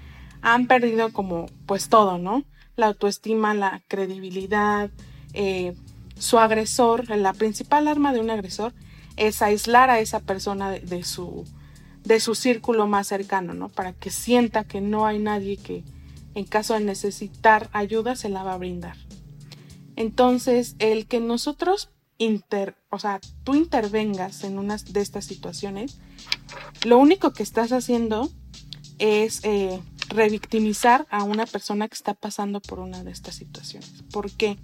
han 0.42 0.68
perdido 0.68 1.12
como 1.12 1.48
pues 1.66 1.90
todo, 1.90 2.18
¿no? 2.18 2.46
la 2.78 2.88
autoestima, 2.88 3.54
la 3.54 3.82
credibilidad, 3.88 4.90
eh, 5.34 5.76
su 6.18 6.40
agresor, 6.40 7.10
la 7.10 7.34
principal 7.34 7.88
arma 7.88 8.14
de 8.14 8.22
un 8.22 8.30
agresor 8.30 8.74
es 9.18 9.42
aislar 9.42 9.90
a 9.90 10.00
esa 10.00 10.20
persona 10.20 10.70
de, 10.70 11.04
su, 11.04 11.44
de 12.08 12.22
su 12.22 12.36
círculo 12.36 12.88
más 12.88 13.08
cercano, 13.08 13.54
¿no? 13.54 13.68
Para 13.68 13.92
que 13.92 14.12
sienta 14.12 14.64
que 14.64 14.80
no 14.80 15.06
hay 15.06 15.20
nadie 15.20 15.58
que 15.58 15.84
en 16.36 16.46
caso 16.46 16.74
de 16.74 16.80
necesitar 16.80 17.70
ayuda 17.74 18.16
se 18.16 18.30
la 18.30 18.44
va 18.44 18.54
a 18.54 18.58
brindar. 18.58 18.96
Entonces, 19.98 20.76
el 20.80 21.08
que 21.08 21.20
nosotros 21.20 21.90
inter, 22.18 22.76
o 22.90 22.98
sea, 22.98 23.20
tú 23.44 23.56
intervengas 23.56 24.46
en 24.46 24.58
una 24.58 24.78
de 24.78 25.02
estas 25.02 25.26
situaciones, 25.26 26.00
lo 26.86 26.98
único 26.98 27.34
que 27.34 27.44
estás 27.44 27.74
haciendo 27.74 28.30
es 29.00 29.42
eh, 29.44 29.82
revictimizar 30.08 31.08
a 31.10 31.24
una 31.24 31.46
persona 31.46 31.90
que 31.90 31.96
está 31.96 32.14
pasando 32.14 32.62
por 32.62 32.80
una 32.80 33.04
de 33.04 33.12
estas 33.12 33.36
situaciones. 33.36 34.04
¿Por 34.14 34.32
qué? 34.32 34.58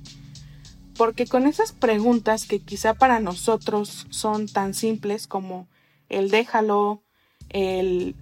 Porque 0.95 1.25
con 1.25 1.45
esas 1.47 1.73
preguntas 1.73 2.45
que 2.45 2.61
quizá 2.61 2.93
para 2.93 3.19
nosotros 3.19 4.07
son 4.11 4.47
tan 4.47 4.73
simples 4.73 5.27
como 5.27 5.67
el 6.07 6.29
déjalo, 6.29 7.03
el 7.49 8.15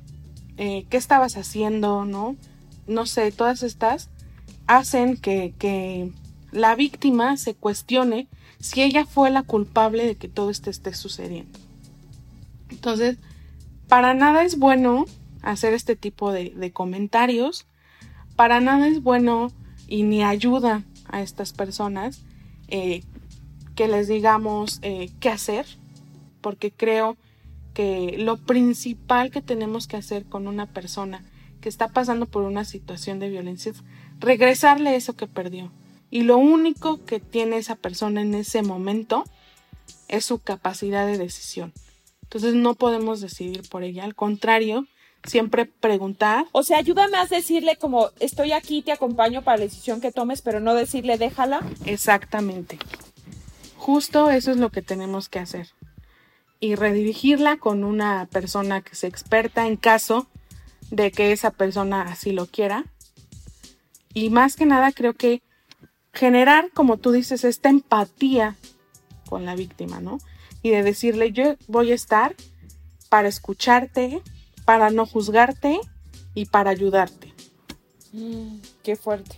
eh, 0.57 0.85
qué 0.89 0.97
estabas 0.97 1.37
haciendo, 1.37 2.05
¿no? 2.05 2.35
No 2.87 3.05
sé, 3.05 3.31
todas 3.31 3.63
estas 3.63 4.09
hacen 4.67 5.17
que, 5.17 5.53
que 5.57 6.11
la 6.51 6.75
víctima 6.75 7.37
se 7.37 7.55
cuestione 7.55 8.27
si 8.59 8.81
ella 8.81 9.05
fue 9.05 9.31
la 9.31 9.43
culpable 9.43 10.05
de 10.05 10.15
que 10.15 10.27
todo 10.27 10.49
esto 10.49 10.69
esté 10.69 10.93
sucediendo. 10.93 11.59
Entonces, 12.69 13.17
para 13.87 14.13
nada 14.13 14.43
es 14.43 14.57
bueno 14.57 15.05
hacer 15.41 15.73
este 15.73 15.95
tipo 15.95 16.31
de, 16.31 16.71
comentarios, 16.71 17.65
para 18.35 18.59
nada 18.61 18.87
es 18.87 19.03
bueno 19.03 19.51
y 19.87 20.03
ni 20.03 20.23
ayuda 20.23 20.83
a 21.07 21.21
estas 21.21 21.51
personas 21.51 22.21
eh, 22.67 23.03
que 23.75 23.87
les 23.87 24.07
digamos 24.07 24.79
eh, 24.81 25.09
qué 25.19 25.29
hacer, 25.29 25.65
porque 26.39 26.71
creo 26.71 27.17
que 27.73 28.15
lo 28.17 28.37
principal 28.37 29.31
que 29.31 29.41
tenemos 29.41 29.87
que 29.87 29.97
hacer 29.97 30.25
con 30.25 30.47
una 30.47 30.65
persona 30.67 31.23
que 31.61 31.69
está 31.69 31.87
pasando 31.89 32.25
por 32.25 32.43
una 32.43 32.65
situación 32.65 33.19
de 33.19 33.29
violencia 33.29 33.71
es 33.71 33.83
regresarle 34.19 34.95
eso 34.95 35.13
que 35.13 35.27
perdió. 35.27 35.71
Y 36.09 36.23
lo 36.23 36.37
único 36.37 37.05
que 37.05 37.19
tiene 37.19 37.57
esa 37.57 37.75
persona 37.75 38.21
en 38.21 38.33
ese 38.33 38.63
momento 38.63 39.23
es 40.09 40.25
su 40.25 40.39
capacidad 40.39 41.05
de 41.05 41.17
decisión. 41.17 41.71
Entonces 42.23 42.53
no 42.53 42.75
podemos 42.75 43.21
decidir 43.21 43.67
por 43.69 43.83
ella, 43.83 44.03
al 44.03 44.15
contrario, 44.15 44.87
siempre 45.23 45.65
preguntar. 45.65 46.47
O 46.51 46.63
sea, 46.63 46.77
ayúdame 46.79 47.17
a 47.17 47.25
decirle 47.25 47.77
como 47.77 48.09
estoy 48.19 48.51
aquí, 48.51 48.81
te 48.81 48.91
acompaño 48.91 49.41
para 49.41 49.57
la 49.57 49.63
decisión 49.63 50.01
que 50.01 50.11
tomes, 50.11 50.41
pero 50.41 50.59
no 50.59 50.73
decirle 50.73 51.17
déjala. 51.17 51.61
Exactamente. 51.85 52.77
Justo 53.77 54.29
eso 54.29 54.51
es 54.51 54.57
lo 54.57 54.69
que 54.69 54.81
tenemos 54.81 55.29
que 55.29 55.39
hacer. 55.39 55.69
Y 56.61 56.75
redirigirla 56.75 57.57
con 57.57 57.83
una 57.83 58.29
persona 58.31 58.81
que 58.81 58.95
sea 58.95 59.09
experta 59.09 59.67
en 59.67 59.75
caso 59.75 60.27
de 60.89 61.11
que 61.11 61.33
esa 61.33 61.51
persona 61.51 62.03
así 62.03 62.31
lo 62.31 62.45
quiera. 62.45 62.85
Y 64.13 64.29
más 64.29 64.55
que 64.55 64.65
nada 64.65 64.93
creo 64.93 65.13
que 65.13 65.41
generar, 66.13 66.69
como 66.73 66.97
tú 66.97 67.11
dices, 67.11 67.43
esta 67.43 67.69
empatía 67.69 68.55
con 69.27 69.45
la 69.45 69.55
víctima, 69.55 69.99
¿no? 69.99 70.19
Y 70.61 70.69
de 70.69 70.83
decirle, 70.83 71.31
yo 71.31 71.55
voy 71.67 71.91
a 71.91 71.95
estar 71.95 72.35
para 73.09 73.27
escucharte, 73.27 74.21
para 74.63 74.89
no 74.89 75.05
juzgarte 75.05 75.79
y 76.33 76.45
para 76.45 76.69
ayudarte. 76.69 77.33
Mm, 78.13 78.57
qué 78.83 78.95
fuerte. 78.95 79.35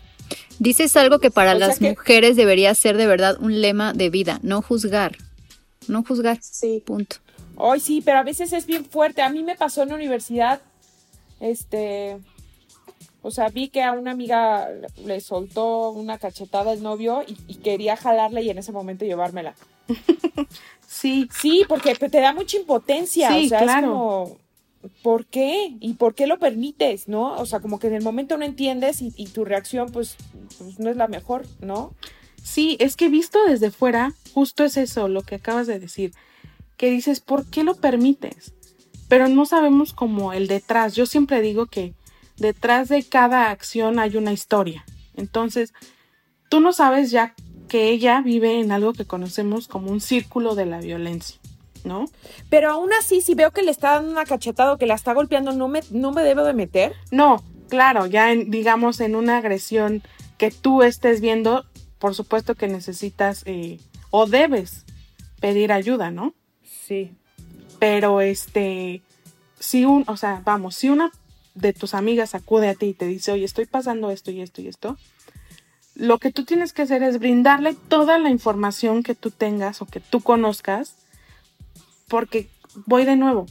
Dices 0.60 0.96
algo 0.96 1.20
que 1.20 1.32
para 1.32 1.54
las 1.54 1.82
mujeres 1.82 2.36
debería 2.36 2.74
ser 2.76 2.98
de 2.98 3.08
verdad 3.08 3.38
un 3.40 3.62
lema 3.62 3.94
de 3.94 4.10
vida, 4.10 4.40
no 4.44 4.62
juzgar. 4.62 5.18
No 5.88 6.04
juzgar. 6.04 6.40
Sí. 6.42 6.82
Punto. 6.86 7.18
Ay, 7.58 7.80
sí, 7.80 8.02
pero 8.02 8.20
a 8.20 8.24
veces 8.24 8.54
es 8.54 8.66
bien 8.66 8.86
fuerte. 8.86 9.22
A 9.22 9.30
mí 9.30 9.44
me 9.44 9.56
pasó 9.56 9.84
en 9.84 9.90
la 9.90 9.96
universidad, 9.96 10.62
este, 11.40 12.18
o 13.22 13.32
sea, 13.32 13.48
vi 13.50 13.70
que 13.70 13.82
a 13.82 13.94
una 13.94 14.12
amiga 14.12 14.68
le 15.06 15.22
soltó 15.22 15.92
una 15.92 16.18
cachetada 16.18 16.74
el 16.74 16.84
novio 16.84 17.24
y, 17.26 17.56
quería 17.56 17.96
jalarle 17.96 18.42
y 18.42 18.50
en 18.50 18.58
ese 18.58 18.74
momento 18.74 19.06
llevármela. 19.06 19.56
sí. 20.88 21.30
Sí, 21.32 21.64
porque 21.68 21.96
te 21.96 22.20
da 22.20 22.34
mucha 22.34 22.58
impotencia. 22.58 23.30
Sí, 23.30 23.46
o 23.46 23.50
sea, 23.50 23.62
claro. 23.62 23.78
es 23.78 23.84
como, 23.84 24.38
¿por 25.02 25.26
qué? 25.26 25.74
¿Y 25.80 25.94
por 25.94 26.16
qué 26.16 26.28
lo 26.28 26.38
permites? 26.38 27.08
¿No? 27.08 27.38
O 27.38 27.46
sea, 27.46 27.62
como 27.62 27.80
que 27.80 27.88
en 27.88 27.94
el 27.94 28.04
momento 28.04 28.38
no 28.38 28.44
entiendes 28.44 29.02
y, 29.02 29.12
tu 29.28 29.46
reacción, 29.46 29.90
pues, 29.90 30.18
pues, 30.58 30.80
no 30.80 30.90
es 30.90 30.98
la 30.98 31.08
mejor, 31.08 31.46
¿no? 31.62 31.94
Sí, 32.44 32.76
es 32.82 32.98
que 32.98 33.08
visto 33.08 33.40
desde 33.48 33.72
fuera, 33.72 34.14
justo 34.34 34.64
es 34.64 34.78
eso, 34.78 35.08
lo 35.08 35.22
que 35.22 35.36
acabas 35.36 35.68
de 35.68 35.80
decir, 35.80 36.14
que 36.78 36.90
dices, 36.90 37.20
¿por 37.20 37.46
qué 37.46 37.64
lo 37.64 37.76
permites? 37.76 38.54
Pero 39.08 39.28
no 39.28 39.46
sabemos 39.46 39.94
como 39.94 40.34
el 40.34 40.48
detrás. 40.48 40.96
Yo 40.96 41.06
siempre 41.06 41.42
digo 41.42 41.68
que 41.68 41.94
detrás 42.38 42.90
de 42.90 43.04
cada 43.04 43.52
acción 43.52 44.00
hay 44.00 44.18
una 44.18 44.34
historia. 44.34 44.84
Entonces, 45.16 45.74
tú 46.50 46.60
no 46.60 46.74
sabes 46.74 47.12
ya 47.12 47.36
que 47.68 47.90
ella 47.90 48.22
vive 48.22 48.60
en 48.60 48.72
algo 48.72 48.94
que 48.94 49.06
conocemos 49.06 49.68
como 49.68 49.92
un 49.92 50.02
círculo 50.02 50.56
de 50.56 50.66
la 50.66 50.80
violencia. 50.80 51.40
¿no? 51.84 52.06
Pero 52.50 52.72
aún 52.72 52.92
así, 52.94 53.22
si 53.22 53.36
veo 53.36 53.52
que 53.52 53.62
le 53.62 53.72
está 53.72 53.96
dando 53.96 54.12
una 54.12 54.26
cachetada 54.26 54.74
o 54.74 54.78
que 54.78 54.86
la 54.86 54.96
está 54.96 55.14
golpeando, 55.14 55.52
¿no 55.52 55.68
me, 55.68 55.82
no 55.92 56.12
me 56.12 56.24
debo 56.24 56.44
de 56.44 56.54
meter? 56.54 56.94
No, 57.12 57.44
claro, 57.70 58.06
ya 58.06 58.32
en, 58.32 58.50
digamos 58.50 59.00
en 59.00 59.16
una 59.16 59.38
agresión 59.38 60.02
que 60.38 60.52
tú 60.52 60.82
estés 60.82 61.22
viendo, 61.22 61.66
por 62.00 62.16
supuesto 62.16 62.56
que 62.56 62.68
necesitas 62.68 63.44
eh, 63.46 63.80
o 64.16 64.28
debes 64.28 64.86
pedir 65.42 65.72
ayuda, 65.72 66.12
¿no? 66.12 66.36
Sí. 66.86 67.16
Pero 67.80 68.22
este, 68.22 69.02
si 69.60 69.86
un, 69.86 70.04
o 70.06 70.18
sea, 70.18 70.44
vamos, 70.46 70.76
si 70.76 70.90
una 70.90 71.12
de 71.56 71.74
tus 71.74 71.96
amigas 71.96 72.36
acude 72.36 72.70
a 72.70 72.76
ti 72.76 72.86
y 72.86 72.94
te 72.94 73.08
dice, 73.08 73.32
oye, 73.32 73.44
estoy 73.44 73.66
pasando 73.66 74.12
esto 74.12 74.30
y 74.30 74.42
esto 74.42 74.62
y 74.62 74.68
esto, 74.68 74.98
lo 75.96 76.20
que 76.20 76.32
tú 76.32 76.46
tienes 76.46 76.74
que 76.74 76.84
hacer 76.84 77.02
es 77.02 77.18
brindarle 77.18 77.74
toda 77.74 78.20
la 78.20 78.30
información 78.30 79.02
que 79.02 79.16
tú 79.16 79.32
tengas 79.32 79.82
o 79.82 79.88
que 79.88 80.00
tú 80.00 80.22
conozcas 80.22 80.94
porque 82.08 82.52
voy 82.86 83.04
de 83.04 83.16
nuevo, 83.16 83.48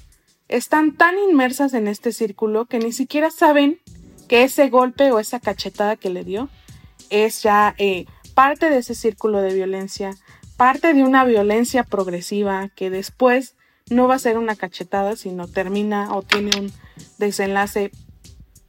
están 0.46 0.96
tan 0.96 1.18
inmersas 1.18 1.74
en 1.74 1.88
este 1.88 2.12
círculo 2.12 2.66
que 2.66 2.78
ni 2.78 2.92
siquiera 2.92 3.32
saben 3.32 3.80
que 4.28 4.44
ese 4.44 4.68
golpe 4.68 5.10
o 5.10 5.18
esa 5.18 5.40
cachetada 5.40 5.96
que 5.96 6.08
le 6.08 6.22
dio 6.22 6.48
es 7.10 7.42
ya 7.42 7.74
eh, 7.78 8.06
parte 8.36 8.70
de 8.70 8.78
ese 8.78 8.94
círculo 8.94 9.42
de 9.42 9.54
violencia, 9.54 10.16
parte 10.62 10.94
de 10.94 11.02
una 11.02 11.24
violencia 11.24 11.82
progresiva 11.82 12.68
que 12.76 12.88
después 12.88 13.56
no 13.90 14.06
va 14.06 14.14
a 14.14 14.20
ser 14.20 14.38
una 14.38 14.54
cachetada, 14.54 15.16
sino 15.16 15.48
termina 15.48 16.14
o 16.14 16.22
tiene 16.22 16.52
un 16.56 16.72
desenlace 17.18 17.90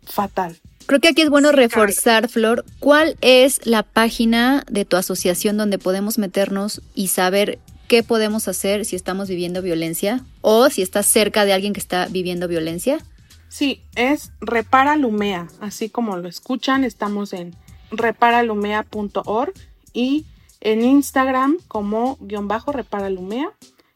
fatal. 0.04 0.58
Creo 0.88 1.00
que 1.00 1.10
aquí 1.10 1.22
es 1.22 1.30
bueno 1.30 1.52
reforzar, 1.52 2.30
Flor, 2.30 2.66
cuál 2.80 3.16
es 3.22 3.68
la 3.68 3.84
página 3.84 4.64
de 4.72 4.86
tu 4.86 4.98
asociación 4.98 5.56
donde 5.56 5.78
podemos 5.78 6.18
meternos 6.18 6.82
y 6.96 7.10
saber 7.10 7.60
qué 7.88 8.02
podemos 8.02 8.48
hacer 8.48 8.86
si 8.86 8.96
estamos 8.96 9.30
viviendo 9.30 9.62
violencia 9.62 10.22
o 10.41 10.72
si 10.72 10.82
estás 10.82 11.06
cerca 11.06 11.46
de 11.46 11.54
alguien 11.54 11.74
que 11.74 11.80
está 11.80 12.08
viviendo 12.08 12.48
violencia? 12.48 12.98
Sí, 13.50 13.84
es 13.96 14.32
Reparalumea, 14.41 15.48
así 15.62 15.89
como 15.89 16.18
lo 16.18 16.28
escuchan, 16.28 16.86
estamos 16.86 17.34
en 17.34 17.56
reparalumea.org 17.91 19.54
y 19.94 20.26
en 20.64 20.84
Instagram 20.84 21.57
como 21.68 22.18
guion 22.20 22.47
bajo 22.47 22.72
reparalumea, 22.72 23.51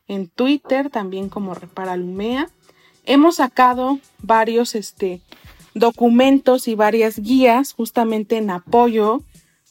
en 0.08 0.28
Twitter 0.28 0.92
también 0.92 1.30
como 1.30 1.56
reparalumea. 1.56 2.48
Hemos 3.06 3.38
sacado 3.38 4.00
varios 4.20 4.76
este, 4.76 5.22
documentos 5.74 6.68
y 6.68 6.76
varias 6.76 7.18
guías 7.20 7.74
justamente 7.74 8.38
en 8.38 8.52
apoyo 8.52 9.22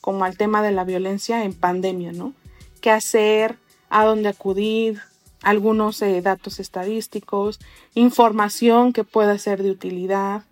como 0.01 0.25
al 0.25 0.37
tema 0.37 0.63
de 0.63 0.73
la 0.73 0.83
violencia 0.83 1.45
en 1.45 1.55
pandemia, 1.55 2.13
¿no? 2.13 2.33
¿Qué 2.81 2.91
hacer? 2.91 3.57
a 3.89 4.05
dónde 4.05 4.29
acudir, 4.29 5.01
algunos 5.43 6.03
eh, 6.03 6.21
datos 6.23 6.59
estadísticos, 6.61 7.61
información 7.95 8.93
que 8.93 9.05
pueda 9.05 9.39
ser 9.39 9.63
de 9.63 9.71
utilidad. 9.71 10.43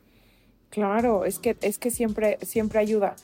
Claro, 0.71 1.25
es 1.25 1.39
que, 1.39 1.57
es 1.61 1.79
que 1.79 1.91
siempre, 1.91 2.39
siempre 2.43 2.79
ayuda. 2.79 3.17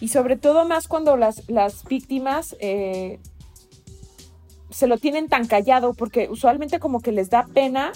Y 0.00 0.08
sobre 0.08 0.36
todo 0.36 0.66
más 0.66 0.88
cuando 0.88 1.16
las, 1.16 1.48
las 1.48 1.84
víctimas 1.84 2.56
eh, 2.60 3.18
se 4.70 4.86
lo 4.86 4.98
tienen 4.98 5.28
tan 5.28 5.46
callado, 5.46 5.94
porque 5.94 6.28
usualmente 6.30 6.78
como 6.78 7.00
que 7.00 7.12
les 7.12 7.30
da 7.30 7.46
pena, 7.46 7.92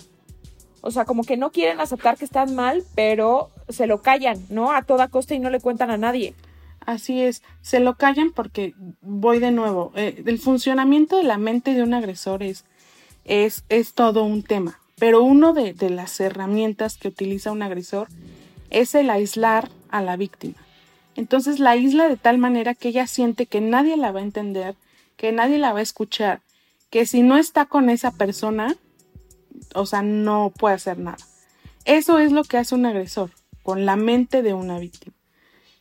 o 0.80 0.90
sea, 0.90 1.04
como 1.04 1.24
que 1.24 1.36
no 1.36 1.52
quieren 1.52 1.80
aceptar 1.80 2.16
que 2.16 2.24
están 2.24 2.54
mal, 2.54 2.84
pero 2.94 3.50
se 3.68 3.86
lo 3.86 4.00
callan, 4.00 4.38
¿no? 4.48 4.72
A 4.72 4.82
toda 4.82 5.08
costa 5.08 5.34
y 5.34 5.38
no 5.38 5.50
le 5.50 5.60
cuentan 5.60 5.90
a 5.90 5.98
nadie. 5.98 6.34
Así 6.86 7.22
es, 7.22 7.42
se 7.60 7.80
lo 7.80 7.96
callan 7.96 8.32
porque 8.32 8.74
voy 9.02 9.38
de 9.38 9.50
nuevo. 9.50 9.92
Eh, 9.94 10.22
el 10.24 10.38
funcionamiento 10.38 11.18
de 11.18 11.24
la 11.24 11.36
mente 11.36 11.74
de 11.74 11.82
un 11.82 11.92
agresor 11.92 12.42
es, 12.42 12.64
es, 13.24 13.92
todo 13.94 14.24
un 14.24 14.42
tema, 14.42 14.80
pero 14.98 15.22
de, 15.52 15.74
de 15.74 15.90
las 15.90 16.18
herramientas 16.20 16.96
que 16.96 17.08
utiliza 17.08 17.52
un 17.52 17.62
agresor 17.62 18.08
es 18.70 18.94
el 18.94 19.10
aislar 19.10 19.68
a 19.90 20.00
la 20.00 20.16
víctima. 20.16 20.56
Entonces 21.16 21.58
la 21.58 21.70
aísla 21.70 22.08
de 22.08 22.16
tal 22.16 22.38
manera 22.38 22.74
que 22.74 22.88
ella 22.88 23.06
siente 23.06 23.46
que 23.46 23.60
nadie 23.60 23.96
la 23.96 24.12
va 24.12 24.20
a 24.20 24.24
entender, 24.24 24.76
que 25.16 25.32
nadie 25.32 25.58
la 25.58 25.72
va 25.72 25.80
a 25.80 25.82
escuchar, 25.82 26.40
que 26.90 27.06
si 27.06 27.22
no 27.22 27.36
está 27.36 27.66
con 27.66 27.90
esa 27.90 28.10
persona, 28.10 28.76
o 29.74 29.86
sea, 29.86 30.02
no 30.02 30.52
puede 30.56 30.74
hacer 30.76 30.98
nada. 30.98 31.18
Eso 31.84 32.18
es 32.18 32.32
lo 32.32 32.44
que 32.44 32.58
hace 32.58 32.74
un 32.74 32.86
agresor 32.86 33.30
con 33.62 33.86
la 33.86 33.96
mente 33.96 34.42
de 34.42 34.54
una 34.54 34.78
víctima. 34.78 35.14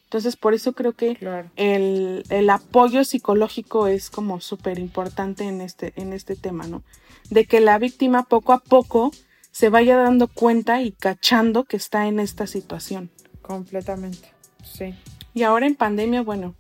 Entonces, 0.10 0.36
por 0.38 0.56
eso 0.56 0.74
creo 0.74 0.94
que 0.94 1.18
el, 1.56 2.50
apoyo 2.50 3.04
psicológico 3.04 3.86
es 3.86 4.10
como 4.10 4.42
súper 4.42 4.80
importante 4.80 5.44
en 5.44 5.62
este, 5.62 5.94
en 5.98 6.14
este 6.14 6.36
tema, 6.36 6.66
¿no? 6.66 6.82
De 7.30 7.46
que 7.46 7.60
la 7.60 7.78
víctima 7.78 8.24
poco 8.24 8.54
a 8.54 8.60
poco 8.60 9.12
se 9.52 9.70
vaya 9.70 9.98
dando 9.98 10.28
cuenta 10.28 10.82
y 10.82 10.94
cachando 10.94 11.64
que 11.66 11.78
está 11.78 12.08
en 12.08 12.20
esta 12.20 12.48
situación. 12.48 13.12
Completamente, 13.44 14.34
sí. 14.64 14.96
Y 15.34 15.44
ahora 15.44 15.68
en 15.68 15.76
pandemia, 15.76 16.22
bueno, 16.22 16.56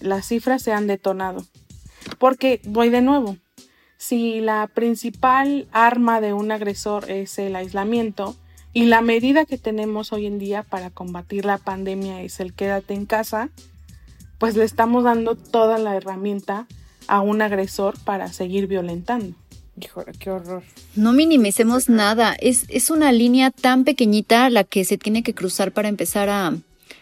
las 0.00 0.26
cifras 0.26 0.62
se 0.62 0.72
han 0.72 0.86
detonado. 0.86 1.44
Porque, 2.18 2.60
voy 2.64 2.88
de 2.90 3.02
nuevo, 3.02 3.36
si 3.96 4.40
la 4.40 4.68
principal 4.68 5.68
arma 5.72 6.20
de 6.20 6.32
un 6.32 6.50
agresor 6.52 7.10
es 7.10 7.38
el 7.38 7.56
aislamiento, 7.56 8.36
y 8.72 8.84
la 8.84 9.00
medida 9.00 9.44
que 9.44 9.58
tenemos 9.58 10.12
hoy 10.12 10.26
en 10.26 10.38
día 10.38 10.62
para 10.62 10.90
combatir 10.90 11.44
la 11.44 11.58
pandemia 11.58 12.22
es 12.22 12.38
el 12.38 12.52
quédate 12.52 12.94
en 12.94 13.06
casa, 13.06 13.50
pues 14.38 14.56
le 14.56 14.64
estamos 14.64 15.04
dando 15.04 15.34
toda 15.34 15.78
la 15.78 15.96
herramienta 15.96 16.66
a 17.08 17.20
un 17.20 17.42
agresor 17.42 17.98
para 18.04 18.32
seguir 18.32 18.66
violentando. 18.66 19.34
Híjole, 19.80 20.12
qué 20.18 20.30
horror. 20.30 20.62
No 20.94 21.12
minimicemos 21.12 21.88
nada. 21.88 22.34
Es, 22.40 22.66
es 22.68 22.90
una 22.90 23.10
línea 23.10 23.50
tan 23.50 23.84
pequeñita 23.84 24.50
la 24.50 24.64
que 24.64 24.84
se 24.84 24.98
tiene 24.98 25.22
que 25.22 25.34
cruzar 25.34 25.72
para 25.72 25.88
empezar 25.88 26.28
a, 26.28 26.54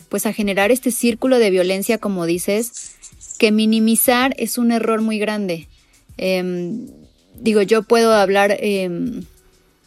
pues 0.08 0.26
a 0.26 0.32
generar 0.32 0.70
este 0.70 0.90
círculo 0.90 1.38
de 1.38 1.50
violencia, 1.50 1.98
como 1.98 2.26
dices, 2.26 2.94
que 3.38 3.52
minimizar 3.52 4.34
es 4.38 4.58
un 4.58 4.72
error 4.72 5.02
muy 5.02 5.18
grande. 5.18 5.68
Em, 6.16 6.86
digo, 7.38 7.62
yo 7.62 7.82
puedo 7.82 8.14
hablar, 8.14 8.56
em, 8.60 9.24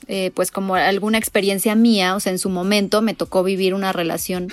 eh, 0.08 0.32
pues 0.34 0.52
como 0.52 0.76
alguna 0.76 1.18
experiencia 1.18 1.76
mía, 1.76 2.16
o 2.16 2.20
sea, 2.20 2.32
en 2.32 2.40
su 2.40 2.50
momento 2.50 3.02
me 3.02 3.14
tocó 3.14 3.44
vivir 3.44 3.74
una 3.74 3.92
relación 3.92 4.52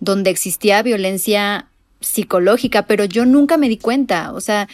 donde 0.00 0.30
existía 0.30 0.82
violencia 0.82 1.68
psicológica, 2.00 2.86
pero 2.86 3.04
yo 3.04 3.24
nunca 3.24 3.56
me 3.56 3.68
di 3.68 3.76
cuenta, 3.76 4.32
o 4.32 4.40
sea, 4.40 4.68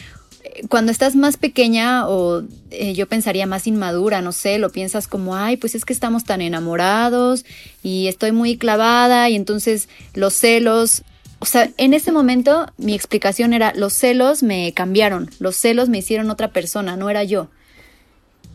cuando 0.69 0.93
estás 0.93 1.15
más 1.17 1.37
pequeña 1.37 2.09
o 2.09 2.43
eh, 2.71 2.95
yo 2.95 3.07
pensaría 3.07 3.47
más 3.47 3.67
inmadura, 3.67 4.21
no 4.23 4.33
sé, 4.33 4.59
lo 4.59 4.71
piensas 4.71 5.07
como, 5.07 5.37
ay, 5.37 5.57
pues 5.57 5.75
es 5.75 5.85
que 5.85 5.93
estamos 5.93 6.25
tan 6.25 6.41
enamorados 6.41 7.45
y 7.83 8.09
estoy 8.09 8.33
muy 8.33 8.57
clavada 8.57 9.29
y 9.29 9.37
entonces 9.37 9.89
los 10.15 10.35
celos, 10.35 11.03
o 11.39 11.47
sea, 11.47 11.71
en 11.77 11.95
ese 11.95 12.13
momento 12.13 12.67
mi 12.77 12.95
explicación 12.95 13.53
era, 13.53 13.73
los 13.75 13.93
celos 13.93 14.43
me 14.43 14.73
cambiaron, 14.73 15.31
los 15.39 15.57
celos 15.57 15.89
me 15.89 15.99
hicieron 15.99 16.31
otra 16.31 16.49
persona, 16.49 16.97
no 16.97 17.11
era 17.11 17.25
yo. 17.25 17.49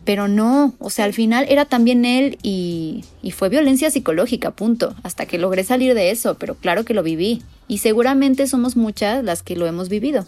Pero 0.04 0.28
no, 0.28 0.74
o 0.80 0.90
sea, 0.90 1.06
al 1.06 1.14
final 1.14 1.46
era 1.48 1.64
también 1.64 2.04
él 2.04 2.36
y, 2.42 3.06
y 3.22 3.30
fue 3.30 3.48
violencia 3.48 3.90
psicológica, 3.90 4.50
punto, 4.50 4.94
hasta 5.02 5.24
que 5.24 5.38
logré 5.38 5.64
salir 5.64 5.94
de 5.94 6.10
eso, 6.10 6.36
pero 6.38 6.56
claro 6.56 6.84
que 6.84 6.92
lo 6.92 7.02
viví. 7.02 7.42
Y 7.68 7.78
seguramente 7.78 8.46
somos 8.46 8.76
muchas 8.76 9.24
las 9.24 9.42
que 9.42 9.56
lo 9.56 9.66
hemos 9.66 9.88
vivido. 9.88 10.26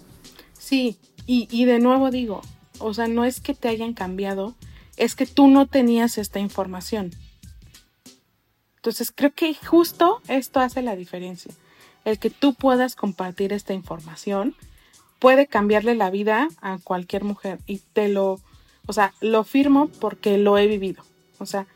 Sí, 0.59 0.97
y, 1.27 1.65
de 1.65 1.79
nuevo 1.81 2.11
digo, 2.11 2.43
o 2.79 2.95
sea, 2.95 3.09
no 3.09 3.25
es 3.25 3.41
que 3.41 3.55
te 3.55 3.69
hayan 3.69 3.95
cambiado, 3.95 4.55
es 4.97 5.15
que 5.15 5.27
tú 5.27 5.49
no 5.49 5.67
tenías 5.67 6.19
esta 6.19 6.39
información. 6.39 7.11
Entonces 8.77 9.13
creo 9.15 9.33
que 9.33 9.55
justo 9.55 10.21
esto 10.29 10.61
hace 10.61 10.83
la 10.83 10.95
diferencia. 10.95 11.53
El 12.05 12.19
que 12.21 12.31
tú 12.31 12.55
puedas 12.55 12.95
compartir 12.95 13.53
esta 13.53 13.75
información 13.75 14.55
puede 15.19 15.49
cambiarle 15.49 15.97
la 15.97 16.11
vida 16.11 16.49
a 16.61 16.79
cualquier 16.79 17.25
mujer 17.25 17.59
y 17.67 17.79
te 17.79 18.09
lo, 18.09 18.41
o 18.87 18.93
sea, 18.93 19.13
lo 19.21 19.43
firmo 19.43 19.89
porque 20.01 20.39
lo 20.39 20.57
he 20.59 20.69
vivido. 20.69 21.03
O 21.39 21.47
sea, 21.47 21.67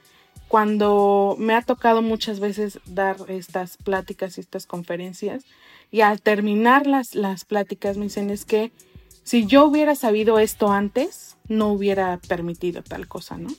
cuando 0.47 1.37
me 1.39 1.55
ha 1.55 1.63
tocado 1.63 2.03
muchas 2.03 2.41
veces 2.41 2.81
dar 2.87 3.17
estas 3.29 3.77
pláticas 3.77 4.37
y 4.37 4.41
estas 4.41 4.67
conferencias 4.67 5.45
y 5.91 6.03
al 6.03 6.21
terminar 6.23 6.87
las, 6.87 7.15
las 7.15 7.45
pláticas 7.45 7.97
me 7.97 8.05
dicen 8.05 8.31
es 8.31 8.45
que 8.45 8.73
si 9.23 9.47
yo 9.47 9.67
hubiera 9.67 9.95
sabido 9.95 10.39
esto 10.39 10.73
antes, 10.73 11.37
no 11.49 11.69
hubiera 11.69 12.19
permitido 12.29 12.83
tal 12.83 13.09
cosa, 13.09 13.37
¿no? 13.37 13.51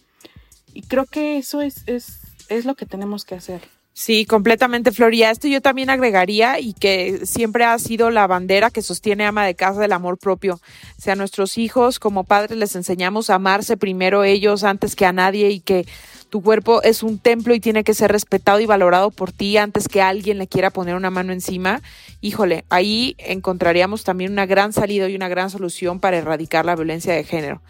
Y 0.73 0.83
creo 0.83 1.05
que 1.05 1.37
eso 1.37 1.61
es, 1.61 1.83
es, 1.87 2.19
es 2.49 2.65
lo 2.65 2.75
que 2.75 2.85
tenemos 2.85 3.25
que 3.25 3.35
hacer. 3.35 3.61
Sí, 3.93 4.25
completamente, 4.25 4.91
Floria. 4.91 5.31
Esto 5.31 5.47
yo 5.47 5.61
también 5.61 5.89
agregaría 5.89 6.59
y 6.59 6.73
que 6.73 7.25
siempre 7.25 7.65
ha 7.65 7.77
sido 7.77 8.09
la 8.09 8.25
bandera 8.25 8.71
que 8.71 8.81
sostiene 8.81 9.25
ama 9.25 9.45
de 9.45 9.55
casa 9.55 9.81
del 9.81 9.91
amor 9.91 10.17
propio. 10.17 10.55
O 10.55 11.01
sea, 11.01 11.15
nuestros 11.15 11.57
hijos 11.57 11.99
como 11.99 12.23
padres 12.23 12.57
les 12.57 12.75
enseñamos 12.75 13.29
a 13.29 13.35
amarse 13.35 13.75
primero 13.75 14.23
ellos 14.23 14.63
antes 14.63 14.95
que 14.95 15.05
a 15.05 15.11
nadie 15.11 15.49
y 15.49 15.59
que 15.59 15.85
tu 16.29 16.41
cuerpo 16.41 16.81
es 16.83 17.03
un 17.03 17.19
templo 17.19 17.53
y 17.53 17.59
tiene 17.59 17.83
que 17.83 17.93
ser 17.93 18.13
respetado 18.13 18.61
y 18.61 18.65
valorado 18.65 19.11
por 19.11 19.33
ti 19.33 19.57
antes 19.57 19.89
que 19.89 20.01
alguien 20.01 20.37
le 20.37 20.47
quiera 20.47 20.69
poner 20.69 20.95
una 20.95 21.09
mano 21.09 21.33
encima. 21.33 21.81
Híjole, 22.21 22.63
ahí 22.69 23.15
encontraríamos 23.17 24.05
también 24.05 24.31
una 24.31 24.45
gran 24.45 24.71
salida 24.71 25.09
y 25.09 25.15
una 25.15 25.27
gran 25.27 25.49
solución 25.49 25.99
para 25.99 26.17
erradicar 26.17 26.63
la 26.63 26.77
violencia 26.77 27.13
de 27.13 27.25
género. 27.25 27.61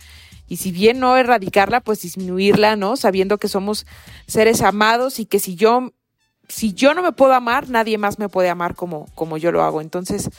Y 0.47 0.57
si 0.57 0.72
bien 0.72 0.99
no 0.99 1.17
erradicarla, 1.17 1.82
pues 1.82 2.01
disminuirla, 2.01 2.76
¿no? 2.76 2.97
Sabiendo 2.97 3.39
que 3.39 3.47
somos 3.47 3.88
seres 4.28 4.61
amados 4.61 5.19
y 5.19 5.26
que 5.26 5.39
si 5.39 5.55
yo 5.55 5.91
si 6.52 6.74
yo 6.74 6.93
no 6.93 7.02
me 7.02 7.12
puedo 7.12 7.34
amar, 7.34 7.70
nadie 7.70 7.97
más 7.97 8.20
me 8.20 8.30
puede 8.30 8.49
amar 8.49 8.76
como, 8.76 9.08
como 9.16 9.38
yo 9.38 9.52
lo 9.52 9.64
hago. 9.64 9.82
Entonces, 9.82 10.30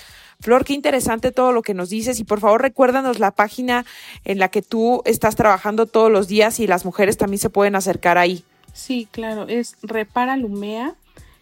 Flor, 0.41 0.65
qué 0.65 0.75
interesante 0.75 1.33
todo 1.33 1.53
lo 1.53 1.63
que 1.63 1.75
nos 1.75 1.89
dices 1.89 2.19
y 2.21 2.25
por 2.25 2.41
favor 2.41 2.61
recuérdanos 2.61 3.19
la 3.19 3.31
página 3.31 3.87
en 4.25 4.39
la 4.39 4.49
que 4.49 4.61
tú 4.61 5.03
estás 5.05 5.37
trabajando 5.37 5.87
todos 5.87 6.11
los 6.11 6.29
días 6.29 6.61
y 6.61 6.67
las 6.67 6.85
mujeres 6.85 7.17
también 7.17 7.39
se 7.39 7.51
pueden 7.51 7.77
acercar 7.77 8.19
ahí. 8.19 8.45
Sí, 8.73 9.09
claro, 9.11 9.47
es 9.49 9.77
Repara 9.83 10.37
Lumea. 10.37 10.95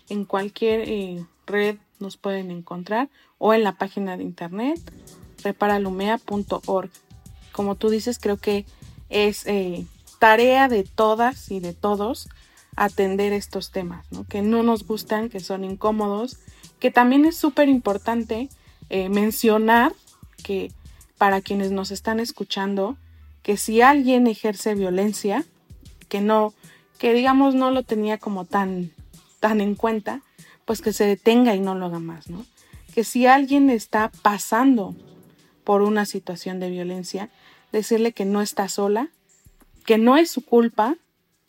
En 0.08 0.24
cualquier 0.24 0.88
eh, 0.88 1.24
red 1.46 1.76
nos 1.98 2.16
pueden 2.16 2.50
encontrar 2.50 3.08
o 3.38 3.54
en 3.54 3.62
la 3.62 3.72
página 3.72 4.16
de 4.16 4.24
internet 4.24 4.78
reparalumea.org. 5.42 6.90
Como 7.52 7.74
tú 7.76 7.90
dices, 7.90 8.18
creo 8.18 8.36
que 8.36 8.66
es 9.08 9.46
eh, 9.46 9.86
tarea 10.18 10.68
de 10.68 10.84
todas 10.84 11.50
y 11.50 11.60
de 11.60 11.72
todos 11.72 12.28
atender 12.76 13.32
estos 13.32 13.70
temas, 13.70 14.06
¿no? 14.10 14.24
que 14.24 14.42
no 14.42 14.62
nos 14.62 14.86
gustan, 14.86 15.28
que 15.28 15.40
son 15.40 15.64
incómodos, 15.64 16.38
que 16.78 16.90
también 16.90 17.24
es 17.24 17.36
súper 17.36 17.68
importante 17.68 18.48
eh, 18.88 19.08
mencionar 19.08 19.92
que 20.42 20.72
para 21.18 21.40
quienes 21.40 21.70
nos 21.70 21.90
están 21.90 22.20
escuchando, 22.20 22.96
que 23.42 23.56
si 23.56 23.82
alguien 23.82 24.26
ejerce 24.26 24.74
violencia, 24.74 25.44
que 26.08 26.20
no, 26.20 26.54
que 26.98 27.12
digamos 27.12 27.54
no 27.54 27.70
lo 27.70 27.82
tenía 27.82 28.18
como 28.18 28.44
tan, 28.44 28.92
tan 29.38 29.60
en 29.60 29.74
cuenta, 29.74 30.22
pues 30.64 30.80
que 30.80 30.92
se 30.92 31.04
detenga 31.04 31.54
y 31.54 31.60
no 31.60 31.74
lo 31.74 31.86
haga 31.86 31.98
más, 31.98 32.28
¿no? 32.30 32.46
Que 32.94 33.04
si 33.04 33.26
alguien 33.26 33.70
está 33.70 34.10
pasando 34.22 34.94
por 35.64 35.82
una 35.82 36.06
situación 36.06 36.58
de 36.60 36.70
violencia, 36.70 37.30
decirle 37.72 38.12
que 38.12 38.24
no 38.24 38.42
está 38.42 38.68
sola, 38.68 39.10
que 39.84 39.98
no 39.98 40.16
es 40.16 40.30
su 40.30 40.44
culpa, 40.44 40.96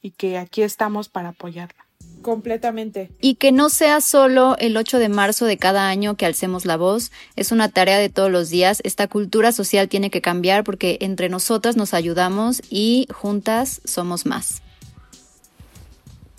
y 0.02 0.12
que 0.12 0.38
aquí 0.38 0.62
estamos 0.62 1.10
para 1.10 1.30
apoyarla. 1.30 1.86
Completamente. 2.22 3.12
Y 3.20 3.36
que 3.36 3.52
no 3.52 3.70
sea 3.70 4.00
solo 4.00 4.56
el 4.60 4.78
8 4.78 5.00
de 5.00 5.10
marzo 5.10 5.46
de 5.46 5.58
cada 5.58 5.90
año 5.90 6.16
que 6.16 6.26
alcemos 6.26 6.66
la 6.66 6.78
voz, 6.78 7.12
es 7.36 7.52
una 7.52 7.70
tarea 7.70 7.98
de 7.98 8.10
todos 8.10 8.32
los 8.32 8.50
días. 8.50 8.80
Esta 8.84 9.08
cultura 9.08 9.52
social 9.52 9.90
tiene 9.90 10.12
que 10.12 10.22
cambiar 10.22 10.64
porque 10.64 10.98
entre 11.02 11.30
nosotras 11.30 11.78
nos 11.78 11.94
ayudamos 11.94 12.62
y 12.70 13.08
juntas 13.12 13.82
somos 13.86 14.26
más. 14.26 14.62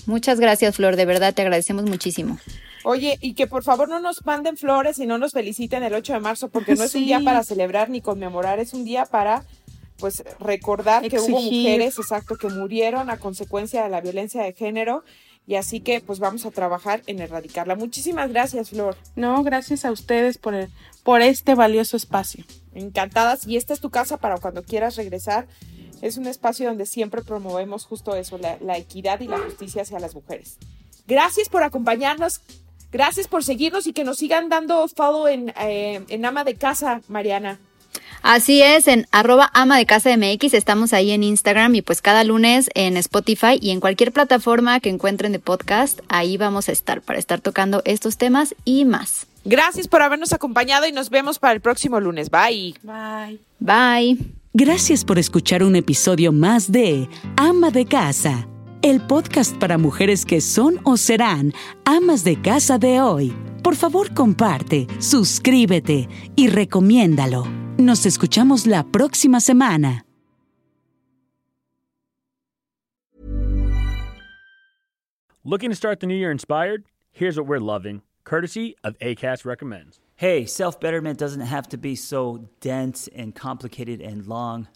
Muchas 0.06 0.40
gracias, 0.40 0.76
Flor, 0.76 0.96
de 0.96 1.04
verdad 1.04 1.34
te 1.34 1.42
agradecemos 1.42 1.84
muchísimo. 1.84 2.38
Oye, 2.84 3.18
y 3.20 3.34
que 3.34 3.46
por 3.46 3.62
favor 3.62 3.88
no 3.88 4.00
nos 4.00 4.24
manden 4.26 4.56
flores 4.56 4.98
y 4.98 5.06
no 5.06 5.18
nos 5.18 5.32
feliciten 5.32 5.84
el 5.84 5.94
8 5.94 6.14
de 6.14 6.20
marzo 6.20 6.48
porque 6.48 6.74
no 6.74 6.82
es 6.82 6.94
un 6.94 7.04
día 7.04 7.20
para 7.20 7.44
celebrar 7.44 7.90
ni 7.90 8.00
conmemorar, 8.00 8.58
es 8.58 8.72
un 8.72 8.84
día 8.84 9.06
para 9.06 9.44
pues 10.03 10.24
recordar 10.40 11.09
que 11.09 11.20
hubo 11.20 11.40
mujeres, 11.40 11.96
exacto, 11.96 12.34
que 12.34 12.48
murieron 12.48 13.09
a 13.09 13.18
consecuencia 13.18 13.84
de 13.84 13.88
la 13.88 14.00
violencia 14.00 14.42
de 14.42 14.53
género 14.53 15.05
y 15.46 15.55
así 15.55 15.78
que 15.78 16.00
pues 16.00 16.18
vamos 16.18 16.44
a 16.44 16.50
trabajar 16.50 17.03
en 17.07 17.20
erradicarla. 17.20 17.76
Muchísimas 17.76 18.28
gracias, 18.28 18.70
Flor. 18.70 18.96
No, 19.14 19.44
gracias 19.44 19.84
a 19.84 19.92
ustedes 19.92 20.38
por, 20.38 20.55
el, 20.55 20.70
por 21.05 21.22
este 21.22 21.55
valioso 21.55 21.96
espacio. 21.96 22.44
Encantadas 22.74 23.46
y 23.46 23.57
esta 23.57 23.74
es 23.74 23.80
tu 23.80 23.90
casa 23.90 24.16
para 24.16 24.38
cuando 24.38 24.64
quieras 24.64 24.96
regresar. 24.96 25.46
Es 26.00 26.16
un 26.16 26.26
espacio 26.26 26.66
donde 26.66 26.84
siempre 26.84 27.22
promovemos 27.22 27.84
justo 27.84 28.16
eso, 28.16 28.38
la, 28.38 28.76
equidad 28.76 29.20
y 29.20 29.28
la 29.28 29.38
justicia 29.38 29.82
hacia 29.82 30.00
las 30.00 30.16
mujeres. 30.16 30.59
Gracias 31.07 31.48
por 31.48 31.62
acompañarnos. 31.62 32.40
Gracias 32.90 33.28
por 33.28 33.44
seguirnos 33.44 33.86
y 33.86 33.92
que 33.92 34.03
nos 34.03 34.18
sigan 34.18 34.48
dando 34.48 34.88
follow 34.88 35.28
en, 35.28 35.50
eh, 35.61 36.05
en 36.09 36.24
Ama 36.24 36.42
de 36.42 36.57
Casa, 36.57 37.03
Mariana. 37.07 37.61
Así 38.23 38.62
es, 38.62 38.87
en 38.87 39.07
arroba 39.11 39.51
ama 39.53 39.77
de 39.77 39.87
casa 39.87 40.16
MX, 40.16 40.55
estamos 40.55 40.93
ahí 40.93 41.11
en 41.11 41.25
Instagram 41.25 41.75
y 41.75 41.83
pues 41.83 42.01
cada 42.01 42.23
lunes 42.25 42.70
en 42.75 42.97
Spotify 42.97 43.59
y 43.61 43.70
en 43.70 43.81
cualquier 43.81 44.12
plataforma 44.12 44.79
que 44.81 44.91
encuentren 44.91 45.33
de 45.33 45.41
podcast, 45.41 46.01
ahí 46.09 46.37
vamos 46.37 46.68
a 46.68 46.73
estar 46.73 47.03
para 47.03 47.18
estar 47.18 47.41
tocando 47.41 47.83
estos 47.85 48.16
temas 48.16 48.55
y 48.64 48.85
más. 48.85 49.27
Gracias 49.45 49.89
por 49.89 50.03
habernos 50.03 50.33
acompañado 50.33 50.87
y 50.87 50.93
nos 50.93 51.11
vemos 51.11 51.39
para 51.39 51.53
el 51.53 51.61
próximo 51.61 51.99
lunes. 51.99 52.31
Bye. 52.31 52.77
Bye. 52.83 53.41
Bye. 53.59 54.18
Gracias 54.55 55.05
por 55.05 55.18
escuchar 55.18 55.64
un 55.64 55.75
episodio 55.77 56.31
más 56.31 56.70
de 56.70 57.09
Ama 57.37 57.70
de 57.70 57.87
Casa, 57.87 58.47
el 58.83 59.01
podcast 59.01 59.57
para 59.57 59.79
mujeres 59.79 60.25
que 60.25 60.41
son 60.41 60.79
o 60.85 60.97
serán 60.97 61.55
amas 61.85 62.23
de 62.23 62.41
casa 62.41 62.79
de 62.79 63.01
hoy. 63.01 63.33
Por 63.62 63.76
favor, 63.76 64.12
comparte, 64.12 64.86
suscríbete 64.98 66.08
y 66.36 66.48
recomiéndalo. 66.48 67.44
Nos 67.78 68.06
escuchamos 68.06 68.66
la 68.66 68.84
próxima 68.84 69.40
semana. 69.40 70.04
Looking 75.44 75.70
to 75.70 75.76
start 75.76 75.98
the 75.98 76.06
new 76.06 76.14
year 76.14 76.30
inspired? 76.30 76.84
Here's 77.10 77.36
what 77.36 77.48
we're 77.48 77.58
loving, 77.58 78.02
courtesy 78.24 78.76
of 78.84 78.96
ACAST 79.00 79.44
Recommends. 79.44 79.98
Hey, 80.14 80.46
self 80.46 80.78
betterment 80.78 81.18
doesn't 81.18 81.40
have 81.40 81.68
to 81.70 81.76
be 81.76 81.96
so 81.96 82.48
dense 82.60 83.08
and 83.14 83.34
complicated 83.34 84.00
and 84.00 84.24
long. 84.26 84.68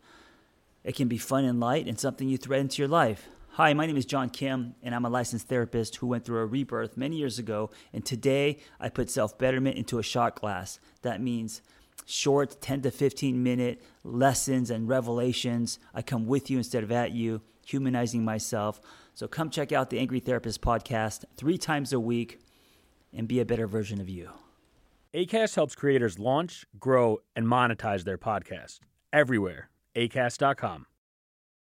It 0.82 0.97
can 0.97 1.07
be 1.07 1.18
fun 1.18 1.45
and 1.45 1.61
light 1.61 1.87
and 1.87 1.99
something 2.01 2.28
you 2.28 2.37
thread 2.37 2.61
into 2.62 2.82
your 2.82 2.89
life. 2.89 3.28
Hi, 3.57 3.73
my 3.73 3.87
name 3.87 3.97
is 3.97 4.05
John 4.05 4.29
Kim, 4.29 4.75
and 4.83 4.95
I'm 4.95 5.07
a 5.07 5.09
licensed 5.09 5.49
therapist 5.49 5.97
who 5.97 6.09
went 6.09 6.27
through 6.27 6.41
a 6.41 6.45
rebirth 6.45 6.99
many 6.99 7.17
years 7.17 7.39
ago. 7.39 7.71
And 7.95 8.05
today 8.05 8.59
I 8.79 8.91
put 8.91 9.09
self 9.09 9.39
betterment 9.39 9.79
into 9.79 9.99
a 9.99 10.03
shot 10.03 10.39
glass. 10.39 10.79
That 11.01 11.23
means 11.23 11.63
short 12.05 12.61
10 12.61 12.83
to 12.83 12.91
15 12.91 13.43
minute 13.43 13.83
lessons 14.05 14.69
and 14.69 14.87
revelations. 14.87 15.79
I 15.95 16.03
come 16.03 16.27
with 16.27 16.51
you 16.51 16.59
instead 16.59 16.83
of 16.83 16.93
at 16.93 17.13
you, 17.13 17.41
humanizing 17.65 18.27
myself. 18.27 18.79
So 19.15 19.27
come 19.27 19.49
check 19.49 19.73
out 19.73 19.89
the 19.89 20.01
Angry 20.01 20.21
Therapist 20.21 20.61
podcast 20.61 21.25
three 21.39 21.57
times 21.57 21.95
a 21.95 21.99
week 21.99 22.41
and 23.15 23.27
be 23.27 23.41
a 23.41 23.47
better 23.47 23.67
version 23.67 24.03
of 24.03 24.11
you. 24.11 24.33
ACAST 25.15 25.55
helps 25.55 25.75
creators 25.75 26.19
launch, 26.19 26.67
grow, 26.79 27.23
and 27.35 27.47
monetize 27.47 28.05
their 28.05 28.19
podcast 28.19 28.81
everywhere. 29.15 29.71
ACAST.com. 29.95 30.85